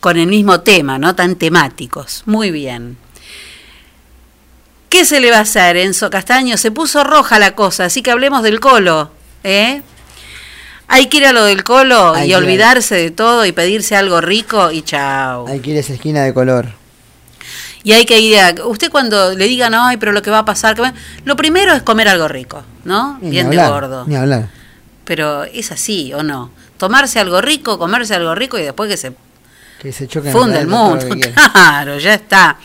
con 0.00 0.16
el 0.16 0.28
mismo 0.28 0.60
tema, 0.60 0.98
¿no? 0.98 1.14
Tan 1.14 1.34
temáticos. 1.36 2.22
Muy 2.24 2.50
bien. 2.50 2.96
¿Qué 4.88 5.04
se 5.04 5.20
le 5.20 5.30
va 5.30 5.38
a 5.38 5.40
hacer, 5.40 5.76
Enzo 5.76 6.10
Castaño? 6.10 6.56
Se 6.56 6.70
puso 6.70 7.04
roja 7.04 7.38
la 7.38 7.54
cosa, 7.54 7.84
así 7.84 8.02
que 8.02 8.10
hablemos 8.10 8.42
del 8.42 8.60
colo, 8.60 9.10
¿eh? 9.44 9.82
Hay 10.90 11.06
que 11.06 11.18
ir 11.18 11.26
a 11.26 11.32
lo 11.32 11.44
del 11.44 11.64
colo 11.64 12.14
Hay 12.14 12.30
y 12.30 12.34
olvidarse 12.34 12.94
de 12.94 13.10
todo 13.10 13.44
y 13.44 13.52
pedirse 13.52 13.94
algo 13.94 14.22
rico 14.22 14.70
y 14.70 14.80
chao. 14.80 15.46
Hay 15.46 15.60
que 15.60 15.70
ir 15.70 15.76
a 15.76 15.80
esa 15.80 15.92
esquina 15.92 16.22
de 16.22 16.32
color. 16.32 16.68
Y 17.84 17.92
hay 17.92 18.06
que 18.06 18.18
ir 18.18 18.38
a... 18.38 18.54
Usted 18.64 18.90
cuando 18.90 19.34
le 19.34 19.44
digan, 19.46 19.74
ay, 19.74 19.98
pero 19.98 20.12
lo 20.12 20.22
que 20.22 20.30
va 20.30 20.38
a 20.38 20.44
pasar... 20.44 20.74
que 20.74 20.82
va-", 20.82 20.94
Lo 21.24 21.36
primero 21.36 21.74
es 21.74 21.82
comer 21.82 22.08
algo 22.08 22.26
rico, 22.26 22.64
¿no? 22.84 23.18
Ni 23.20 23.30
Bien 23.30 23.50
de 23.50 23.56
gordo. 23.56 24.04
Ni 24.06 24.16
hablar. 24.16 24.48
Pero 25.04 25.44
es 25.44 25.70
así, 25.72 26.12
¿o 26.14 26.22
no? 26.22 26.50
Tomarse 26.78 27.20
algo 27.20 27.40
rico, 27.40 27.78
comerse 27.78 28.14
algo 28.14 28.34
rico 28.34 28.58
y 28.58 28.62
después 28.62 28.90
que 28.90 28.96
se 28.96 29.12
Que 29.80 29.92
se 29.92 30.08
choquen 30.08 30.32
funde 30.32 30.58
el 30.60 30.66
mundo. 30.66 31.06
Claro, 31.52 31.98
ya 31.98 32.14
está. 32.14 32.58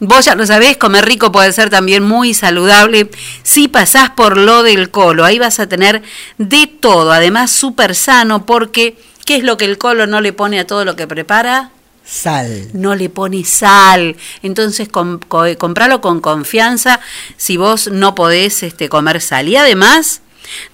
Vos 0.00 0.24
ya 0.24 0.34
lo 0.34 0.46
sabés, 0.46 0.76
comer 0.78 1.04
rico 1.04 1.30
puede 1.30 1.52
ser 1.52 1.68
también 1.70 2.02
muy 2.02 2.32
saludable 2.34 3.10
si 3.42 3.68
pasás 3.68 4.10
por 4.10 4.36
lo 4.38 4.62
del 4.62 4.90
colo. 4.90 5.24
Ahí 5.24 5.38
vas 5.38 5.60
a 5.60 5.68
tener 5.68 6.02
de 6.38 6.66
todo, 6.66 7.12
además 7.12 7.50
súper 7.50 7.94
sano, 7.94 8.46
porque 8.46 8.96
¿qué 9.26 9.36
es 9.36 9.44
lo 9.44 9.56
que 9.58 9.66
el 9.66 9.76
colo 9.78 10.06
no 10.06 10.20
le 10.22 10.32
pone 10.32 10.58
a 10.58 10.66
todo 10.66 10.84
lo 10.86 10.96
que 10.96 11.06
prepara? 11.06 11.70
Sal. 12.06 12.68
No 12.74 12.94
le 12.94 13.08
pone 13.08 13.44
sal. 13.44 14.16
Entonces 14.42 14.88
com- 14.88 15.18
co- 15.26 15.56
compralo 15.58 16.00
con 16.00 16.20
confianza 16.20 17.00
si 17.36 17.56
vos 17.56 17.88
no 17.88 18.14
podés 18.14 18.62
este, 18.62 18.88
comer 18.88 19.20
sal. 19.22 19.48
Y 19.48 19.56
además 19.56 20.20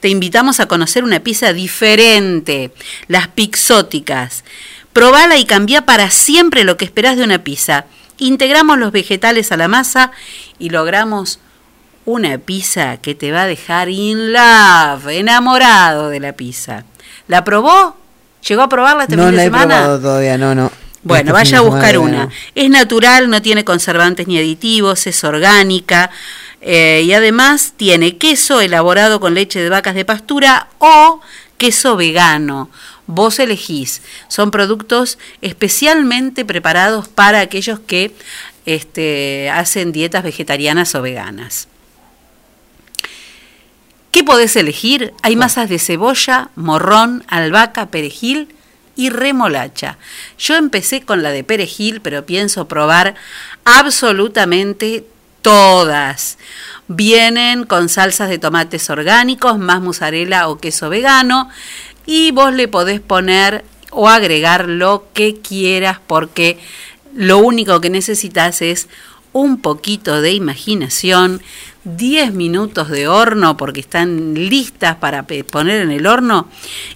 te 0.00 0.08
invitamos 0.08 0.58
a 0.60 0.66
conocer 0.66 1.04
una 1.04 1.20
pizza 1.20 1.52
diferente, 1.52 2.72
las 3.06 3.28
pixóticas. 3.28 4.42
Probala 4.92 5.36
y 5.38 5.44
cambia 5.44 5.82
para 5.86 6.10
siempre 6.10 6.64
lo 6.64 6.76
que 6.76 6.84
esperás 6.84 7.16
de 7.16 7.24
una 7.24 7.38
pizza. 7.44 7.86
Integramos 8.18 8.78
los 8.78 8.92
vegetales 8.92 9.52
a 9.52 9.56
la 9.56 9.68
masa 9.68 10.10
y 10.58 10.70
logramos 10.70 11.38
una 12.04 12.38
pizza 12.38 12.96
que 12.96 13.14
te 13.14 13.30
va 13.30 13.42
a 13.42 13.46
dejar 13.46 13.88
in 13.88 14.32
love, 14.32 15.06
enamorado 15.08 16.08
de 16.08 16.20
la 16.20 16.32
pizza. 16.32 16.84
¿La 17.28 17.44
probó? 17.44 17.96
¿Llegó 18.48 18.62
a 18.62 18.68
probarla 18.68 19.04
este 19.04 19.16
No 19.16 19.24
fin 19.24 19.30
de 19.32 19.36
la 19.36 19.42
he 19.42 19.46
semana? 19.46 19.76
probado 19.78 20.00
todavía, 20.00 20.36
no, 20.38 20.54
no. 20.54 20.72
Bueno, 21.02 21.20
Este 21.20 21.32
vaya 21.32 21.58
a 21.58 21.60
buscar 21.62 21.98
una. 21.98 22.24
no. 22.24 22.30
Es 22.54 22.68
natural, 22.68 23.30
no 23.30 23.40
tiene 23.40 23.64
conservantes 23.64 24.26
ni 24.26 24.38
aditivos, 24.38 25.06
es 25.06 25.22
orgánica 25.24 26.10
eh, 26.60 27.02
y 27.06 27.12
además 27.14 27.72
tiene 27.76 28.18
queso 28.18 28.60
elaborado 28.60 29.20
con 29.20 29.32
leche 29.34 29.60
de 29.62 29.70
vacas 29.70 29.94
de 29.94 30.04
pastura 30.04 30.68
o 30.78 31.20
queso 31.56 31.96
vegano. 31.96 32.70
Vos 33.10 33.38
elegís. 33.38 34.02
Son 34.28 34.50
productos 34.50 35.18
especialmente 35.42 36.44
preparados 36.44 37.08
para 37.08 37.40
aquellos 37.40 37.80
que 37.80 38.14
este, 38.66 39.50
hacen 39.50 39.92
dietas 39.92 40.22
vegetarianas 40.22 40.94
o 40.94 41.02
veganas. 41.02 41.68
¿Qué 44.12 44.24
podés 44.24 44.56
elegir? 44.56 45.12
Hay 45.22 45.36
masas 45.36 45.68
de 45.68 45.78
cebolla, 45.78 46.50
morrón, 46.56 47.24
albahaca, 47.28 47.86
perejil 47.86 48.54
y 48.96 49.08
remolacha. 49.08 49.98
Yo 50.38 50.56
empecé 50.56 51.02
con 51.02 51.22
la 51.22 51.30
de 51.30 51.44
perejil, 51.44 52.00
pero 52.00 52.26
pienso 52.26 52.68
probar 52.68 53.14
absolutamente 53.64 55.04
todas. 55.42 56.38
Vienen 56.88 57.64
con 57.64 57.88
salsas 57.88 58.28
de 58.28 58.38
tomates 58.38 58.90
orgánicos, 58.90 59.58
más 59.58 59.80
mozzarella 59.80 60.48
o 60.48 60.58
queso 60.58 60.90
vegano 60.90 61.48
y 62.10 62.32
vos 62.32 62.52
le 62.52 62.66
podés 62.66 63.00
poner 63.00 63.64
o 63.92 64.08
agregar 64.08 64.68
lo 64.68 65.06
que 65.14 65.36
quieras 65.36 66.00
porque 66.04 66.58
lo 67.14 67.38
único 67.38 67.80
que 67.80 67.88
necesitas 67.88 68.62
es 68.62 68.88
un 69.32 69.60
poquito 69.60 70.20
de 70.20 70.32
imaginación, 70.32 71.40
10 71.84 72.32
minutos 72.32 72.88
de 72.88 73.06
horno 73.06 73.56
porque 73.56 73.78
están 73.78 74.34
listas 74.34 74.96
para 74.96 75.22
poner 75.22 75.82
en 75.82 75.92
el 75.92 76.08
horno 76.08 76.48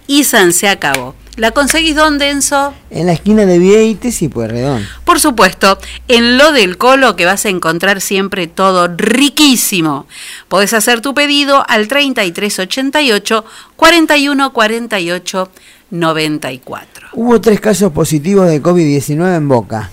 y 0.08 0.24
san 0.24 0.52
se 0.52 0.66
acabó. 0.66 1.14
¿La 1.36 1.50
conseguís 1.50 1.96
dónde, 1.96 2.30
Enzo? 2.30 2.72
En 2.90 3.06
la 3.06 3.12
esquina 3.12 3.44
de 3.44 3.58
Vieites 3.58 4.22
y 4.22 4.28
Pueyrredón. 4.28 4.86
Por 5.04 5.18
supuesto, 5.18 5.78
en 6.06 6.38
lo 6.38 6.52
del 6.52 6.78
colo 6.78 7.16
que 7.16 7.26
vas 7.26 7.44
a 7.44 7.48
encontrar 7.48 8.00
siempre 8.00 8.46
todo 8.46 8.86
riquísimo. 8.96 10.06
Podés 10.48 10.72
hacer 10.74 11.00
tu 11.00 11.12
pedido 11.12 11.64
al 11.68 11.88
3388 11.88 13.44
41 13.76 14.52
48 14.52 15.50
94. 15.90 17.08
Hubo 17.14 17.40
tres 17.40 17.60
casos 17.60 17.92
positivos 17.92 18.48
de 18.48 18.62
COVID-19 18.62 19.36
en 19.36 19.48
Boca. 19.48 19.90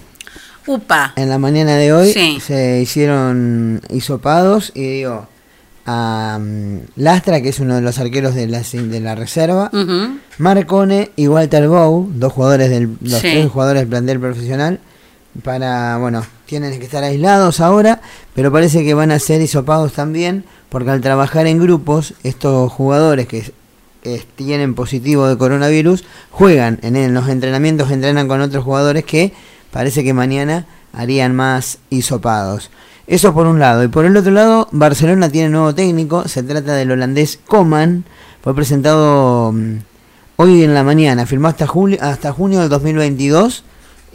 Upa. 0.68 1.14
En 1.16 1.30
la 1.30 1.40
mañana 1.40 1.76
de 1.76 1.92
hoy 1.92 2.14
Sí. 2.14 2.40
se 2.40 2.80
hicieron 2.82 3.82
hisopados 3.90 4.72
y 4.76 4.82
digo 4.84 5.28
a 5.94 6.40
mm, 6.40 6.78
Lastra, 6.98 7.42
que 7.42 7.50
es 7.50 7.60
uno 7.60 7.76
de 7.76 7.82
los 7.82 8.00
arqueros 8.00 8.34
de 8.36 8.48
la, 8.48 8.62
de 8.62 9.00
la 9.00 9.16
reserva. 9.16 9.70
Marcone 10.38 11.12
y 11.16 11.28
Walter 11.28 11.68
Bow, 11.68 12.10
dos 12.16 12.34
jugadores 12.34 12.70
del, 12.70 12.96
los 13.02 13.20
Sí. 13.20 13.30
tres 13.32 13.50
jugadores 13.50 13.82
del 13.82 13.90
plantel 13.90 14.20
profesional, 14.20 14.80
para, 15.44 15.98
bueno, 15.98 16.26
tienen 16.46 16.78
que 16.78 16.86
estar 16.86 17.04
aislados 17.04 17.60
ahora, 17.62 18.02
pero 18.34 18.52
parece 18.52 18.84
que 18.84 18.94
van 18.94 19.12
a 19.12 19.20
ser 19.20 19.42
hisopados 19.42 19.94
también, 19.94 20.44
porque 20.70 20.90
al 20.92 21.02
trabajar 21.02 21.48
en 21.48 21.60
grupos, 21.60 22.14
estos 22.24 22.72
jugadores 22.72 23.28
que 23.28 23.52
tienen 24.36 24.74
positivo 24.74 25.28
de 25.28 25.38
coronavirus, 25.38 26.04
juegan 26.32 26.80
en, 26.82 26.96
en 26.96 27.14
los 27.14 27.30
entrenamientos, 27.30 27.92
entrenan 27.92 28.28
con 28.28 28.42
otros 28.42 28.64
jugadores 28.64 29.06
que 29.06 29.32
parece 29.72 30.04
que 30.04 30.14
mañana 30.14 30.66
harían 30.92 31.36
más 31.36 31.78
hisopados. 31.90 32.72
Eso 33.12 33.34
por 33.34 33.46
un 33.46 33.60
lado. 33.60 33.84
Y 33.84 33.90
por 33.90 34.06
el 34.06 34.16
otro 34.16 34.32
lado, 34.32 34.70
Barcelona 34.72 35.28
tiene 35.28 35.50
nuevo 35.50 35.76
técnico. 35.76 36.30
Se 36.30 36.44
trata 36.44 36.76
del 36.76 36.92
holandés 36.92 37.42
Coman. 37.46 38.06
Fue 38.42 38.56
presentado 38.56 39.52
mm, 39.52 39.80
hoy 40.38 40.64
en 40.64 40.74
la 40.74 40.82
mañana. 40.86 41.26
Firmó 41.26 41.50
hasta, 41.50 41.68
julio, 41.68 41.98
hasta 42.00 42.32
junio 42.32 42.62
del 42.62 42.70
2022. 42.70 43.66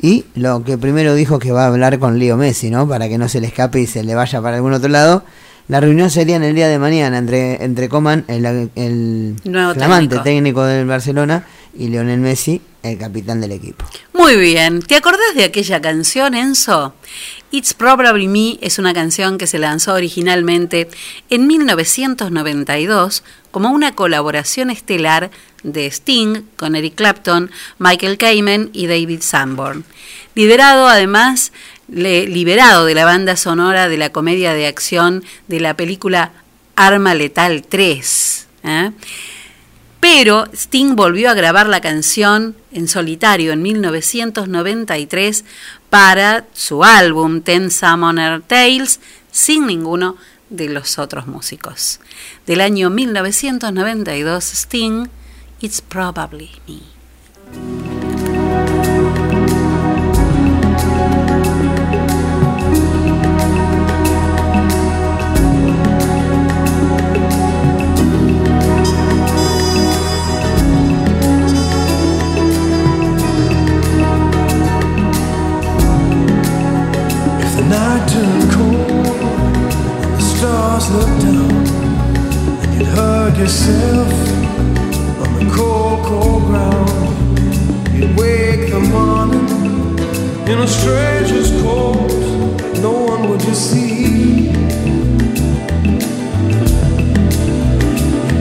Y 0.00 0.24
lo 0.34 0.64
que 0.64 0.78
primero 0.78 1.14
dijo 1.14 1.38
que 1.38 1.52
va 1.52 1.64
a 1.64 1.66
hablar 1.66 1.98
con 1.98 2.18
Leo 2.18 2.38
Messi, 2.38 2.70
¿no? 2.70 2.88
Para 2.88 3.06
que 3.10 3.18
no 3.18 3.28
se 3.28 3.42
le 3.42 3.48
escape 3.48 3.80
y 3.80 3.86
se 3.86 4.02
le 4.02 4.14
vaya 4.14 4.40
para 4.40 4.56
algún 4.56 4.72
otro 4.72 4.88
lado. 4.88 5.24
La 5.68 5.78
reunión 5.78 6.08
sería 6.08 6.36
en 6.36 6.44
el 6.44 6.54
día 6.54 6.68
de 6.68 6.78
mañana 6.78 7.18
entre, 7.18 7.62
entre 7.62 7.90
Coman, 7.90 8.24
el, 8.28 8.70
el 8.76 9.36
flamante 9.42 9.74
técnico. 9.76 10.22
técnico 10.22 10.64
del 10.64 10.86
Barcelona, 10.86 11.44
y 11.74 11.88
Lionel 11.88 12.20
Messi, 12.20 12.62
el 12.86 12.98
capitán 12.98 13.40
del 13.40 13.52
equipo. 13.52 13.84
Muy 14.12 14.36
bien. 14.36 14.80
¿Te 14.80 14.96
acordás 14.96 15.34
de 15.34 15.44
aquella 15.44 15.80
canción, 15.80 16.34
Enzo? 16.34 16.94
It's 17.50 17.74
Probably 17.74 18.28
Me 18.28 18.58
es 18.60 18.78
una 18.78 18.92
canción 18.92 19.38
que 19.38 19.46
se 19.46 19.58
lanzó 19.58 19.94
originalmente 19.94 20.88
en 21.30 21.46
1992 21.46 23.22
como 23.50 23.70
una 23.70 23.94
colaboración 23.94 24.70
estelar 24.70 25.30
de 25.62 25.86
Sting 25.86 26.42
con 26.56 26.74
Eric 26.76 26.94
Clapton, 26.96 27.50
Michael 27.78 28.18
Kamen 28.18 28.70
y 28.72 28.86
David 28.86 29.22
Sanborn. 29.22 29.84
Liderado 30.34 30.88
además, 30.88 31.52
liberado 31.88 32.84
de 32.84 32.94
la 32.94 33.04
banda 33.04 33.36
sonora 33.36 33.88
de 33.88 33.96
la 33.96 34.10
comedia 34.10 34.52
de 34.52 34.66
acción 34.66 35.24
de 35.48 35.60
la 35.60 35.74
película 35.74 36.32
Arma 36.74 37.14
Letal 37.14 37.62
3. 37.66 38.46
¿eh? 38.64 38.90
Pero 40.08 40.46
Sting 40.52 40.94
volvió 40.94 41.30
a 41.30 41.34
grabar 41.34 41.66
la 41.66 41.80
canción 41.80 42.54
en 42.70 42.86
solitario 42.86 43.50
en 43.52 43.60
1993 43.60 45.44
para 45.90 46.46
su 46.52 46.84
álbum 46.84 47.40
Ten 47.40 47.72
Summoner 47.72 48.40
Tales 48.40 49.00
sin 49.32 49.66
ninguno 49.66 50.16
de 50.48 50.68
los 50.68 51.00
otros 51.00 51.26
músicos. 51.26 51.98
Del 52.46 52.60
año 52.60 52.88
1992, 52.88 54.44
Sting, 54.52 55.08
It's 55.60 55.80
Probably 55.80 56.52
Me. 56.68 57.95
Stars 80.80 80.90
looked 80.90 81.22
down, 81.22 81.66
and 82.62 82.74
you'd 82.74 82.88
hug 82.88 83.38
yourself 83.38 84.12
on 85.22 85.32
the 85.38 85.44
cold, 85.54 86.04
cold 86.04 86.42
ground, 86.44 86.90
you'd 87.94 88.16
wake 88.16 88.70
the 88.70 88.80
morning 88.80 89.48
in 90.48 90.58
a 90.58 90.66
stranger's 90.66 91.50
coat. 91.62 92.10
No 92.82 92.92
one 92.92 93.28
would 93.30 93.42
you 93.42 93.54
see. 93.54 94.50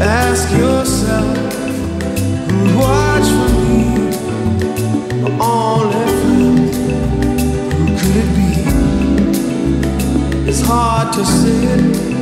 Ask 0.01 0.51
yourself 0.51 1.37
who'd 2.49 2.75
watch 2.75 3.27
for 3.37 3.49
me, 3.61 3.81
my 5.21 5.29
only 5.39 6.05
friend. 6.19 6.57
Who 7.77 7.95
could 7.99 8.15
it 8.23 8.29
be? 8.35 8.49
It's 10.49 10.61
hard 10.61 11.13
to 11.13 11.25
say. 11.25 12.14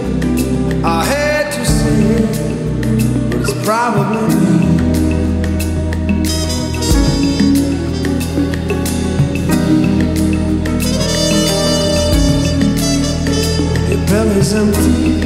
I 0.85 1.05
hate 1.05 1.53
to 1.53 1.65
say 1.65 1.97
it, 2.19 2.27
but 3.31 3.39
it's 3.39 3.53
probably 3.65 4.35
me. 4.35 4.51
Your 13.89 14.03
belly's 14.07 14.53
empty, 14.53 15.22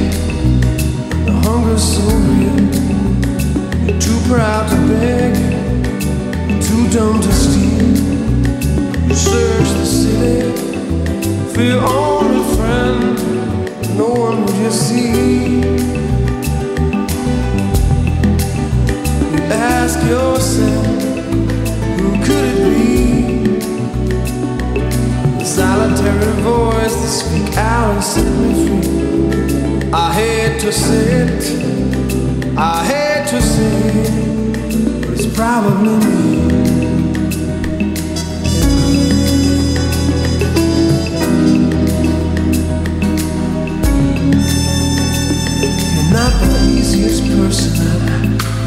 the 1.24 1.32
hunger's 1.42 1.82
so 1.82 2.04
real. 2.06 2.58
You're 3.84 4.00
too 4.00 4.18
proud 4.28 4.64
to 4.70 4.76
beg, 4.86 5.34
too 6.62 6.82
dumb 6.96 7.20
to 7.20 7.32
steal. 7.32 7.96
You 9.08 9.14
search 9.16 9.70
the 9.80 9.84
city 9.84 10.52
for 11.52 11.97
you 14.68 15.62
ask 19.50 19.98
yourself, 20.06 20.86
who 21.98 22.10
could 22.22 22.44
it 22.44 22.58
be? 22.68 23.60
The 25.38 25.44
solitary 25.44 26.42
voice 26.42 27.24
out 27.56 28.18
and 28.18 28.30
me 28.42 28.52
free. 28.68 29.90
I 29.90 30.12
hate 30.12 30.60
to 30.60 30.70
say 30.70 31.22
it, 31.22 32.58
I 32.58 32.84
hate 32.84 33.26
to 33.30 33.40
say 33.40 33.76
it, 34.02 35.00
but 35.00 35.10
it's 35.14 35.34
probably 35.34 35.96
me. 36.06 36.37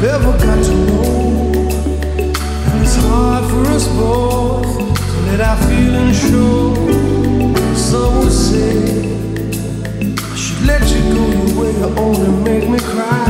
Ever 0.08 0.32
got 0.32 0.64
to 0.64 0.74
know. 0.86 1.68
And 2.66 2.82
it's 2.82 2.96
hard 2.96 3.44
for 3.50 3.70
us 3.70 3.86
both 3.88 4.76
to 4.76 5.18
let 5.28 5.40
our 5.40 5.56
feelings 5.68 6.18
show. 6.18 6.74
Some 7.76 8.18
would 8.18 8.32
say 8.32 8.78
I 10.32 10.34
should 10.34 10.66
let 10.66 10.82
you 10.90 11.02
go 11.14 11.24
your 11.30 11.50
way, 11.60 11.72
you 11.78 11.88
only 11.98 12.30
make 12.42 12.68
me 12.68 12.78
cry. 12.80 13.28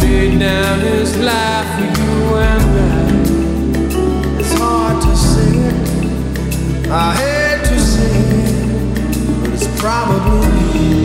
laid 0.00 0.38
down 0.38 0.78
his 0.80 1.16
life 1.18 1.68
for 1.74 2.00
you 2.00 2.36
and 2.36 3.30
I. 3.30 3.33
I 6.96 7.12
hate 7.16 7.64
to 7.70 7.80
say 7.80 8.06
it, 8.06 9.40
but 9.42 9.52
it's 9.52 9.66
probably 9.80 10.46
me. 10.78 11.03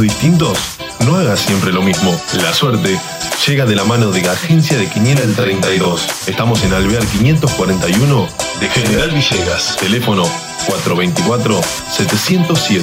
Distintos, 0.00 0.58
no 1.06 1.16
hagas 1.16 1.40
siempre 1.40 1.72
lo 1.72 1.82
mismo. 1.82 2.14
La 2.42 2.52
suerte 2.52 2.98
llega 3.46 3.64
de 3.66 3.74
la 3.74 3.84
mano 3.84 4.10
de 4.10 4.28
Agencia 4.28 4.76
de 4.76 4.88
Quiniela 4.88 5.22
el 5.22 5.34
32. 5.34 6.26
Estamos 6.26 6.62
en 6.64 6.72
Alvear 6.72 7.04
541 7.06 8.28
de 8.60 8.68
General 8.68 9.10
Villegas. 9.10 9.76
Teléfono 9.78 10.24
424-707. 10.66 12.82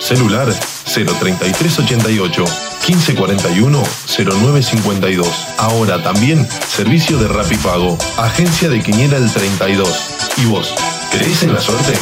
Celular 0.00 0.48
03388 0.84 2.44
1541 2.86 3.82
0952. 4.06 5.28
Ahora 5.58 6.02
también 6.02 6.48
servicio 6.68 7.18
de 7.18 7.28
Rapipago. 7.28 7.98
Agencia 8.16 8.68
de 8.68 8.82
Quiniela 8.82 9.18
el 9.18 9.32
32. 9.32 9.88
¿Y 10.38 10.46
vos? 10.46 10.74
¿Crees 11.10 11.42
en 11.42 11.54
la 11.54 11.60
suerte? 11.60 11.94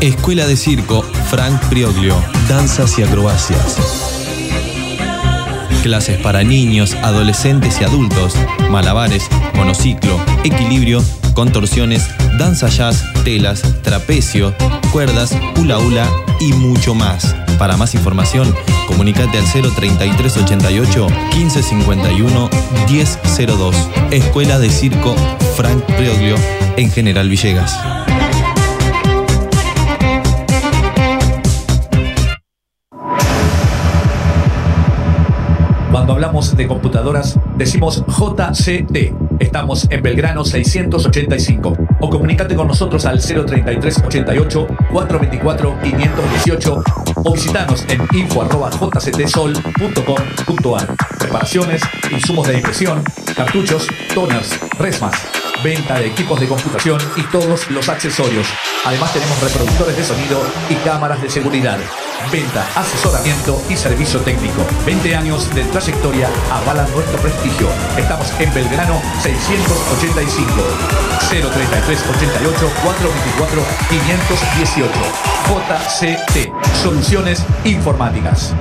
Escuela 0.00 0.46
de 0.46 0.56
Circo 0.56 1.02
Frank 1.28 1.60
Prioglio, 1.68 2.14
Danzas 2.48 2.96
y 3.00 3.02
Acrobacias. 3.02 3.76
Clases 5.82 6.20
para 6.20 6.44
niños, 6.44 6.94
adolescentes 7.02 7.80
y 7.80 7.84
adultos, 7.84 8.34
malabares, 8.70 9.28
monociclo, 9.54 10.20
equilibrio, 10.44 11.02
contorsiones, 11.34 12.08
danza 12.38 12.68
jazz, 12.68 13.02
telas, 13.24 13.62
trapecio, 13.82 14.54
cuerdas, 14.92 15.36
hula 15.56 15.78
hula 15.78 16.08
y 16.38 16.52
mucho 16.52 16.94
más. 16.94 17.34
Para 17.58 17.76
más 17.76 17.94
información, 17.96 18.54
comunícate 18.86 19.36
al 19.38 19.44
03388 19.50 21.08
1551 21.34 22.50
1002. 22.88 23.76
Escuela 24.12 24.60
de 24.60 24.70
Circo 24.70 25.16
Frank 25.56 25.82
Prioglio 25.96 26.36
en 26.76 26.88
General 26.92 27.28
Villegas. 27.28 27.97
Cuando 35.98 36.12
hablamos 36.12 36.56
de 36.56 36.68
computadoras, 36.68 37.40
decimos 37.56 38.04
JCT. 38.06 39.40
Estamos 39.40 39.88
en 39.90 40.00
Belgrano 40.00 40.44
685. 40.44 41.76
O 41.98 42.08
comunícate 42.08 42.54
con 42.54 42.68
nosotros 42.68 43.04
al 43.04 43.20
033 43.20 44.04
88 44.06 44.66
424 44.92 45.76
518 45.82 46.84
o 47.16 47.32
visitanos 47.32 47.84
en 47.88 48.00
info.jctsol.com.ar. 48.16 50.94
Reparaciones, 51.18 51.82
insumos 52.12 52.46
de 52.46 52.58
impresión, 52.58 53.02
cartuchos, 53.34 53.88
toners, 54.14 54.56
resmas, 54.78 55.14
venta 55.64 55.98
de 55.98 56.06
equipos 56.06 56.38
de 56.38 56.46
computación 56.46 57.00
y 57.16 57.22
todos 57.32 57.68
los 57.72 57.88
accesorios. 57.88 58.46
Además 58.86 59.12
tenemos 59.12 59.42
reproductores 59.42 59.96
de 59.96 60.04
sonido 60.04 60.40
y 60.70 60.74
cámaras 60.76 61.20
de 61.20 61.28
seguridad. 61.28 61.80
Venta, 62.30 62.66
asesoramiento 62.74 63.62
y 63.70 63.76
servicio 63.76 64.20
técnico. 64.20 64.62
20 64.84 65.16
años 65.16 65.48
de 65.54 65.64
trayectoria 65.64 66.28
avalan 66.52 66.90
nuestro 66.92 67.18
prestigio. 67.20 67.68
Estamos 67.96 68.30
en 68.38 68.52
Belgrano 68.52 69.00
685 69.22 70.52
033 71.30 72.04
88 72.16 72.70
424 72.82 73.62
518 73.88 75.28
JCT 75.48 76.52
Soluciones 76.82 77.42
Informáticas. 77.64 78.54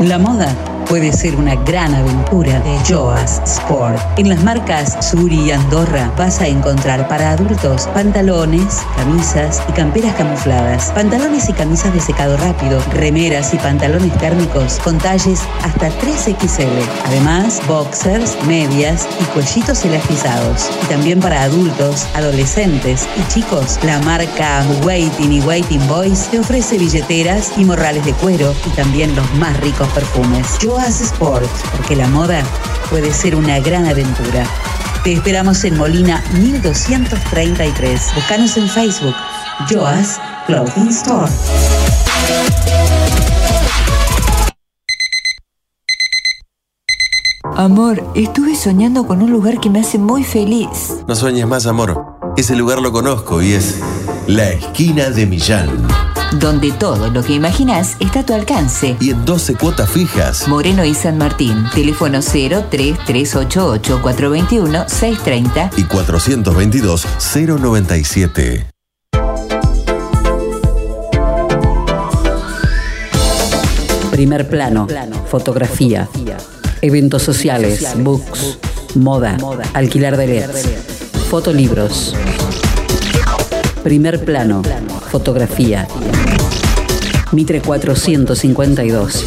La 0.00 0.18
moda 0.18 0.52
puede 0.92 1.10
ser 1.10 1.36
una 1.36 1.54
gran 1.54 1.94
aventura 1.94 2.60
de 2.60 2.78
Joas 2.86 3.40
Sport. 3.46 3.98
En 4.18 4.28
las 4.28 4.44
marcas 4.44 4.98
Suri 5.00 5.40
y 5.40 5.50
Andorra 5.50 6.12
vas 6.18 6.38
a 6.42 6.46
encontrar 6.46 7.08
para 7.08 7.30
adultos 7.30 7.88
pantalones, 7.94 8.82
camisas 8.94 9.62
y 9.70 9.72
camperas 9.72 10.14
camufladas, 10.16 10.92
pantalones 10.92 11.48
y 11.48 11.54
camisas 11.54 11.94
de 11.94 12.00
secado 12.00 12.36
rápido, 12.36 12.78
remeras 12.90 13.54
y 13.54 13.56
pantalones 13.56 14.12
térmicos 14.18 14.78
con 14.84 14.98
talles 14.98 15.40
hasta 15.62 15.88
3XL. 15.88 16.68
Además, 17.06 17.62
boxers, 17.66 18.36
medias 18.46 19.08
y 19.18 19.24
cuellitos 19.32 19.86
elastizados. 19.86 20.70
Y 20.82 20.86
también 20.88 21.20
para 21.20 21.44
adultos, 21.44 22.06
adolescentes 22.12 23.08
y 23.16 23.32
chicos, 23.32 23.78
la 23.82 23.98
marca 24.00 24.62
Waiting 24.84 25.32
y 25.32 25.40
Waiting 25.40 25.88
Boys 25.88 26.28
te 26.30 26.38
ofrece 26.38 26.76
billeteras 26.76 27.50
y 27.56 27.64
morrales 27.64 28.04
de 28.04 28.12
cuero 28.12 28.54
y 28.66 28.76
también 28.76 29.16
los 29.16 29.32
más 29.36 29.58
ricos 29.60 29.88
perfumes. 29.94 30.58
Sport, 30.88 31.48
porque 31.76 31.96
la 31.96 32.08
moda 32.08 32.42
puede 32.90 33.12
ser 33.12 33.36
una 33.36 33.60
gran 33.60 33.86
aventura. 33.86 34.44
Te 35.04 35.12
esperamos 35.12 35.62
en 35.64 35.76
Molina 35.76 36.22
1233. 36.34 38.00
Búscanos 38.14 38.56
en 38.56 38.68
Facebook. 38.68 39.14
Joas 39.70 40.20
Clothing 40.46 40.88
Store. 40.88 41.30
Amor, 47.56 48.02
estuve 48.14 48.56
soñando 48.56 49.06
con 49.06 49.22
un 49.22 49.30
lugar 49.30 49.60
que 49.60 49.70
me 49.70 49.80
hace 49.80 49.98
muy 49.98 50.24
feliz. 50.24 50.68
No 51.06 51.14
sueñes 51.14 51.46
más, 51.46 51.66
amor. 51.66 52.16
Ese 52.36 52.56
lugar 52.56 52.80
lo 52.80 52.92
conozco 52.92 53.40
y 53.40 53.52
es 53.52 53.78
la 54.26 54.48
esquina 54.48 55.10
de 55.10 55.26
Millán. 55.26 56.11
Donde 56.38 56.72
todo 56.72 57.10
lo 57.10 57.22
que 57.22 57.34
imaginas 57.34 57.96
está 58.00 58.20
a 58.20 58.26
tu 58.26 58.34
alcance. 58.34 58.96
Y 59.00 59.10
en 59.10 59.24
12 59.24 59.56
cuotas 59.56 59.90
fijas. 59.90 60.48
Moreno 60.48 60.84
y 60.84 60.94
San 60.94 61.18
Martín. 61.18 61.64
Teléfono 61.74 62.20
03388 62.20 64.00
421 64.02 64.88
630 64.88 65.70
Y 65.76 65.84
422 65.84 67.06
097. 67.34 68.72
Primer 74.12 74.46
plano, 74.46 74.86
fotografía, 75.26 76.06
eventos 76.82 77.22
sociales, 77.22 77.94
books, 77.96 78.58
moda, 78.94 79.36
alquilar 79.72 80.18
de 80.18 80.26
LEDs, 80.26 80.68
fotolibros. 81.30 82.14
Primer 83.82 84.22
plano, 84.22 84.62
fotografía. 85.10 85.88
Mitre 87.32 87.60
452. 87.60 89.24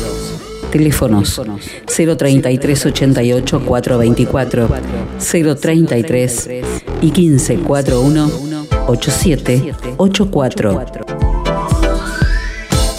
Teléfonos 0.72 1.42
033 1.86 2.86
88 2.86 3.62
424 3.66 4.70
033 5.60 6.50
y 7.02 7.12
1541 7.12 8.32
8784. 8.88 11.06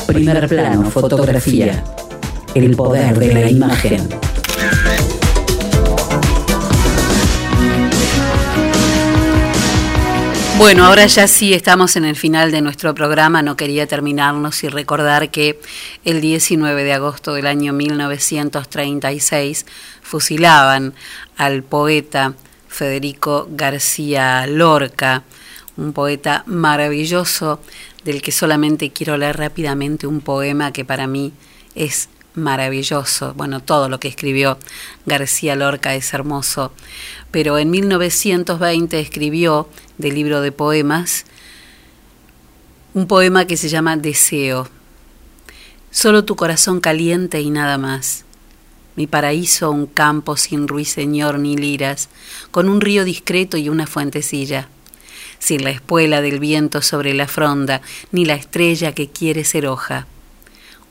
Primer 0.07 0.49
plano, 0.49 0.91
fotografía. 0.91 1.85
El 2.55 2.75
poder 2.75 3.19
de 3.19 3.35
la 3.35 3.51
imagen. 3.51 4.09
Bueno, 10.59 10.87
ahora 10.87 11.05
ya 11.07 11.29
sí 11.29 11.53
estamos 11.53 11.97
en 11.97 12.07
el 12.07 12.17
final 12.17 12.51
de 12.51 12.63
nuestro 12.63 12.95
programa. 12.95 13.43
No 13.43 13.57
quería 13.57 13.87
terminarnos 13.87 14.65
y 14.65 14.69
recordar 14.69 15.31
que 15.31 15.61
el 16.05 16.23
19 16.23 16.83
de 16.83 16.95
agosto 16.95 17.35
del 17.35 17.47
año 17.47 17.75
1936 17.75 19.67
fusilaban 20.01 20.95
al 21.37 21.63
poeta 21.63 22.33
Federico 22.69 23.47
García 23.51 24.47
Lorca, 24.47 25.25
un 25.77 25.93
poeta 25.93 26.43
maravilloso 26.47 27.61
del 28.05 28.23
que 28.23 28.33
solamente 28.33 28.91
quiero 28.93 29.19
leer 29.19 29.37
rápidamente 29.37 30.07
un 30.07 30.23
poema 30.23 30.73
que 30.73 30.87
para 30.87 31.07
mí 31.07 31.35
es 31.75 32.09
maravilloso. 32.37 33.35
Bueno, 33.35 33.61
todo 33.61 33.89
lo 33.89 33.99
que 33.99 34.09
escribió 34.09 34.59
García 35.07 35.57
Lorca 35.57 35.95
es 35.95 36.13
hermoso, 36.15 36.73
pero 37.31 37.59
en 37.59 37.71
1920 37.71 39.01
escribió 39.01 39.69
del 39.99 40.15
libro 40.15 40.41
de 40.41 40.53
poemas 40.53 41.25
un 42.97 43.07
poema 43.07 43.47
que 43.47 43.59
se 43.59 43.69
llama 43.69 43.99
Deseo. 43.99 44.69
Solo 45.91 46.25
tu 46.25 46.35
corazón 46.35 46.81
caliente 46.81 47.43
y 47.43 47.51
nada 47.51 47.77
más. 47.77 48.25
Mi 48.97 49.07
paraíso 49.07 49.71
un 49.71 49.87
campo 49.87 50.39
sin 50.39 50.67
ruiseñor 50.67 51.39
ni 51.39 51.59
liras, 51.59 52.09
con 52.51 52.71
un 52.71 52.81
río 52.81 53.05
discreto 53.05 53.59
y 53.59 53.69
una 53.69 53.87
fuentecilla, 53.87 54.71
sin 55.39 55.63
la 55.63 55.71
espuela 55.71 56.23
del 56.23 56.41
viento 56.41 56.81
sobre 56.81 57.13
la 57.13 57.29
fronda, 57.29 57.83
ni 58.13 58.25
la 58.25 58.33
estrella 58.33 58.93
que 58.93 59.11
quiere 59.11 59.45
ser 59.45 59.67
hoja. 59.67 60.07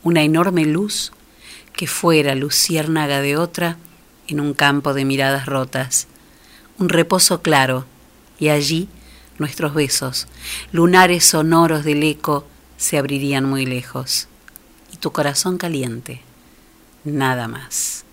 Una 0.03 0.21
enorme 0.21 0.65
luz 0.65 1.11
que 1.75 1.87
fuera 1.87 2.35
luciérnaga 2.35 3.21
de 3.21 3.37
otra 3.37 3.77
en 4.27 4.39
un 4.39 4.53
campo 4.53 4.93
de 4.93 5.05
miradas 5.05 5.45
rotas. 5.45 6.07
Un 6.77 6.89
reposo 6.89 7.41
claro, 7.41 7.85
y 8.39 8.49
allí 8.49 8.89
nuestros 9.37 9.73
besos, 9.73 10.27
lunares 10.71 11.25
sonoros 11.25 11.83
del 11.83 12.03
eco 12.03 12.47
se 12.77 12.97
abrirían 12.97 13.45
muy 13.45 13.65
lejos. 13.65 14.27
Y 14.93 14.97
tu 14.97 15.11
corazón 15.11 15.57
caliente, 15.57 16.21
nada 17.03 17.47
más. 17.47 18.05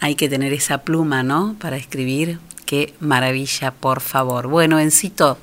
Hay 0.00 0.14
que 0.14 0.28
tener 0.28 0.52
esa 0.52 0.78
pluma, 0.78 1.22
¿no? 1.22 1.56
Para 1.60 1.76
escribir. 1.76 2.38
Qué 2.64 2.94
maravilla, 3.00 3.72
por 3.72 4.00
favor. 4.00 4.46
Bueno, 4.46 4.78
Encito, 4.78 5.38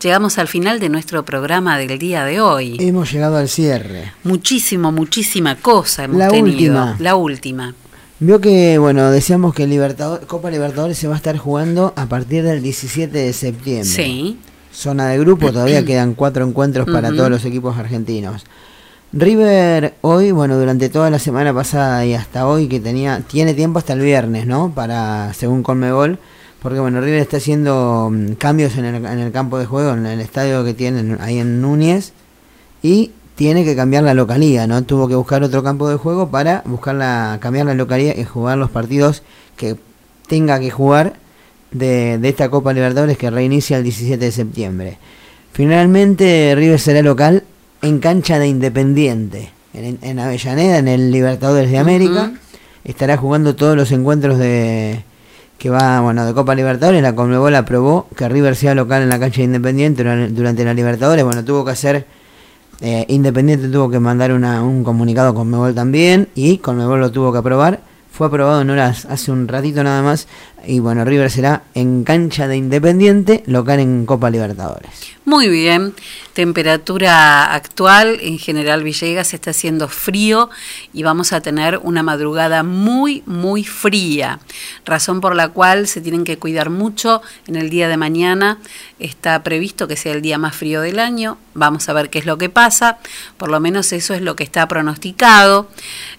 llegamos 0.00 0.38
al 0.38 0.48
final 0.48 0.80
de 0.80 0.88
nuestro 0.88 1.24
programa 1.24 1.78
del 1.78 1.98
día 1.98 2.24
de 2.24 2.40
hoy. 2.40 2.76
Hemos 2.80 3.12
llegado 3.12 3.36
al 3.36 3.48
cierre. 3.48 4.12
Muchísimo, 4.24 4.92
muchísima 4.92 5.56
cosa 5.56 6.04
hemos 6.04 6.16
La 6.18 6.28
tenido. 6.28 6.50
última. 6.52 6.96
La 6.98 7.14
última. 7.16 7.74
Vio 8.18 8.40
que, 8.40 8.78
bueno, 8.78 9.10
decíamos 9.10 9.54
que 9.54 9.66
Libertador, 9.66 10.26
Copa 10.26 10.50
Libertadores 10.50 10.98
se 10.98 11.08
va 11.08 11.14
a 11.14 11.16
estar 11.16 11.36
jugando 11.38 11.92
a 11.96 12.06
partir 12.06 12.42
del 12.44 12.62
17 12.62 13.16
de 13.16 13.32
septiembre. 13.32 13.84
Sí. 13.88 14.38
Zona 14.72 15.08
de 15.08 15.18
grupo, 15.18 15.52
todavía 15.52 15.84
quedan 15.86 16.14
cuatro 16.14 16.46
encuentros 16.46 16.86
para 16.90 17.10
todos 17.10 17.30
los 17.30 17.44
equipos 17.44 17.78
argentinos. 17.78 18.44
River 19.12 19.94
hoy, 20.02 20.30
bueno, 20.30 20.56
durante 20.56 20.88
toda 20.88 21.10
la 21.10 21.18
semana 21.18 21.52
pasada 21.52 22.04
y 22.06 22.14
hasta 22.14 22.46
hoy 22.46 22.68
que 22.68 22.78
tenía, 22.78 23.20
tiene 23.26 23.54
tiempo 23.54 23.78
hasta 23.80 23.94
el 23.94 24.00
viernes, 24.00 24.46
¿no? 24.46 24.70
Para, 24.72 25.32
según 25.34 25.62
Conmebol, 25.64 26.18
porque 26.62 26.78
bueno, 26.78 27.00
River 27.00 27.20
está 27.20 27.38
haciendo 27.38 28.10
mm, 28.12 28.32
cambios 28.32 28.76
en 28.76 28.84
el, 28.84 28.94
en 29.04 29.18
el 29.18 29.32
campo 29.32 29.58
de 29.58 29.66
juego, 29.66 29.92
en 29.92 30.06
el 30.06 30.20
estadio 30.20 30.64
que 30.64 30.74
tienen 30.74 31.18
ahí 31.20 31.38
en 31.38 31.60
Núñez, 31.60 32.12
y 32.82 33.12
tiene 33.34 33.64
que 33.64 33.74
cambiar 33.74 34.04
la 34.04 34.14
localía, 34.14 34.66
¿no? 34.66 34.82
Tuvo 34.82 35.08
que 35.08 35.14
buscar 35.14 35.42
otro 35.42 35.62
campo 35.62 35.88
de 35.88 35.96
juego 35.96 36.28
para 36.28 36.62
buscar 36.66 36.94
la, 36.94 37.38
cambiar 37.40 37.66
la 37.66 37.74
localía 37.74 38.18
y 38.18 38.24
jugar 38.24 38.58
los 38.58 38.70
partidos 38.70 39.22
que 39.56 39.76
tenga 40.28 40.60
que 40.60 40.70
jugar 40.70 41.14
de, 41.70 42.18
de 42.18 42.28
esta 42.28 42.50
Copa 42.50 42.72
Libertadores 42.72 43.16
que 43.16 43.30
reinicia 43.30 43.78
el 43.78 43.84
17 43.84 44.22
de 44.22 44.32
septiembre. 44.32 44.98
Finalmente 45.52 46.54
River 46.54 46.78
será 46.78 47.02
local 47.02 47.44
en 47.82 47.98
cancha 47.98 48.38
de 48.38 48.48
Independiente, 48.48 49.50
en, 49.72 49.98
en 50.02 50.18
Avellaneda, 50.18 50.78
en 50.78 50.88
el 50.88 51.10
Libertadores 51.10 51.70
de 51.70 51.78
América. 51.78 52.32
Estará 52.84 53.16
jugando 53.16 53.56
todos 53.56 53.76
los 53.76 53.90
encuentros 53.92 54.38
de 54.38 55.02
que 55.60 55.68
va, 55.68 56.00
bueno, 56.00 56.24
de 56.24 56.32
Copa 56.32 56.54
Libertadores. 56.54 57.02
La 57.02 57.14
Conmebol 57.14 57.54
aprobó 57.54 58.08
que 58.16 58.26
River 58.30 58.56
sea 58.56 58.74
local 58.74 59.02
en 59.02 59.10
la 59.10 59.18
cancha 59.20 59.36
de 59.38 59.44
Independiente 59.44 60.02
durante, 60.30 60.64
la 60.64 60.72
Libertadores. 60.72 61.22
Bueno, 61.22 61.44
tuvo 61.44 61.66
que 61.66 61.72
hacer 61.72 62.06
eh, 62.80 63.04
Independiente 63.08 63.68
tuvo 63.68 63.90
que 63.90 64.00
mandar 64.00 64.32
una- 64.32 64.62
un 64.64 64.82
comunicado 64.82 65.28
a 65.28 65.34
Conmebol 65.34 65.74
también 65.74 66.28
y 66.34 66.56
Conmebol 66.58 66.98
lo 66.98 67.12
tuvo 67.12 67.30
que 67.30 67.38
aprobar. 67.38 67.80
Fue 68.10 68.26
aprobado 68.28 68.62
en 68.62 68.70
horas 68.70 69.04
hace 69.04 69.30
un 69.30 69.46
ratito 69.48 69.84
nada 69.84 70.02
más 70.02 70.26
y 70.66 70.78
bueno, 70.78 71.04
River 71.04 71.30
será 71.30 71.62
en 71.74 72.04
cancha 72.04 72.48
de 72.48 72.56
Independiente, 72.56 73.42
local 73.46 73.80
en 73.80 74.06
Copa 74.06 74.30
Libertadores. 74.30 75.10
Muy 75.30 75.48
bien, 75.48 75.94
temperatura 76.32 77.54
actual, 77.54 78.18
en 78.20 78.38
general 78.38 78.82
Villegas 78.82 79.32
está 79.32 79.50
haciendo 79.50 79.86
frío 79.86 80.50
y 80.92 81.04
vamos 81.04 81.32
a 81.32 81.40
tener 81.40 81.78
una 81.84 82.02
madrugada 82.02 82.64
muy, 82.64 83.22
muy 83.26 83.62
fría, 83.62 84.40
razón 84.84 85.20
por 85.20 85.36
la 85.36 85.50
cual 85.50 85.86
se 85.86 86.00
tienen 86.00 86.24
que 86.24 86.38
cuidar 86.38 86.70
mucho 86.70 87.22
en 87.46 87.54
el 87.54 87.70
día 87.70 87.86
de 87.86 87.96
mañana. 87.96 88.58
Está 88.98 89.42
previsto 89.44 89.86
que 89.86 89.96
sea 89.96 90.14
el 90.14 90.22
día 90.22 90.36
más 90.36 90.56
frío 90.56 90.80
del 90.80 90.98
año, 90.98 91.38
vamos 91.54 91.88
a 91.88 91.92
ver 91.92 92.10
qué 92.10 92.18
es 92.18 92.26
lo 92.26 92.36
que 92.36 92.48
pasa, 92.48 92.98
por 93.36 93.50
lo 93.50 93.60
menos 93.60 93.92
eso 93.92 94.14
es 94.14 94.22
lo 94.22 94.34
que 94.34 94.42
está 94.42 94.66
pronosticado. 94.66 95.68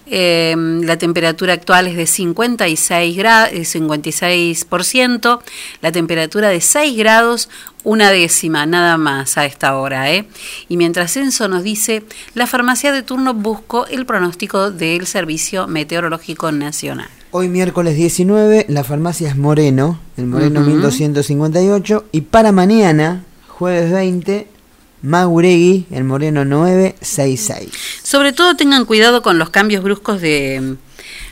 Eh, 0.06 0.54
la 0.56 0.96
temperatura 0.96 1.52
actual 1.52 1.86
es 1.86 1.96
de 1.96 2.06
56 2.06 3.16
grados, 3.16 3.68
56 3.68 4.31
16%, 4.34 5.40
la 5.80 5.92
temperatura 5.92 6.48
de 6.48 6.60
6 6.60 6.96
grados, 6.96 7.48
una 7.84 8.10
décima 8.10 8.66
nada 8.66 8.96
más 8.96 9.36
a 9.38 9.44
esta 9.46 9.76
hora. 9.76 10.12
¿eh? 10.12 10.26
Y 10.68 10.76
mientras 10.76 11.16
Enzo 11.16 11.48
nos 11.48 11.62
dice, 11.62 12.04
la 12.34 12.46
farmacia 12.46 12.92
de 12.92 13.02
turno 13.02 13.34
buscó 13.34 13.86
el 13.86 14.06
pronóstico 14.06 14.70
del 14.70 15.06
Servicio 15.06 15.66
Meteorológico 15.66 16.52
Nacional. 16.52 17.08
Hoy 17.30 17.48
miércoles 17.48 17.96
19, 17.96 18.66
la 18.68 18.84
farmacia 18.84 19.30
es 19.30 19.36
Moreno, 19.36 19.98
el 20.18 20.26
Moreno 20.26 20.60
uh 20.60 20.64
-huh. 20.64 20.66
1258, 20.66 22.04
y 22.12 22.20
para 22.20 22.52
mañana, 22.52 23.24
jueves 23.48 23.90
20, 23.90 24.48
Maguregui, 25.02 25.86
el 25.90 26.04
Moreno 26.04 26.44
966. 26.44 27.70
Sobre 28.02 28.32
todo 28.32 28.54
tengan 28.54 28.84
cuidado 28.84 29.22
con 29.22 29.38
los 29.38 29.50
cambios 29.50 29.82
bruscos 29.82 30.20
de, 30.20 30.76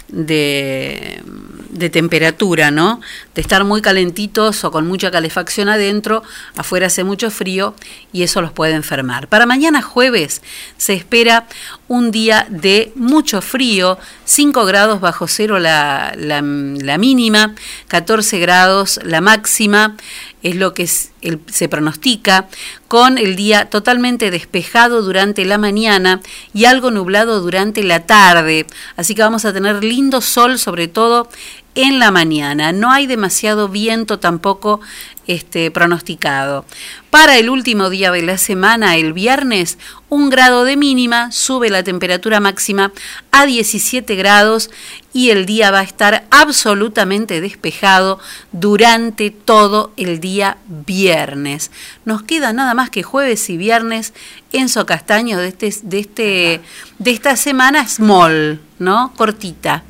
de 0.09 1.23
de 1.71 1.91
temperatura, 1.91 2.71
¿no? 2.71 3.01
De 3.35 3.41
estar 3.41 3.65
muy 3.65 3.81
calentitos 3.83 4.65
o 4.65 4.71
con 4.71 4.87
mucha 4.87 5.11
calefacción 5.11 5.69
adentro, 5.69 6.23
afuera 6.57 6.89
hace 6.89 7.05
mucho 7.05 7.31
frío 7.31 7.75
y 8.13 8.23
eso 8.23 8.41
los 8.43 8.53
puede 8.53 8.75
enfermar. 8.75 9.29
Para 9.29 9.47
mañana 9.47 9.83
jueves 9.83 10.43
se 10.77 10.95
espera 10.95 11.47
un 11.91 12.13
día 12.13 12.47
de 12.49 12.93
mucho 12.95 13.43
frío, 13.43 13.99
5 14.25 14.65
grados 14.65 15.01
bajo 15.01 15.27
cero 15.27 15.59
la, 15.59 16.15
la- 16.17 16.41
mínima, 16.41 17.57
14 17.89 18.39
grados 18.39 19.01
la 19.03 19.21
máxima, 19.21 19.97
es 20.45 20.55
lo 20.55 20.73
que 20.73 20.87
se 20.87 21.69
pronostica, 21.69 22.47
con 22.87 23.19
el 23.19 23.35
día 23.35 23.71
totalmente 23.71 24.31
despejado 24.31 25.03
durante 25.03 25.45
la 25.45 25.59
mañana 25.59 26.21
y 26.55 26.67
algo 26.67 26.93
nublado 26.93 27.41
durante 27.41 27.83
la 27.83 28.07
tarde. 28.07 28.67
Así 28.97 29.17
que 29.17 29.23
vamos 29.23 29.45
a 29.45 29.53
tener 29.53 29.83
lindo 29.83 30.21
sol, 30.21 30.61
sobre 30.61 30.87
todo 30.87 31.29
en 31.75 31.99
la 31.99 32.11
mañana. 32.11 32.73
No 32.73 32.91
hay 32.91 33.07
demasiado 33.07 33.69
viento 33.69 34.19
tampoco 34.19 34.81
este, 35.27 35.71
pronosticado. 35.71 36.65
Para 37.11 37.39
el 37.39 37.51
último 37.51 37.91
día 37.91 38.11
de 38.11 38.23
la 38.23 38.39
semana, 38.39 38.97
el 38.97 39.13
viernes, 39.13 39.79
un 40.09 40.31
grado 40.31 40.65
de 40.65 40.77
mínima, 40.77 41.31
sube 41.31 41.71
la 41.71 41.85
temperatura 41.85 42.41
máxima 42.41 42.93
a 43.31 43.47
17 43.47 44.15
grados 44.17 44.71
y 45.13 45.31
el 45.31 45.47
día 45.47 45.71
va 45.71 45.81
a 45.81 45.85
estar 45.85 46.25
absolutamente 46.31 47.41
despejado 47.41 48.19
durante 48.53 49.31
todo 49.31 49.93
el 49.97 50.21
día 50.21 50.59
viernes. 50.67 51.71
Nos 52.05 52.23
queda 52.23 52.53
nada 52.53 52.75
más 52.75 52.91
que 52.91 53.03
jueves 53.03 53.49
y 53.51 53.57
viernes 53.57 54.13
Enzo 54.53 54.87
Castaño 54.87 55.39
de, 55.39 55.49
este, 55.49 55.73
de, 55.83 55.99
este, 56.01 56.61
de 56.99 57.11
esta 57.11 57.37
semana 57.37 57.87
small, 57.87 58.61
¿no? 58.79 59.13
Cortita. 59.17 59.85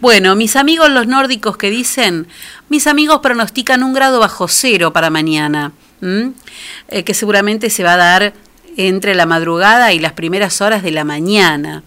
Bueno, 0.00 0.34
mis 0.34 0.56
amigos 0.56 0.88
los 0.90 1.06
nórdicos 1.06 1.58
que 1.58 1.68
dicen, 1.68 2.26
mis 2.70 2.86
amigos 2.86 3.20
pronostican 3.20 3.82
un 3.82 3.92
grado 3.92 4.18
bajo 4.18 4.48
cero 4.48 4.92
para 4.92 5.10
mañana. 5.10 5.72
Eh, 6.02 7.04
que 7.04 7.12
seguramente 7.12 7.68
se 7.68 7.84
va 7.84 7.92
a 7.92 7.98
dar 7.98 8.32
entre 8.78 9.14
la 9.14 9.26
madrugada 9.26 9.92
y 9.92 9.98
las 9.98 10.14
primeras 10.14 10.62
horas 10.62 10.82
de 10.82 10.90
la 10.90 11.04
mañana. 11.04 11.82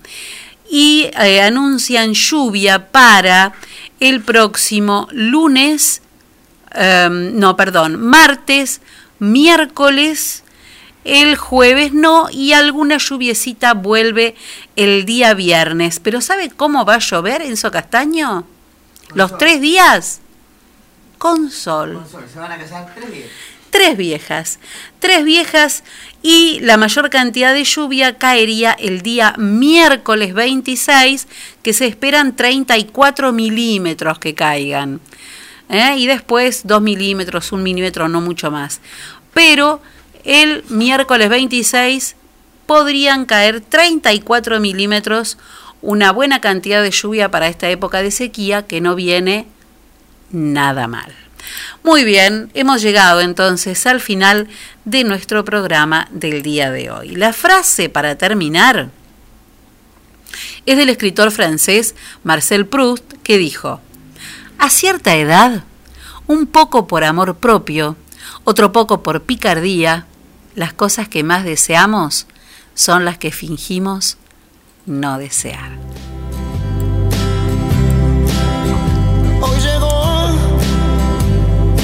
Y 0.70 1.10
eh, 1.20 1.42
anuncian 1.42 2.14
lluvia 2.14 2.92
para 2.92 3.54
el 4.00 4.22
próximo 4.22 5.08
lunes, 5.12 6.04
em, 6.76 7.38
no, 7.40 7.56
perdón, 7.56 8.00
martes, 8.00 8.82
miércoles, 9.18 10.43
el 11.04 11.36
jueves 11.36 11.94
no, 11.94 12.30
y 12.32 12.54
alguna 12.54 12.98
lluviecita 12.98 13.74
vuelve 13.74 14.36
el 14.76 15.06
día 15.06 15.34
viernes. 15.34 16.00
Pero 16.00 16.22
¿sabe 16.22 16.50
cómo 16.50 16.86
va 16.86 16.96
a 16.96 17.00
llover, 17.00 17.42
Enzo 17.42 17.72
Castaño? 17.72 18.46
Los 19.14 19.38
tres 19.38 19.62
días 19.62 20.22
con 21.18 21.52
sol. 21.52 22.04
Se 22.32 22.40
van 22.40 22.52
a 22.52 22.58
casar 22.58 22.92
tres 22.96 23.12
días. 23.12 23.28
Tres 23.70 23.98
viejas, 23.98 24.60
tres 25.00 25.24
viejas 25.24 25.84
y 26.22 26.60
la 26.60 26.78
mayor 26.78 27.10
cantidad 27.10 27.56
de 27.56 27.64
lluvia 27.64 28.20
caería 28.20 28.72
el 28.72 29.02
día 29.02 29.34
miércoles 29.38 30.36
26, 30.36 31.28
que 31.64 31.74
se 31.74 31.88
esperan 31.88 32.36
34 32.36 33.34
milímetros 33.34 34.20
que 34.20 34.36
caigan. 34.36 35.02
¿eh? 35.70 35.96
Y 35.98 36.06
después 36.06 36.62
2 36.66 36.82
milímetros, 36.82 37.52
1 37.52 37.64
milímetro, 37.64 38.08
no 38.08 38.22
mucho 38.22 38.52
más. 38.52 38.80
Pero 39.34 39.82
el 40.24 40.64
miércoles 40.70 41.30
26 41.30 42.16
podrían 42.66 43.26
caer 43.26 43.62
34 43.62 44.60
milímetros, 44.60 45.38
una 45.82 46.12
buena 46.12 46.40
cantidad 46.42 46.82
de 46.82 46.92
lluvia 46.92 47.30
para 47.30 47.48
esta 47.48 47.70
época 47.70 48.02
de 48.02 48.12
sequía 48.12 48.66
que 48.66 48.82
no 48.82 48.96
viene 48.96 49.48
nada 50.32 50.88
mal. 50.88 51.14
Muy 51.84 52.06
bien, 52.06 52.50
hemos 52.54 52.82
llegado 52.82 53.20
entonces 53.20 53.86
al 53.86 54.00
final 54.00 54.48
de 54.86 55.04
nuestro 55.04 55.44
programa 55.44 56.08
del 56.12 56.42
día 56.42 56.72
de 56.72 56.90
hoy. 56.90 57.16
La 57.16 57.34
frase 57.34 57.90
para 57.90 58.18
terminar 58.18 58.90
es 60.66 60.78
del 60.78 60.90
escritor 60.90 61.32
francés 61.32 61.96
Marcel 62.24 62.66
Proust 62.66 63.14
que 63.24 63.38
dijo, 63.38 63.82
a 64.58 64.70
cierta 64.70 65.16
edad, 65.16 65.64
un 66.28 66.48
poco 66.48 66.88
por 66.88 67.04
amor 67.04 67.36
propio, 67.36 67.98
otro 68.46 68.72
poco 68.72 69.04
por 69.04 69.24
picardía, 69.24 70.08
las 70.56 70.74
cosas 70.74 71.08
que 71.08 71.24
más 71.24 71.44
deseamos 71.44 72.28
son 72.76 73.06
las 73.06 73.18
que 73.18 73.32
fingimos 73.32 74.18
no 74.86 75.18
desear. 75.18 75.72
Hoy 79.42 79.60
llegó 79.60 80.30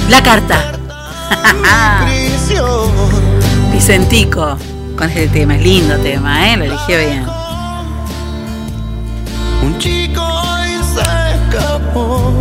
La 0.09 0.21
carta. 0.23 0.73
Vicentico, 3.71 4.57
con 4.97 5.09
este 5.09 5.27
tema, 5.27 5.55
es 5.55 5.63
lindo 5.63 5.95
tema, 5.97 6.51
¿eh? 6.51 6.57
Lo 6.57 6.65
eligió 6.65 6.99
bien. 6.99 7.25
Un 9.63 9.77
chico 9.77 10.21
hoy 10.21 10.71
se 10.93 11.35
escapó. 11.35 12.38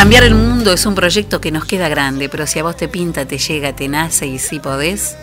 Cambiar 0.00 0.24
el 0.24 0.34
mundo 0.34 0.72
es 0.72 0.86
un 0.86 0.94
proyecto 0.94 1.42
que 1.42 1.52
nos 1.52 1.66
queda 1.66 1.90
grande, 1.90 2.30
pero 2.30 2.46
si 2.46 2.58
a 2.58 2.62
vos 2.62 2.74
te 2.74 2.88
pinta, 2.88 3.26
te 3.26 3.36
llega, 3.36 3.76
te 3.76 3.86
nace 3.86 4.26
y 4.26 4.38
si 4.38 4.58
podés, 4.58 5.14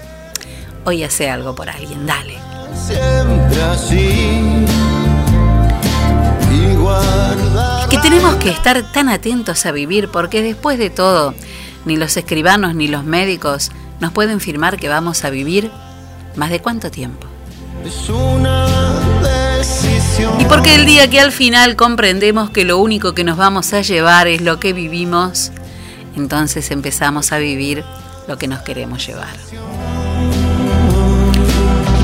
hoy 0.86 1.02
hace 1.02 1.32
algo 1.32 1.56
por 1.56 1.68
alguien, 1.68 2.06
dale. 2.06 2.38
Siempre 2.76 3.64
así. 3.64 4.66
Es 7.82 7.88
que 7.88 7.98
tenemos 7.98 8.36
que 8.36 8.52
estar 8.52 8.91
tan 8.91 9.10
atentos 9.10 9.66
a 9.66 9.72
vivir 9.72 10.10
porque 10.10 10.44
después 10.44 10.78
de 10.78 10.91
todo, 10.91 11.34
ni 11.86 11.98
los 11.98 12.16
escribanos 12.16 12.76
ni 12.76 12.88
los 12.88 13.04
médicos 13.04 13.72
nos 13.99 14.12
pueden 14.12 14.40
firmar 14.40 14.78
que 14.78 14.90
vamos 14.90 15.26
a 15.26 15.32
vivir 15.32 15.72
más 16.36 16.52
de 16.52 16.62
cuánto 16.62 16.91
tiempo. 16.91 17.26
Es 17.84 18.08
una. 18.10 18.68
Y 20.39 20.45
porque 20.45 20.76
el 20.76 20.85
día 20.85 21.10
que 21.10 21.19
al 21.19 21.31
final 21.31 21.76
comprendemos 21.76 22.49
que 22.49 22.65
lo 22.65 22.80
único 22.80 23.14
que 23.14 23.23
nos 23.23 23.38
vamos 23.38 23.73
a 23.73 23.81
llevar 23.81 24.27
es 24.27 24.41
lo 24.41 24.60
que 24.60 24.73
vivimos, 24.73 25.52
entonces 26.15 26.72
empezamos 26.72 27.31
a 27.31 27.38
vivir 27.38 27.84
lo 28.27 28.38
que 28.38 28.48
nos 28.48 28.61
queremos 28.61 29.06
llevar. 29.06 29.35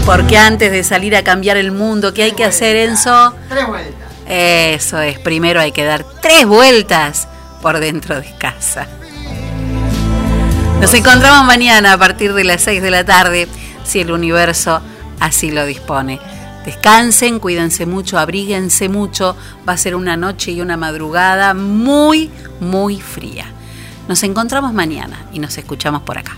Porque 0.06 0.38
antes 0.38 0.72
de 0.72 0.84
salir 0.84 1.16
a 1.16 1.24
cambiar 1.24 1.58
el 1.58 1.72
mundo, 1.72 2.14
¿qué 2.14 2.24
hay 2.24 2.32
que 2.34 2.44
hacer, 2.44 2.76
Enzo? 2.76 3.34
Tres 3.50 3.68
vueltas. 3.68 4.10
Eso 4.28 5.00
es, 5.00 5.20
primero 5.20 5.60
hay 5.60 5.72
que 5.72 5.84
dar 5.84 6.06
tres 6.22 6.46
vueltas 6.46 7.28
por 7.62 7.80
dentro 7.80 8.20
de 8.20 8.36
casa. 8.38 8.88
Nos 10.80 10.94
encontramos 10.94 11.46
mañana 11.46 11.94
a 11.94 11.98
partir 11.98 12.34
de 12.34 12.44
las 12.44 12.62
6 12.62 12.82
de 12.82 12.92
la 12.92 13.06
tarde, 13.06 13.48
si 13.86 14.02
el 14.02 14.12
universo 14.12 14.82
así 15.20 15.50
lo 15.50 15.66
dispone. 15.66 16.20
Descansen, 16.66 17.40
cuídense 17.40 17.86
mucho, 17.86 18.18
abríguense 18.18 18.88
mucho. 18.90 19.36
Va 19.68 19.74
a 19.74 19.78
ser 19.78 19.96
una 19.96 20.16
noche 20.16 20.52
y 20.52 20.62
una 20.62 20.78
madrugada 20.78 21.54
muy, 21.54 22.30
muy 22.60 23.02
fría. 23.02 23.46
Nos 24.08 24.24
encontramos 24.24 24.74
mañana 24.74 25.26
y 25.34 25.40
nos 25.40 25.58
escuchamos 25.58 26.04
por 26.04 26.18
acá. 26.18 26.38